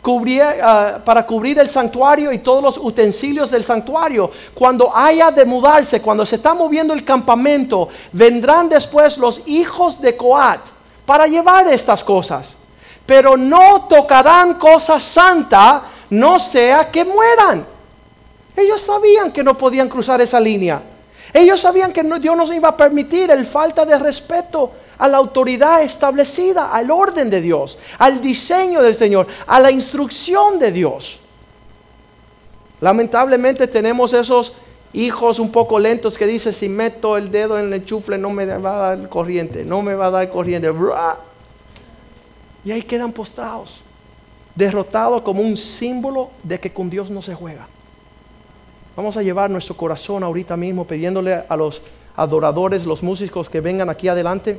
Ah, 0.08 0.99
para 1.03 1.26
cubrir 1.26 1.58
el 1.58 1.68
santuario 1.68 2.32
y 2.32 2.38
todos 2.38 2.62
los 2.62 2.78
utensilios 2.78 3.49
del 3.49 3.64
santuario. 3.64 4.30
Cuando 4.53 4.95
haya 4.95 5.32
de 5.32 5.45
mudarse, 5.45 5.99
cuando 5.99 6.24
se 6.28 6.36
está 6.36 6.53
moviendo 6.53 6.93
el 6.93 7.03
campamento, 7.03 7.89
vendrán 8.12 8.70
después 8.70 9.18
los 9.18 9.41
hijos 9.47 9.99
de 9.99 10.16
Coat 10.16 10.60
para 11.08 11.26
llevar 11.26 11.68
estas 11.70 12.03
cosas. 12.03 12.56
Pero 13.03 13.36
no 13.36 13.88
tocarán 13.89 14.56
cosa 14.56 14.99
santa, 14.99 15.82
no 16.12 16.38
sea 16.39 16.91
que 16.91 17.03
mueran. 17.03 17.66
Ellos 18.56 18.82
sabían 18.82 19.32
que 19.32 19.43
no 19.43 19.58
podían 19.58 19.89
cruzar 19.89 20.22
esa 20.22 20.39
línea. 20.39 20.84
Ellos 21.34 21.60
sabían 21.60 21.91
que 21.91 22.03
Dios 22.03 22.38
no 22.38 22.53
iba 22.53 22.70
a 22.70 22.78
permitir 22.78 23.32
el 23.32 23.43
falta 23.43 23.84
de 23.86 23.97
respeto 23.97 24.72
a 24.98 25.08
la 25.08 25.18
autoridad 25.18 25.82
establecida, 25.84 26.72
al 26.72 26.91
orden 26.91 27.30
de 27.30 27.41
Dios, 27.41 27.78
al 27.98 28.22
diseño 28.22 28.82
del 28.82 28.96
Señor, 28.96 29.28
a 29.46 29.60
la 29.60 29.72
instrucción 29.72 30.60
de 30.60 30.72
Dios. 30.72 31.20
Lamentablemente 32.82 33.68
tenemos 33.68 34.14
esos 34.14 34.54
hijos 34.93 35.39
un 35.39 35.52
poco 35.52 35.78
lentos 35.80 36.18
que 36.18 36.26
dicen, 36.26 36.54
si 36.54 36.70
meto 36.70 37.18
el 37.18 37.32
dedo 37.32 37.60
en 37.60 37.72
el 37.74 37.86
chufle 37.86 38.18
no 38.18 38.30
me 38.30 38.46
va 38.46 38.76
a 38.91 38.96
dar 38.96 39.10
corriente, 39.10 39.66
no 39.66 39.82
me 39.82 39.93
va 39.93 40.08
a 40.08 40.12
dar 40.12 40.30
corriente. 40.30 40.72
Y 42.64 42.72
ahí 42.72 42.82
quedan 42.82 43.12
postrados, 43.12 43.82
derrotados 44.56 45.22
como 45.22 45.41
un 45.41 45.58
símbolo 45.58 46.32
de 46.43 46.60
que 46.60 46.72
con 46.72 46.89
Dios 46.89 47.10
no 47.10 47.22
se 47.22 47.36
juega. 47.36 47.68
Vamos 48.96 49.18
a 49.18 49.22
llevar 49.22 49.50
nuestro 49.50 49.76
corazón 49.76 50.24
ahorita 50.24 50.56
mismo 50.56 50.86
pidiéndole 50.86 51.43
a 51.48 51.58
los 51.58 51.82
adoradores, 52.16 52.86
los 52.86 53.04
músicos 53.04 53.50
que 53.50 53.60
vengan 53.60 53.89
aquí 53.89 54.08
adelante. 54.08 54.58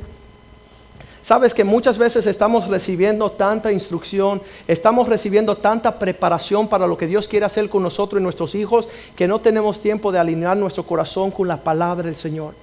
Sabes 1.21 1.53
que 1.53 1.63
muchas 1.63 1.97
veces 1.97 2.25
estamos 2.25 2.67
recibiendo 2.67 3.31
tanta 3.31 3.71
instrucción, 3.71 4.41
estamos 4.67 5.07
recibiendo 5.09 5.57
tanta 5.57 5.99
preparación 5.99 6.67
para 6.67 6.87
lo 6.87 6.97
que 6.97 7.07
Dios 7.07 7.27
quiere 7.27 7.45
hacer 7.45 7.69
con 7.69 7.83
nosotros 7.83 8.19
y 8.19 8.23
nuestros 8.23 8.55
hijos, 8.55 8.87
que 9.15 9.27
no 9.27 9.41
tenemos 9.41 9.81
tiempo 9.81 10.11
de 10.11 10.19
alinear 10.19 10.55
nuestro 10.55 10.83
corazón 10.83 11.31
con 11.31 11.47
la 11.47 11.57
palabra 11.57 12.05
del 12.05 12.15
Señor. 12.15 12.53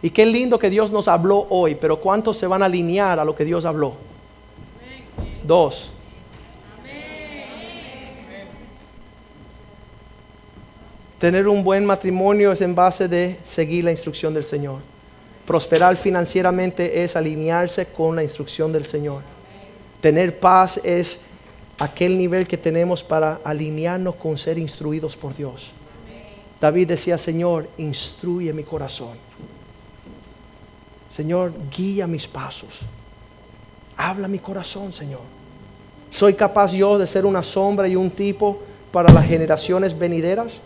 Y 0.00 0.10
qué 0.10 0.26
lindo 0.26 0.58
que 0.58 0.70
Dios 0.70 0.92
nos 0.92 1.08
habló 1.08 1.46
hoy, 1.50 1.74
pero 1.74 1.98
¿cuántos 1.98 2.38
se 2.38 2.46
van 2.46 2.62
a 2.62 2.66
alinear 2.66 3.18
a 3.18 3.24
lo 3.24 3.34
que 3.34 3.44
Dios 3.44 3.64
habló? 3.64 3.94
Dos. 5.42 5.90
Tener 11.18 11.48
un 11.48 11.64
buen 11.64 11.84
matrimonio 11.84 12.52
es 12.52 12.60
en 12.60 12.76
base 12.76 13.08
de 13.08 13.40
seguir 13.42 13.82
la 13.82 13.90
instrucción 13.90 14.32
del 14.32 14.44
Señor. 14.44 14.78
Prosperar 15.48 15.96
financieramente 15.96 17.02
es 17.02 17.16
alinearse 17.16 17.86
con 17.86 18.14
la 18.14 18.22
instrucción 18.22 18.70
del 18.70 18.84
Señor. 18.84 19.22
Tener 20.02 20.38
paz 20.38 20.78
es 20.84 21.22
aquel 21.78 22.18
nivel 22.18 22.46
que 22.46 22.58
tenemos 22.58 23.02
para 23.02 23.40
alinearnos 23.42 24.16
con 24.16 24.36
ser 24.36 24.58
instruidos 24.58 25.16
por 25.16 25.34
Dios. 25.34 25.70
David 26.60 26.88
decía, 26.88 27.16
Señor, 27.16 27.66
instruye 27.78 28.52
mi 28.52 28.62
corazón. 28.62 29.16
Señor, 31.16 31.54
guía 31.74 32.06
mis 32.06 32.28
pasos. 32.28 32.80
Habla 33.96 34.28
mi 34.28 34.40
corazón, 34.40 34.92
Señor. 34.92 35.22
¿Soy 36.10 36.34
capaz 36.34 36.72
yo 36.72 36.98
de 36.98 37.06
ser 37.06 37.24
una 37.24 37.42
sombra 37.42 37.88
y 37.88 37.96
un 37.96 38.10
tipo 38.10 38.60
para 38.92 39.10
las 39.14 39.24
generaciones 39.24 39.98
venideras? 39.98 40.60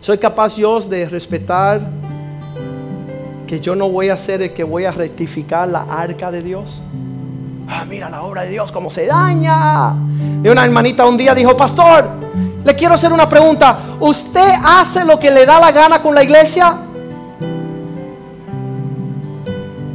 ¿Soy 0.00 0.18
capaz 0.18 0.56
yo 0.56 0.80
de 0.80 1.08
respetar 1.08 2.07
que 3.48 3.58
yo 3.58 3.74
no 3.74 3.88
voy 3.88 4.10
a 4.10 4.18
ser 4.18 4.42
el 4.42 4.52
que 4.52 4.62
voy 4.62 4.84
a 4.84 4.90
rectificar 4.90 5.66
la 5.66 5.80
arca 5.80 6.30
de 6.30 6.42
Dios? 6.42 6.82
Ah, 7.66 7.84
mira 7.88 8.08
la 8.10 8.22
obra 8.22 8.42
de 8.42 8.50
Dios, 8.50 8.70
cómo 8.70 8.90
se 8.90 9.06
daña. 9.06 9.94
Y 10.44 10.48
una 10.48 10.64
hermanita 10.64 11.06
un 11.06 11.16
día 11.16 11.34
dijo, 11.34 11.56
pastor, 11.56 12.08
le 12.64 12.74
quiero 12.74 12.94
hacer 12.94 13.10
una 13.10 13.28
pregunta. 13.28 13.96
¿Usted 14.00 14.52
hace 14.62 15.04
lo 15.04 15.18
que 15.18 15.30
le 15.30 15.46
da 15.46 15.58
la 15.58 15.72
gana 15.72 16.00
con 16.02 16.14
la 16.14 16.22
iglesia? 16.22 16.76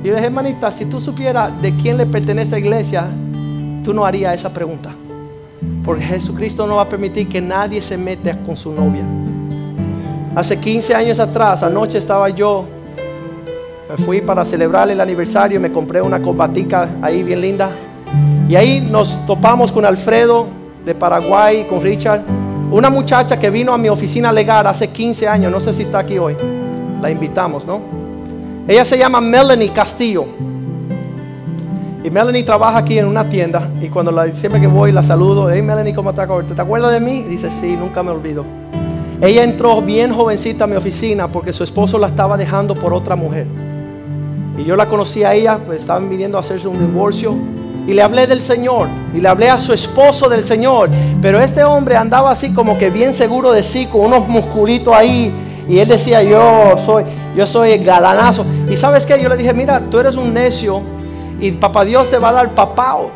Y 0.04 0.08
yo 0.08 0.16
dije, 0.16 0.26
hermanita, 0.26 0.72
si 0.72 0.86
tú 0.86 0.99
supieras 0.99 1.62
de 1.62 1.76
quién 1.76 1.97
le 1.97 2.08
pertenece 2.08 2.51
la 2.51 2.60
iglesia, 2.60 3.06
tú 3.84 3.93
no 3.93 4.04
harías 4.04 4.34
esa 4.34 4.51
pregunta. 4.51 4.89
Porque 5.86 6.04
Jesucristo 6.04 6.66
no 6.66 6.78
va 6.78 6.84
a 6.84 6.89
permitir 6.89 7.30
que 7.30 7.39
nadie 7.39 7.84
se 7.84 7.97
meta 7.97 8.36
con 8.45 8.58
su 8.58 8.74
novia. 8.74 9.04
Hace 10.36 10.60
15 10.60 10.95
años 10.95 11.20
atrás, 11.20 11.62
anoche 11.62 11.99
estaba 11.99 12.30
yo, 12.30 12.66
me 13.90 13.98
fui 13.98 14.22
para 14.22 14.46
celebrar 14.46 14.90
el 14.90 15.02
aniversario, 15.02 15.60
me 15.60 15.72
compré 15.72 16.02
una 16.02 16.22
cobatica 16.22 16.88
ahí 17.02 17.24
bien 17.24 17.42
linda. 17.42 17.70
Y 18.48 18.56
ahí 18.56 18.82
nos 18.82 19.26
topamos 19.26 19.72
con 19.72 19.86
Alfredo 19.86 20.48
de 20.86 20.96
Paraguay, 20.96 21.66
con 21.70 21.82
Richard. 21.82 22.22
Una 22.72 22.90
muchacha 22.90 23.38
que 23.38 23.50
vino 23.50 23.74
a 23.74 23.78
mi 23.78 23.90
oficina 23.90 24.32
legal 24.32 24.66
hace 24.68 24.88
15 24.88 25.28
años, 25.28 25.52
no 25.52 25.60
sé 25.60 25.74
si 25.74 25.84
está 25.84 26.00
aquí 26.00 26.18
hoy. 26.18 26.36
La 27.02 27.10
invitamos, 27.10 27.66
¿no? 27.66 27.82
Ella 28.68 28.86
se 28.86 28.98
llama 28.98 29.20
Melanie 29.22 29.72
Castillo. 29.72 30.26
Y 32.04 32.10
Melanie 32.10 32.44
trabaja 32.44 32.80
aquí 32.80 32.98
en 32.98 33.06
una 33.06 33.28
tienda. 33.30 33.70
Y 33.82 33.88
cuando 33.90 34.12
la, 34.12 34.32
siempre 34.34 34.60
que 34.60 34.68
voy 34.68 34.92
la 34.92 35.04
saludo, 35.04 35.50
hey 35.50 35.62
Melanie, 35.62 35.94
¿cómo 35.94 36.10
estás? 36.10 36.28
¿Te 36.56 36.62
acuerdas 36.62 36.92
de 36.92 37.00
mí? 37.00 37.24
dice, 37.24 37.50
sí, 37.52 37.76
nunca 37.78 38.04
me 38.04 38.12
olvido. 38.12 38.46
Ella 39.22 39.44
entró 39.44 39.82
bien 39.82 40.14
jovencita 40.14 40.66
a 40.66 40.68
mi 40.68 40.76
oficina 40.76 41.28
porque 41.28 41.54
su 41.54 41.64
esposo 41.64 41.98
la 41.98 42.08
estaba 42.08 42.38
dejando 42.38 42.76
por 42.76 42.94
otra 42.94 43.16
mujer. 43.16 43.48
Y 44.58 44.64
yo 44.64 44.76
la 44.76 44.88
conocí 44.88 45.24
a 45.24 45.34
ella, 45.34 45.60
pues 45.66 45.82
estaban 45.82 46.10
viniendo 46.10 46.38
a 46.38 46.41
hacerse 46.41 46.68
un 46.68 46.80
divorcio. 46.80 47.36
Y 47.88 47.93
le 47.93 48.01
hablé 48.01 48.28
del 48.28 48.41
Señor. 48.41 48.88
Y 49.14 49.20
le 49.20 49.28
hablé 49.28 49.49
a 49.49 49.60
su 49.60 49.74
esposo 49.74 50.30
del 50.30 50.43
Señor. 50.43 50.89
Pero 51.22 51.39
este 51.39 51.64
hombre 51.64 51.95
andaba 51.95 52.32
así 52.32 52.51
como 52.51 52.78
que 52.78 52.89
bien 52.89 53.14
seguro 53.14 53.51
de 53.51 53.64
sí, 53.64 53.88
con 53.88 54.01
unos 54.01 54.28
musculitos 54.28 54.93
ahí. 54.93 55.34
Y 55.68 55.80
él 55.80 55.88
decía, 55.88 56.22
yo 56.24 56.76
soy, 56.86 57.04
yo 57.36 57.47
soy 57.47 57.78
galanazo. 57.80 58.45
Y 58.70 58.78
sabes 58.78 59.06
qué, 59.06 59.22
yo 59.22 59.30
le 59.30 59.38
dije, 59.38 59.54
mira, 59.54 59.82
tú 59.89 59.99
eres 59.99 60.16
un 60.16 60.34
necio. 60.34 60.82
Y 61.39 61.51
papá 61.51 61.84
Dios 61.84 62.10
te 62.10 62.18
va 62.18 62.30
a 62.30 62.34
dar 62.34 62.49
papao. 62.49 63.10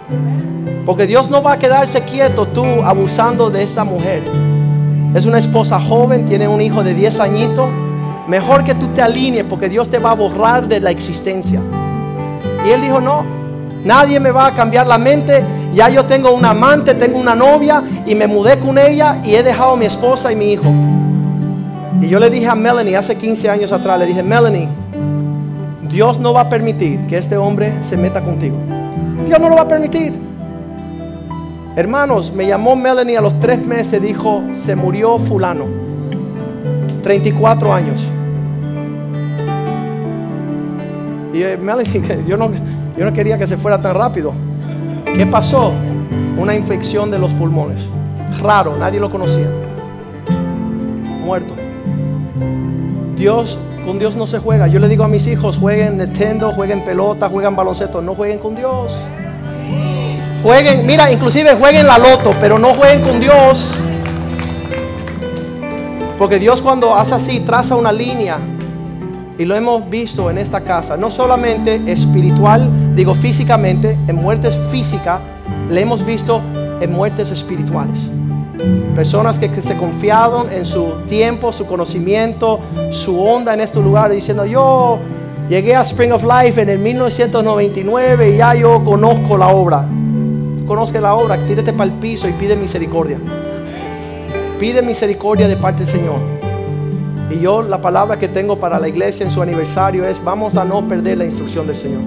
Porque 0.85 1.05
Dios 1.05 1.29
no 1.29 1.43
va 1.43 1.53
a 1.53 1.59
quedarse 1.59 2.01
quieto 2.01 2.47
tú 2.47 2.65
abusando 2.83 3.49
de 3.49 3.63
esta 3.63 3.83
mujer. 3.83 4.21
Es 5.13 5.25
una 5.25 5.38
esposa 5.38 5.79
joven, 5.79 6.25
tiene 6.25 6.47
un 6.47 6.61
hijo 6.61 6.83
de 6.83 6.93
10 6.93 7.19
añitos. 7.19 7.69
Mejor 8.28 8.63
que 8.63 8.75
tú 8.75 8.88
te 8.88 9.01
alinees 9.01 9.45
porque 9.45 9.69
Dios 9.69 9.89
te 9.89 9.99
va 9.99 10.11
a 10.11 10.15
borrar 10.15 10.67
de 10.67 10.82
la 10.82 10.91
existencia. 10.91 11.61
Y 12.65 12.69
él 12.71 12.82
dijo, 12.82 12.99
no, 12.99 13.23
nadie 13.86 14.19
me 14.19 14.32
va 14.32 14.47
a 14.47 14.55
cambiar 14.55 14.86
la 14.86 14.97
mente. 14.97 15.43
Ya 15.73 15.89
yo 15.89 16.05
tengo 16.05 16.32
un 16.32 16.43
amante, 16.43 16.93
tengo 16.93 17.19
una 17.19 17.36
novia 17.36 17.82
y 18.05 18.15
me 18.15 18.28
mudé 18.28 18.59
con 18.59 18.78
ella 18.78 19.17
y 19.23 19.36
he 19.36 19.43
dejado 19.43 19.73
a 19.73 19.78
mi 19.78 19.86
esposa 19.86 20.32
y 20.32 20.36
mi 20.36 20.53
hijo. 20.53 20.65
Y 22.01 22.09
yo 22.09 22.19
le 22.19 22.30
dije 22.30 22.47
a 22.47 22.55
Melanie 22.55 22.97
hace 22.97 23.15
15 23.15 23.49
años 23.49 23.71
atrás, 23.71 23.97
le 23.97 24.05
dije, 24.05 24.21
Melanie, 24.23 24.67
Dios 25.89 26.19
no 26.19 26.34
va 26.34 26.41
a 26.41 26.49
permitir 26.49 27.07
que 27.07 27.17
este 27.17 27.38
hombre 27.38 27.73
se 27.82 27.95
meta 27.95 28.21
contigo. 28.21 28.57
Dios 29.25 29.39
no 29.39 29.49
lo 29.49 29.55
va 29.55 29.61
a 29.61 29.67
permitir. 29.67 30.13
Hermanos, 31.75 32.32
me 32.34 32.45
llamó 32.45 32.75
Melanie 32.75 33.17
a 33.17 33.21
los 33.21 33.39
tres 33.39 33.63
meses, 33.63 34.01
dijo, 34.01 34.41
se 34.53 34.75
murió 34.75 35.17
fulano. 35.17 35.65
34 37.03 37.73
años. 37.73 38.03
Y 41.34 41.43
eh, 41.43 41.57
Melanie, 41.57 42.01
yo 42.28 42.38
no, 42.38 42.49
yo 42.97 43.05
no 43.05 43.13
quería 43.13 43.38
que 43.38 43.47
se 43.47 43.57
fuera 43.57 43.80
tan 43.80 43.95
rápido. 43.95 44.34
¿Qué 45.15 45.25
pasó? 45.25 45.71
Una 46.38 46.55
infección 46.55 47.09
de 47.11 47.19
los 47.19 47.34
pulmones. 47.34 47.82
Raro, 48.41 48.78
nadie 48.78 48.99
lo 48.99 49.09
conocía. 49.09 49.47
Muerto. 51.23 51.53
Dios, 53.15 53.57
con 53.86 53.99
Dios 53.99 54.15
no 54.15 54.28
se 54.28 54.39
juega. 54.39 54.67
Yo 54.67 54.80
le 54.80 54.88
digo 54.88 55.03
a 55.03 55.07
mis 55.07 55.25
hijos, 55.28 55.57
jueguen 55.57 55.97
Nintendo, 55.97 56.51
jueguen 56.51 56.84
pelota, 56.84 57.30
jueguen 57.30 57.55
baloncesto, 57.55 58.01
no 58.01 58.15
jueguen 58.15 58.39
con 58.39 58.55
Dios. 58.55 58.95
Jueguen, 60.43 60.86
mira, 60.86 61.11
inclusive 61.11 61.55
jueguen 61.55 61.88
la 61.88 61.97
loto, 61.97 62.32
pero 62.39 62.59
no 62.59 62.73
jueguen 62.73 63.01
con 63.01 63.19
Dios. 63.19 63.73
Porque 66.17 66.39
Dios 66.39 66.61
cuando 66.61 66.95
hace 66.95 67.15
así, 67.15 67.39
traza 67.39 67.75
una 67.75 67.91
línea. 67.91 68.38
Y 69.38 69.45
lo 69.45 69.55
hemos 69.55 69.89
visto 69.89 70.29
en 70.29 70.38
esta 70.38 70.61
casa, 70.61 70.97
no 70.97 71.11
solamente 71.11 71.81
espiritual, 71.85 72.95
digo 72.95 73.13
físicamente, 73.13 73.97
en 74.07 74.15
muertes 74.15 74.57
físicas, 74.71 75.19
le 75.69 75.81
hemos 75.81 76.05
visto 76.05 76.41
en 76.81 76.91
muertes 76.91 77.31
espirituales. 77.31 77.99
Personas 78.95 79.38
que, 79.38 79.49
se 79.61 79.77
confiaron 79.77 80.51
en 80.51 80.65
su 80.65 80.85
tiempo, 81.07 81.53
su 81.53 81.67
conocimiento, 81.67 82.59
su 82.89 83.23
onda 83.23 83.53
en 83.53 83.61
este 83.61 83.79
lugar, 83.79 84.11
diciendo, 84.11 84.45
yo 84.45 84.97
llegué 85.47 85.75
a 85.75 85.83
Spring 85.83 86.11
of 86.11 86.23
Life 86.23 86.59
en 86.59 86.69
el 86.69 86.79
1999 86.79 88.33
y 88.33 88.38
ya 88.38 88.55
yo 88.55 88.83
conozco 88.83 89.38
la 89.38 89.49
obra 89.49 89.88
conozca 90.67 91.01
la 91.01 91.15
obra, 91.15 91.38
tírate 91.38 91.73
para 91.73 91.85
el 91.89 91.97
piso 91.97 92.27
y 92.27 92.33
pide 92.33 92.55
misericordia. 92.55 93.17
Pide 94.59 94.81
misericordia 94.83 95.47
de 95.47 95.55
parte 95.55 95.83
del 95.83 95.88
Señor. 95.88 96.36
Y 97.30 97.39
yo 97.39 97.61
la 97.61 97.82
palabra 97.82 98.17
que 98.17 98.28
tengo 98.28 98.57
para 98.57 98.80
la 98.80 98.88
iglesia 98.88 99.25
en 99.25 99.32
su 99.32 99.41
aniversario 99.41 100.05
es, 100.05 100.23
vamos 100.23 100.55
a 100.55 100.63
no 100.63 100.88
perder 100.88 101.17
la 101.17 101.25
instrucción 101.25 101.67
del 101.67 101.75
Señor. 101.75 102.01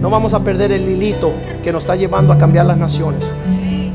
No 0.00 0.10
vamos 0.10 0.34
a 0.34 0.40
perder 0.40 0.72
el 0.72 0.88
hilito 0.88 1.30
que 1.62 1.72
nos 1.72 1.84
está 1.84 1.96
llevando 1.96 2.32
a 2.32 2.38
cambiar 2.38 2.66
las 2.66 2.76
naciones. 2.76 3.24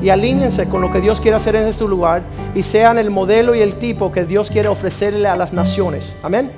Y 0.01 0.09
alíñense 0.09 0.67
con 0.67 0.81
lo 0.81 0.91
que 0.91 0.99
Dios 0.99 1.21
quiere 1.21 1.37
hacer 1.37 1.55
en 1.55 1.67
este 1.67 1.87
lugar 1.87 2.23
y 2.55 2.63
sean 2.63 2.97
el 2.97 3.11
modelo 3.11 3.53
y 3.53 3.61
el 3.61 3.75
tipo 3.75 4.11
que 4.11 4.25
Dios 4.25 4.49
quiere 4.49 4.67
ofrecerle 4.67 5.27
a 5.27 5.35
las 5.35 5.53
naciones. 5.53 6.15
Amén. 6.23 6.51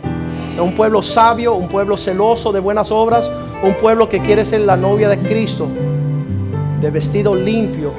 Un 0.61 0.74
pueblo 0.76 1.01
sabio, 1.01 1.55
un 1.55 1.68
pueblo 1.68 1.97
celoso 1.97 2.51
de 2.51 2.59
buenas 2.59 2.91
obras, 2.91 3.30
un 3.64 3.74
pueblo 3.74 4.07
que 4.07 4.22
quiere 4.22 4.45
ser 4.45 4.61
la 4.61 4.78
novia 4.78 5.09
de 5.09 5.18
Cristo 5.18 5.68
de 6.84 6.91
vestido 6.91 7.34
limpio, 7.34 7.93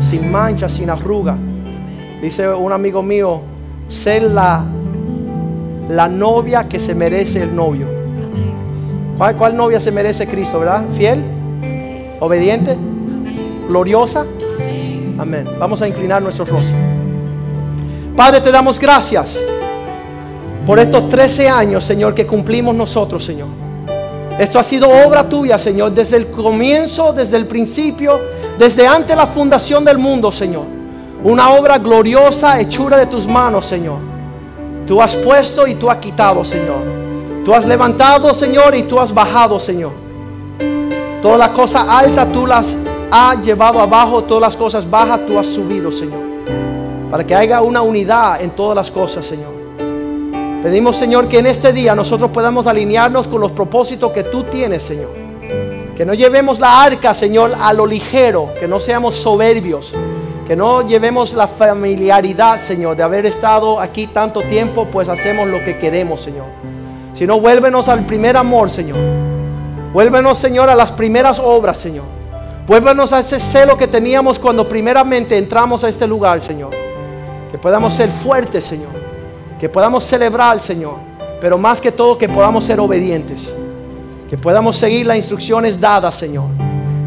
sin 0.00 0.30
mancha, 0.30 0.68
sin 0.68 0.90
arruga. 0.90 1.36
Dice 2.20 2.48
un 2.48 2.72
amigo 2.72 3.00
mío, 3.00 3.42
ser 3.86 4.24
la, 4.24 4.64
la 5.88 6.08
novia 6.08 6.68
que 6.68 6.80
se 6.80 6.94
merece 6.94 7.42
el 7.42 7.54
novio. 7.54 7.86
¿Cuál, 9.18 9.36
¿Cuál 9.36 9.56
novia 9.56 9.80
se 9.80 9.90
merece 9.90 10.26
Cristo, 10.26 10.58
verdad? 10.58 10.84
¿Fiel? 10.92 11.22
¿Obediente? 12.20 12.76
¿Gloriosa? 13.68 14.24
Amén. 15.18 15.48
Vamos 15.58 15.80
a 15.82 15.88
inclinar 15.88 16.22
nuestros 16.22 16.48
rostros. 16.48 16.74
Padre, 18.16 18.40
te 18.40 18.50
damos 18.50 18.78
gracias 18.78 19.36
por 20.66 20.78
estos 20.78 21.08
13 21.08 21.48
años, 21.48 21.84
Señor, 21.84 22.14
que 22.14 22.26
cumplimos 22.26 22.74
nosotros, 22.74 23.24
Señor. 23.24 23.48
Esto 24.38 24.58
ha 24.58 24.64
sido 24.64 24.88
obra 24.88 25.28
tuya, 25.28 25.58
Señor, 25.58 25.92
desde 25.92 26.16
el 26.16 26.26
comienzo, 26.28 27.12
desde 27.12 27.36
el 27.36 27.46
principio, 27.46 28.20
desde 28.58 28.86
antes 28.86 29.16
la 29.16 29.26
fundación 29.26 29.84
del 29.84 29.98
mundo, 29.98 30.32
Señor. 30.32 30.64
Una 31.22 31.52
obra 31.52 31.78
gloriosa, 31.78 32.60
hechura 32.60 32.96
de 32.96 33.06
tus 33.06 33.28
manos, 33.28 33.64
Señor. 33.64 34.13
Tú 34.86 35.00
has 35.00 35.16
puesto 35.16 35.66
y 35.66 35.74
tú 35.74 35.90
has 35.90 35.98
quitado, 35.98 36.44
Señor. 36.44 36.80
Tú 37.44 37.54
has 37.54 37.66
levantado, 37.66 38.32
Señor, 38.34 38.74
y 38.74 38.82
tú 38.82 38.98
has 38.98 39.12
bajado, 39.12 39.58
Señor. 39.58 39.92
Todas 41.22 41.38
las 41.38 41.50
cosas 41.50 41.84
altas 41.88 42.30
tú 42.32 42.46
las 42.46 42.76
has 43.10 43.44
llevado 43.44 43.80
abajo, 43.80 44.24
todas 44.24 44.42
las 44.42 44.56
cosas 44.56 44.88
bajas 44.88 45.20
tú 45.26 45.38
has 45.38 45.46
subido, 45.46 45.90
Señor. 45.90 46.20
Para 47.10 47.24
que 47.24 47.34
haya 47.34 47.62
una 47.62 47.80
unidad 47.80 48.42
en 48.42 48.50
todas 48.50 48.76
las 48.76 48.90
cosas, 48.90 49.24
Señor. 49.24 49.52
Pedimos, 50.62 50.96
Señor, 50.96 51.28
que 51.28 51.38
en 51.38 51.46
este 51.46 51.72
día 51.72 51.94
nosotros 51.94 52.30
podamos 52.30 52.66
alinearnos 52.66 53.28
con 53.28 53.40
los 53.40 53.52
propósitos 53.52 54.12
que 54.12 54.24
tú 54.24 54.44
tienes, 54.44 54.82
Señor. 54.82 55.10
Que 55.96 56.04
no 56.04 56.12
llevemos 56.14 56.60
la 56.60 56.82
arca, 56.82 57.14
Señor, 57.14 57.52
a 57.60 57.72
lo 57.72 57.86
ligero, 57.86 58.50
que 58.58 58.66
no 58.66 58.80
seamos 58.80 59.14
soberbios, 59.14 59.94
que 60.46 60.56
no 60.56 60.86
llevemos 60.86 61.34
la 61.34 61.46
familiaridad, 61.46 62.58
Señor, 62.58 62.96
de 62.96 63.02
haber 63.02 63.26
estado 63.26 63.80
aquí 63.80 64.06
tanto 64.06 64.40
tiempo, 64.42 64.86
pues 64.90 65.08
hacemos 65.08 65.48
lo 65.48 65.64
que 65.64 65.78
queremos, 65.78 66.20
Señor. 66.20 66.46
Sino 67.14 67.40
vuélvenos 67.40 67.88
al 67.88 68.04
primer 68.04 68.36
amor, 68.36 68.70
Señor. 68.70 68.98
Vuélvenos, 69.92 70.38
Señor, 70.38 70.68
a 70.68 70.74
las 70.74 70.92
primeras 70.92 71.38
obras, 71.38 71.78
Señor. 71.78 72.04
Vuélvenos 72.66 73.12
a 73.12 73.20
ese 73.20 73.40
celo 73.40 73.78
que 73.78 73.86
teníamos 73.86 74.38
cuando 74.38 74.68
primeramente 74.68 75.38
entramos 75.38 75.84
a 75.84 75.88
este 75.88 76.06
lugar, 76.06 76.40
Señor. 76.40 76.70
Que 77.50 77.58
podamos 77.58 77.94
ser 77.94 78.10
fuertes, 78.10 78.64
Señor 78.64 79.04
que 79.64 79.68
podamos 79.70 80.04
celebrar, 80.04 80.60
Señor, 80.60 80.96
pero 81.40 81.56
más 81.56 81.80
que 81.80 81.90
todo 81.90 82.18
que 82.18 82.28
podamos 82.28 82.66
ser 82.66 82.78
obedientes, 82.80 83.48
que 84.28 84.36
podamos 84.36 84.76
seguir 84.76 85.06
las 85.06 85.16
instrucciones 85.16 85.80
dadas, 85.80 86.16
Señor, 86.16 86.44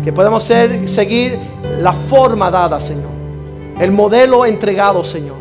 que 0.04 0.12
podamos 0.12 0.44
ser, 0.44 0.90
seguir 0.90 1.38
la 1.80 1.94
forma 1.94 2.50
dada, 2.50 2.80
Señor, 2.80 3.12
el 3.80 3.92
modelo 3.92 4.46
entregado, 4.46 5.04
Señor, 5.04 5.38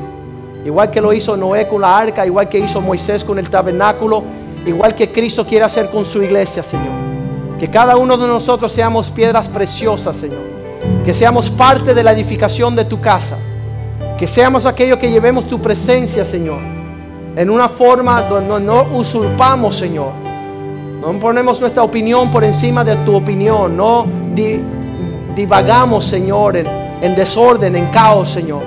igual 0.64 0.90
que 0.90 1.00
lo 1.00 1.12
hizo 1.12 1.36
Noé 1.36 1.68
con 1.68 1.80
la 1.80 1.96
arca, 1.96 2.26
igual 2.26 2.48
que 2.48 2.58
hizo 2.58 2.80
Moisés 2.80 3.24
con 3.24 3.38
el 3.38 3.48
tabernáculo, 3.48 4.22
igual 4.66 4.94
que 4.94 5.10
Cristo 5.10 5.46
quiere 5.46 5.64
hacer 5.64 5.88
con 5.90 6.04
su 6.04 6.22
iglesia, 6.22 6.62
Señor. 6.62 6.94
Que 7.58 7.68
cada 7.68 7.96
uno 7.96 8.16
de 8.18 8.26
nosotros 8.26 8.70
seamos 8.72 9.10
piedras 9.10 9.48
preciosas, 9.48 10.16
Señor. 10.16 10.42
Que 11.04 11.14
seamos 11.14 11.50
parte 11.50 11.94
de 11.94 12.04
la 12.04 12.12
edificación 12.12 12.76
de 12.76 12.84
tu 12.84 13.00
casa. 13.00 13.38
Que 14.18 14.26
seamos 14.26 14.66
aquellos 14.66 14.98
que 14.98 15.10
llevemos 15.10 15.46
tu 15.46 15.60
presencia, 15.60 16.24
Señor 16.24 16.76
en 17.36 17.50
una 17.50 17.68
forma 17.68 18.22
donde 18.22 18.64
no 18.64 18.84
usurpamos, 18.94 19.76
Señor. 19.76 20.08
No 21.02 21.12
ponemos 21.20 21.60
nuestra 21.60 21.82
opinión 21.82 22.30
por 22.30 22.42
encima 22.42 22.82
de 22.82 22.96
tu 22.96 23.14
opinión. 23.14 23.76
No 23.76 24.06
divagamos, 25.36 26.06
Señor, 26.06 26.56
en 27.00 27.14
desorden, 27.14 27.76
en 27.76 27.86
caos, 27.86 28.30
Señor. 28.30 28.62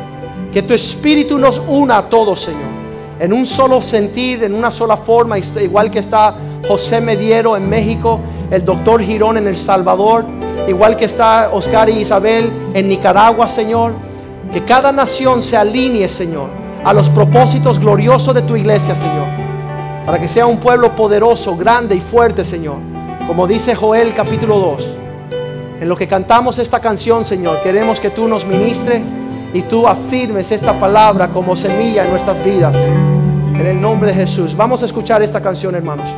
Que 0.51 0.61
tu 0.63 0.73
espíritu 0.73 1.37
nos 1.37 1.61
una 1.67 1.97
a 1.99 2.09
todos, 2.09 2.41
Señor. 2.41 2.79
En 3.19 3.33
un 3.33 3.45
solo 3.45 3.81
sentir, 3.81 4.43
en 4.43 4.53
una 4.53 4.71
sola 4.71 4.97
forma, 4.97 5.37
igual 5.37 5.91
que 5.91 5.99
está 5.99 6.35
José 6.67 7.01
Mediero 7.01 7.57
en 7.57 7.67
México, 7.69 8.19
el 8.49 8.63
doctor 8.63 9.01
Girón 9.01 9.37
en 9.37 9.47
El 9.47 9.57
Salvador, 9.57 10.25
igual 10.67 10.95
que 10.95 11.05
está 11.05 11.49
Oscar 11.51 11.89
y 11.89 11.99
Isabel 11.99 12.49
en 12.73 12.87
Nicaragua, 12.87 13.47
Señor. 13.47 13.93
Que 14.53 14.63
cada 14.63 14.91
nación 14.91 15.43
se 15.43 15.57
alinee, 15.57 16.09
Señor 16.09 16.59
a 16.83 16.93
los 16.93 17.09
propósitos 17.09 17.79
gloriosos 17.79 18.33
de 18.33 18.41
tu 18.41 18.55
iglesia, 18.55 18.95
Señor. 18.95 19.27
Para 20.05 20.19
que 20.19 20.27
sea 20.27 20.45
un 20.45 20.57
pueblo 20.57 20.95
poderoso, 20.95 21.55
grande 21.55 21.95
y 21.95 22.01
fuerte, 22.01 22.43
Señor. 22.43 22.77
Como 23.27 23.47
dice 23.47 23.75
Joel 23.75 24.13
capítulo 24.13 24.59
2. 24.59 24.95
En 25.79 25.87
lo 25.87 25.95
que 25.95 26.07
cantamos 26.07 26.59
esta 26.59 26.81
canción, 26.81 27.23
Señor, 27.23 27.61
queremos 27.63 28.01
que 28.01 28.09
tú 28.09 28.27
nos 28.27 28.45
ministres 28.45 29.01
y 29.53 29.61
tú 29.61 29.87
afirmes 29.87 30.51
esta 30.51 30.77
palabra 30.77 31.29
como 31.29 31.55
semilla 31.55 32.03
en 32.03 32.11
nuestras 32.11 32.43
vidas. 32.43 32.75
En 32.75 33.65
el 33.65 33.79
nombre 33.79 34.09
de 34.09 34.15
Jesús. 34.15 34.57
Vamos 34.57 34.83
a 34.83 34.85
escuchar 34.85 35.23
esta 35.23 35.39
canción, 35.39 35.75
hermanos. 35.75 36.09